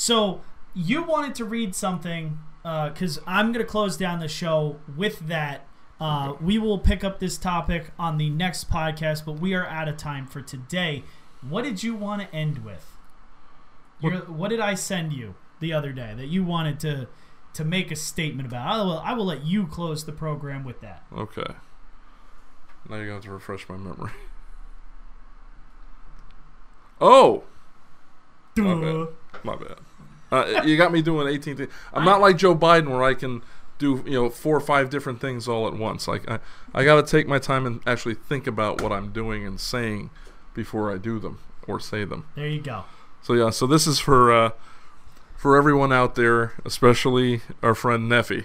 So 0.00 0.40
you 0.72 1.02
wanted 1.02 1.34
to 1.34 1.44
read 1.44 1.74
something 1.74 2.38
because 2.62 3.18
uh, 3.18 3.22
I'm 3.26 3.52
going 3.52 3.62
to 3.62 3.70
close 3.70 3.98
down 3.98 4.20
the 4.20 4.28
show 4.28 4.80
with 4.96 5.28
that. 5.28 5.66
Uh, 6.00 6.36
we 6.40 6.56
will 6.56 6.78
pick 6.78 7.04
up 7.04 7.20
this 7.20 7.36
topic 7.36 7.90
on 7.98 8.16
the 8.16 8.30
next 8.30 8.70
podcast, 8.70 9.26
but 9.26 9.32
we 9.32 9.52
are 9.52 9.66
out 9.66 9.88
of 9.88 9.98
time 9.98 10.26
for 10.26 10.40
today. 10.40 11.04
What 11.46 11.64
did 11.64 11.82
you 11.82 11.94
want 11.94 12.22
to 12.22 12.34
end 12.34 12.64
with? 12.64 12.96
Your, 14.00 14.20
what 14.20 14.48
did 14.48 14.58
I 14.58 14.72
send 14.72 15.12
you 15.12 15.34
the 15.60 15.74
other 15.74 15.92
day 15.92 16.14
that 16.16 16.28
you 16.28 16.44
wanted 16.44 16.80
to 16.80 17.06
to 17.52 17.64
make 17.66 17.90
a 17.90 17.96
statement 17.96 18.48
about? 18.48 18.66
I 18.66 18.82
will 18.82 18.98
I 19.00 19.12
will 19.12 19.26
let 19.26 19.44
you 19.44 19.66
close 19.66 20.06
the 20.06 20.12
program 20.12 20.64
with 20.64 20.80
that. 20.80 21.04
Okay. 21.14 21.52
Now 22.88 22.96
you're 22.96 23.06
going 23.06 23.20
to 23.20 23.30
refresh 23.30 23.68
my 23.68 23.76
memory. 23.76 24.12
Oh, 27.02 27.44
my 28.56 28.74
bad. 28.74 29.08
My 29.42 29.56
bad. 29.56 29.79
Uh, 30.30 30.62
you 30.64 30.76
got 30.76 30.92
me 30.92 31.02
doing 31.02 31.26
18 31.26 31.56
things. 31.56 31.72
I'm 31.92 32.04
not 32.04 32.20
like 32.20 32.36
Joe 32.36 32.54
Biden 32.54 32.88
where 32.88 33.02
I 33.02 33.14
can 33.14 33.42
do 33.78 34.02
you 34.06 34.12
know 34.12 34.30
four 34.30 34.56
or 34.56 34.60
five 34.60 34.90
different 34.90 35.20
things 35.20 35.48
all 35.48 35.66
at 35.66 35.74
once. 35.74 36.06
Like 36.06 36.30
I, 36.30 36.38
I 36.74 36.84
got 36.84 37.04
to 37.04 37.10
take 37.10 37.26
my 37.26 37.38
time 37.38 37.66
and 37.66 37.80
actually 37.86 38.14
think 38.14 38.46
about 38.46 38.80
what 38.80 38.92
I'm 38.92 39.10
doing 39.10 39.46
and 39.46 39.58
saying 39.58 40.10
before 40.54 40.92
I 40.92 40.98
do 40.98 41.18
them 41.18 41.40
or 41.66 41.80
say 41.80 42.04
them. 42.04 42.26
There 42.36 42.46
you 42.46 42.60
go. 42.60 42.84
So 43.22 43.32
yeah, 43.32 43.50
so 43.50 43.66
this 43.66 43.86
is 43.86 43.98
for 43.98 44.32
uh, 44.32 44.50
for 45.36 45.56
everyone 45.56 45.92
out 45.92 46.14
there, 46.14 46.52
especially 46.64 47.40
our 47.62 47.74
friend 47.74 48.10
Neffy. 48.10 48.44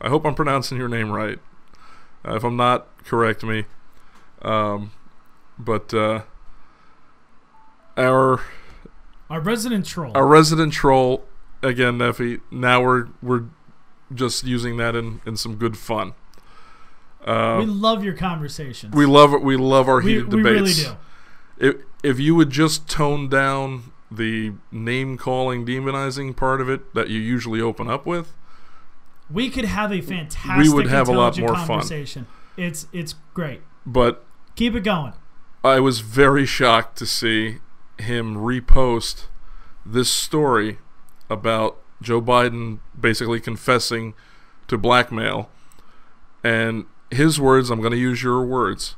I 0.00 0.08
hope 0.08 0.24
I'm 0.24 0.34
pronouncing 0.34 0.78
your 0.78 0.88
name 0.88 1.12
right. 1.12 1.38
Uh, 2.26 2.36
if 2.36 2.44
I'm 2.44 2.56
not, 2.56 2.88
correct 3.04 3.44
me. 3.44 3.66
Um, 4.40 4.92
but 5.58 5.92
uh, 5.94 6.22
our 7.96 8.40
Our 9.32 9.40
resident 9.40 9.86
troll. 9.86 10.12
our 10.14 10.26
resident 10.26 10.72
troll 10.72 11.24
again, 11.62 11.98
Neffy. 11.98 12.40
Now 12.50 12.82
we're 12.82 13.06
we're 13.22 13.44
just 14.14 14.44
using 14.44 14.76
that 14.76 14.94
in, 14.94 15.20
in 15.24 15.36
some 15.36 15.56
good 15.56 15.76
fun. 15.78 16.12
we 17.26 17.32
Uh, 17.32 17.62
love 17.64 18.04
your 18.04 18.14
conversations. 18.14 18.94
we 18.94 19.06
love 19.06 19.32
it. 19.32 19.42
We 19.42 19.56
love 19.56 19.88
our 19.88 20.00
we, 20.02 20.12
heated 20.14 20.32
we 20.32 20.42
really 20.42 20.72
do. 20.74 20.96
if 21.58 21.76
if 22.02 22.18
you 22.20 22.34
would 22.34 22.50
just 22.50 22.88
tone 22.88 23.28
down 23.28 23.84
the 24.10 24.52
name 24.70 25.16
calling 25.16 25.64
demonizing 25.64 26.36
part 26.36 26.60
of 26.60 26.68
it 26.68 26.92
that 26.94 27.08
you 27.08 27.18
usually 27.18 27.60
open 27.62 27.88
up 27.88 28.04
with 28.04 28.34
We 29.30 29.48
could 29.48 29.64
have 29.64 29.90
a 29.92 30.02
fantastic 30.02 30.74
would 30.74 30.88
have 30.88 31.08
a 31.08 31.12
lot 31.12 31.38
intelligent 31.38 31.46
more 31.46 31.56
fun. 31.56 31.66
conversation. 31.66 32.26
It's 32.58 32.86
it's 32.92 33.14
great. 33.32 33.62
but 33.86 34.24
Keep 34.56 34.74
it 34.74 34.84
going. 34.84 35.14
i 35.64 35.80
was 35.80 36.00
very 36.00 36.44
shocked 36.44 36.98
to 36.98 37.06
see 37.06 37.60
him 38.02 38.36
repost 38.36 39.26
this 39.84 40.10
story 40.10 40.78
about 41.30 41.78
joe 42.00 42.20
biden 42.20 42.78
basically 42.98 43.40
confessing 43.40 44.14
to 44.68 44.76
blackmail 44.76 45.48
and 46.44 46.84
his 47.10 47.40
words 47.40 47.70
i'm 47.70 47.80
going 47.80 47.92
to 47.92 47.98
use 47.98 48.22
your 48.22 48.44
words 48.44 48.94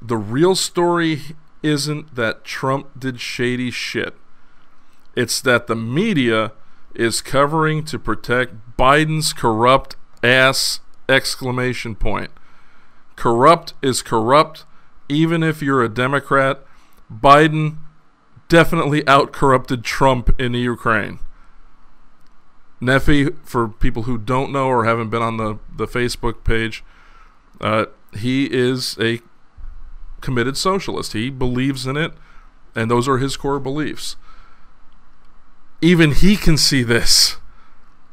the 0.00 0.16
real 0.16 0.54
story 0.54 1.20
isn't 1.62 2.14
that 2.14 2.44
trump 2.44 2.88
did 2.98 3.20
shady 3.20 3.70
shit 3.70 4.14
it's 5.16 5.40
that 5.40 5.66
the 5.66 5.74
media 5.74 6.52
is 6.94 7.20
covering 7.20 7.84
to 7.84 7.98
protect 7.98 8.54
Biden's 8.76 9.32
corrupt 9.32 9.96
ass 10.22 10.80
exclamation 11.08 11.94
point. 11.94 12.30
Corrupt 13.16 13.74
is 13.82 14.02
corrupt 14.02 14.64
even 15.08 15.42
if 15.42 15.62
you're 15.62 15.82
a 15.82 15.88
Democrat. 15.88 16.62
Biden 17.12 17.78
definitely 18.48 19.06
out 19.06 19.32
corrupted 19.32 19.84
Trump 19.84 20.38
in 20.40 20.52
the 20.52 20.58
Ukraine. 20.58 21.20
Neffy, 22.80 23.36
for 23.44 23.68
people 23.68 24.04
who 24.04 24.18
don't 24.18 24.52
know 24.52 24.66
or 24.68 24.84
haven't 24.84 25.10
been 25.10 25.22
on 25.22 25.36
the, 25.36 25.58
the 25.74 25.86
Facebook 25.86 26.44
page, 26.44 26.84
uh, 27.60 27.86
he 28.16 28.46
is 28.52 28.96
a 29.00 29.20
committed 30.20 30.56
socialist. 30.56 31.12
He 31.12 31.28
believes 31.30 31.86
in 31.86 31.96
it, 31.96 32.12
and 32.74 32.90
those 32.90 33.08
are 33.08 33.18
his 33.18 33.36
core 33.36 33.58
beliefs. 33.58 34.16
Even 35.80 36.12
he 36.12 36.36
can 36.36 36.56
see 36.56 36.82
this. 36.82 37.36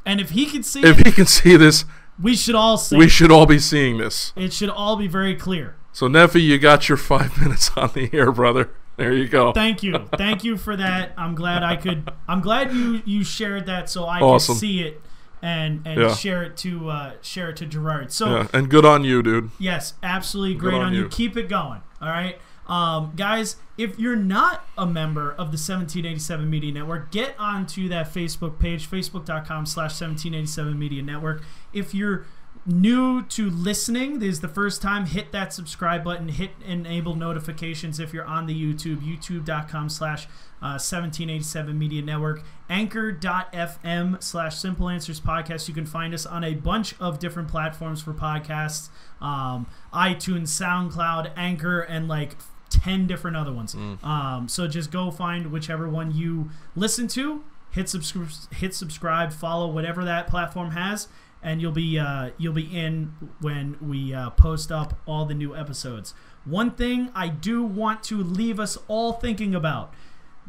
And 0.05 0.19
if 0.19 0.31
he 0.31 0.45
can 0.45 0.63
see 0.63 0.81
If 0.81 0.99
it, 0.99 1.07
he 1.07 1.11
can 1.11 1.25
see 1.25 1.55
this, 1.57 1.85
we 2.21 2.35
should 2.35 2.55
all 2.55 2.77
see 2.77 2.95
we 2.97 3.05
it. 3.05 3.09
should 3.09 3.31
all 3.31 3.45
be 3.45 3.59
seeing 3.59 3.97
this. 3.97 4.33
It 4.35 4.53
should 4.53 4.69
all 4.69 4.95
be 4.95 5.07
very 5.07 5.35
clear. 5.35 5.75
So, 5.91 6.07
Neffy, 6.07 6.41
you 6.41 6.57
got 6.57 6.89
your 6.89 6.97
five 6.97 7.39
minutes 7.41 7.71
on 7.75 7.91
the 7.93 8.09
air, 8.13 8.31
brother. 8.31 8.69
There 8.97 9.13
you 9.13 9.27
go. 9.27 9.51
Thank 9.51 9.83
you. 9.83 10.07
Thank 10.17 10.43
you 10.43 10.57
for 10.57 10.75
that. 10.77 11.11
I'm 11.17 11.35
glad 11.35 11.63
I 11.63 11.75
could 11.75 12.09
I'm 12.27 12.41
glad 12.41 12.73
you 12.73 13.01
you 13.05 13.23
shared 13.23 13.65
that 13.65 13.89
so 13.89 14.05
I 14.05 14.19
Awesome. 14.21 14.55
could 14.55 14.59
see 14.59 14.81
it 14.81 15.01
and 15.41 15.81
and 15.85 15.99
Yeah. 15.99 16.15
share 16.15 16.43
it 16.43 16.55
to 16.57 16.89
uh 16.89 17.11
share 17.21 17.49
it 17.49 17.57
to 17.57 17.65
Gerard. 17.65 18.11
So 18.11 18.29
Yeah, 18.37 18.47
and 18.53 18.69
good 18.69 18.85
on 18.85 19.03
you, 19.03 19.21
dude. 19.21 19.51
Yes, 19.59 19.93
absolutely 20.01 20.55
great 20.55 20.75
on 20.75 20.81
on, 20.87 20.93
you. 20.93 21.01
you. 21.03 21.07
Keep 21.09 21.35
it 21.37 21.49
going. 21.49 21.81
All 22.01 22.09
right. 22.09 22.37
Um, 22.67 23.11
guys, 23.15 23.57
if 23.77 23.99
you're 23.99 24.15
not 24.15 24.65
a 24.75 24.87
member 24.87 25.29
of 25.33 25.51
the 25.51 25.57
1787 25.57 26.49
Media 26.49 26.71
Network, 26.71 27.11
get 27.11 27.35
onto 27.37 27.87
that 27.89 28.11
Facebook 28.11 28.57
page, 28.57 28.89
facebook.com 28.89 29.67
slash 29.67 29.91
1787 29.91 30.79
Media 30.79 31.03
Network. 31.03 31.43
If 31.73 31.93
you're 31.93 32.25
new 32.65 33.21
to 33.23 33.49
listening, 33.49 34.19
this 34.19 34.35
is 34.35 34.41
the 34.41 34.47
first 34.47 34.81
time, 34.81 35.05
hit 35.05 35.31
that 35.31 35.53
subscribe 35.53 36.03
button, 36.03 36.29
hit 36.29 36.51
enable 36.65 37.15
notifications 37.15 37.99
if 37.99 38.13
you're 38.13 38.25
on 38.25 38.47
the 38.47 38.53
YouTube, 38.53 39.01
youtube.com 39.01 39.89
slash 39.89 40.25
uh, 40.61 40.81
1787 40.81 41.77
Media 41.77 42.01
Network, 42.01 42.43
anchor.fm 42.69 44.23
slash 44.23 44.57
Simple 44.57 44.89
Answers 44.89 45.21
Podcast. 45.21 45.67
You 45.67 45.73
can 45.73 45.85
find 45.85 46.13
us 46.13 46.25
on 46.25 46.43
a 46.43 46.55
bunch 46.55 46.95
of 46.99 47.19
different 47.19 47.49
platforms 47.49 48.01
for 48.01 48.13
podcasts 48.13 48.89
um, 49.21 49.67
iTunes, 49.93 50.47
SoundCloud, 50.49 51.31
Anchor, 51.35 51.81
and 51.81 52.07
like 52.07 52.35
10 52.69 53.07
different 53.07 53.37
other 53.37 53.53
ones. 53.53 53.75
Um, 54.03 54.47
so 54.49 54.67
just 54.67 54.91
go 54.91 55.11
find 55.11 55.51
whichever 55.51 55.87
one 55.87 56.13
you 56.13 56.49
listen 56.75 57.07
to, 57.09 57.43
hit, 57.71 57.85
subscri- 57.85 58.53
hit 58.53 58.73
subscribe, 58.73 59.31
follow 59.31 59.67
whatever 59.67 60.03
that 60.05 60.27
platform 60.27 60.71
has. 60.71 61.07
And 61.45 61.61
you'll 61.61 61.71
be 61.71 61.99
uh, 61.99 62.31
you'll 62.39 62.53
be 62.53 62.75
in 62.75 63.13
when 63.39 63.77
we 63.79 64.13
uh, 64.13 64.31
post 64.31 64.71
up 64.71 64.99
all 65.05 65.25
the 65.25 65.35
new 65.35 65.55
episodes. 65.55 66.15
One 66.43 66.71
thing 66.71 67.11
I 67.13 67.27
do 67.27 67.63
want 67.63 68.01
to 68.05 68.17
leave 68.21 68.59
us 68.59 68.79
all 68.87 69.13
thinking 69.13 69.53
about: 69.53 69.93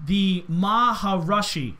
the 0.02 0.44
Maharishi, 0.50 1.76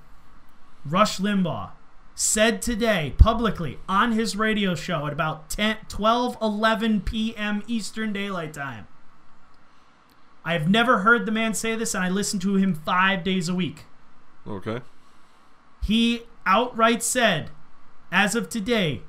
Rush 0.85 1.19
Limbaugh, 1.19 1.71
said 2.15 2.61
today 2.61 3.15
publicly 3.17 3.79
on 3.89 4.13
his 4.13 4.37
radio 4.37 4.75
show 4.75 5.07
at 5.07 5.15
about 5.15 5.49
10, 5.49 5.79
12, 5.89 6.37
11 6.43 7.01
p.m. 7.01 7.63
Eastern 7.67 8.13
Daylight 8.13 8.53
Time. 8.53 8.87
I 10.45 10.53
have 10.53 10.71
never 10.71 10.99
heard 10.99 11.27
the 11.27 11.33
man 11.33 11.55
say 11.55 11.75
this, 11.75 11.95
and 11.95 12.05
I 12.05 12.09
listen 12.09 12.39
to 12.41 12.55
him 12.55 12.75
five 12.75 13.25
days 13.25 13.49
a 13.49 13.55
week. 13.55 13.85
Okay. 14.47 14.81
He 15.83 16.23
outright 16.47 17.03
said, 17.03 17.51
as 18.11 18.35
of 18.35 18.49
today, 18.49 19.03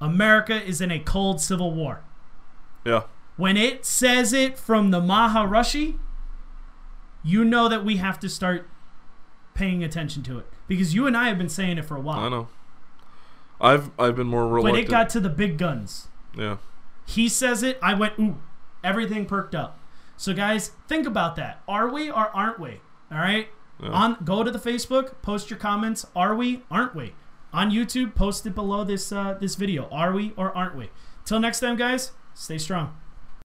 America 0.00 0.62
is 0.62 0.80
in 0.80 0.90
a 0.90 0.98
cold 0.98 1.40
civil 1.40 1.72
war. 1.72 2.02
Yeah. 2.84 3.02
When 3.36 3.56
it 3.56 3.84
says 3.84 4.32
it 4.32 4.58
from 4.58 4.90
the 4.90 5.00
Maharishi, 5.00 5.98
you 7.22 7.44
know 7.44 7.68
that 7.68 7.84
we 7.84 7.96
have 7.96 8.18
to 8.20 8.28
start 8.28 8.68
paying 9.54 9.82
attention 9.82 10.22
to 10.22 10.38
it 10.38 10.46
because 10.68 10.94
you 10.94 11.06
and 11.06 11.16
I 11.16 11.28
have 11.28 11.38
been 11.38 11.48
saying 11.48 11.78
it 11.78 11.84
for 11.84 11.96
a 11.96 12.00
while. 12.00 12.20
I 12.20 12.28
know. 12.28 12.48
I've 13.60 13.90
I've 13.98 14.16
been 14.16 14.26
more 14.26 14.48
When 14.60 14.76
it 14.76 14.88
got 14.88 15.08
to 15.10 15.20
the 15.20 15.30
big 15.30 15.56
guns, 15.58 16.08
yeah. 16.36 16.58
he 17.06 17.28
says 17.28 17.62
it, 17.62 17.78
I 17.82 17.94
went, 17.94 18.18
ooh, 18.18 18.38
everything 18.84 19.24
perked 19.24 19.54
up. 19.54 19.78
So 20.16 20.34
guys, 20.34 20.72
think 20.88 21.06
about 21.06 21.36
that. 21.36 21.62
Are 21.66 21.88
we 21.88 22.10
or 22.10 22.28
aren't 22.36 22.60
we? 22.60 22.80
All 23.10 23.18
right? 23.18 23.48
Yeah. 23.82 23.90
On 23.90 24.16
go 24.24 24.42
to 24.42 24.50
the 24.50 24.58
Facebook, 24.58 25.20
post 25.22 25.50
your 25.50 25.58
comments. 25.58 26.06
Are 26.14 26.34
we? 26.34 26.62
Aren't 26.70 26.94
we? 26.94 27.14
On 27.56 27.70
YouTube, 27.70 28.14
post 28.14 28.44
it 28.44 28.54
below 28.54 28.84
this 28.84 29.10
uh, 29.10 29.38
this 29.40 29.54
video. 29.54 29.88
Are 29.88 30.12
we 30.12 30.34
or 30.36 30.54
aren't 30.54 30.76
we? 30.76 30.90
Till 31.24 31.40
next 31.40 31.60
time, 31.60 31.76
guys. 31.76 32.12
Stay 32.34 32.58
strong. 32.58 32.94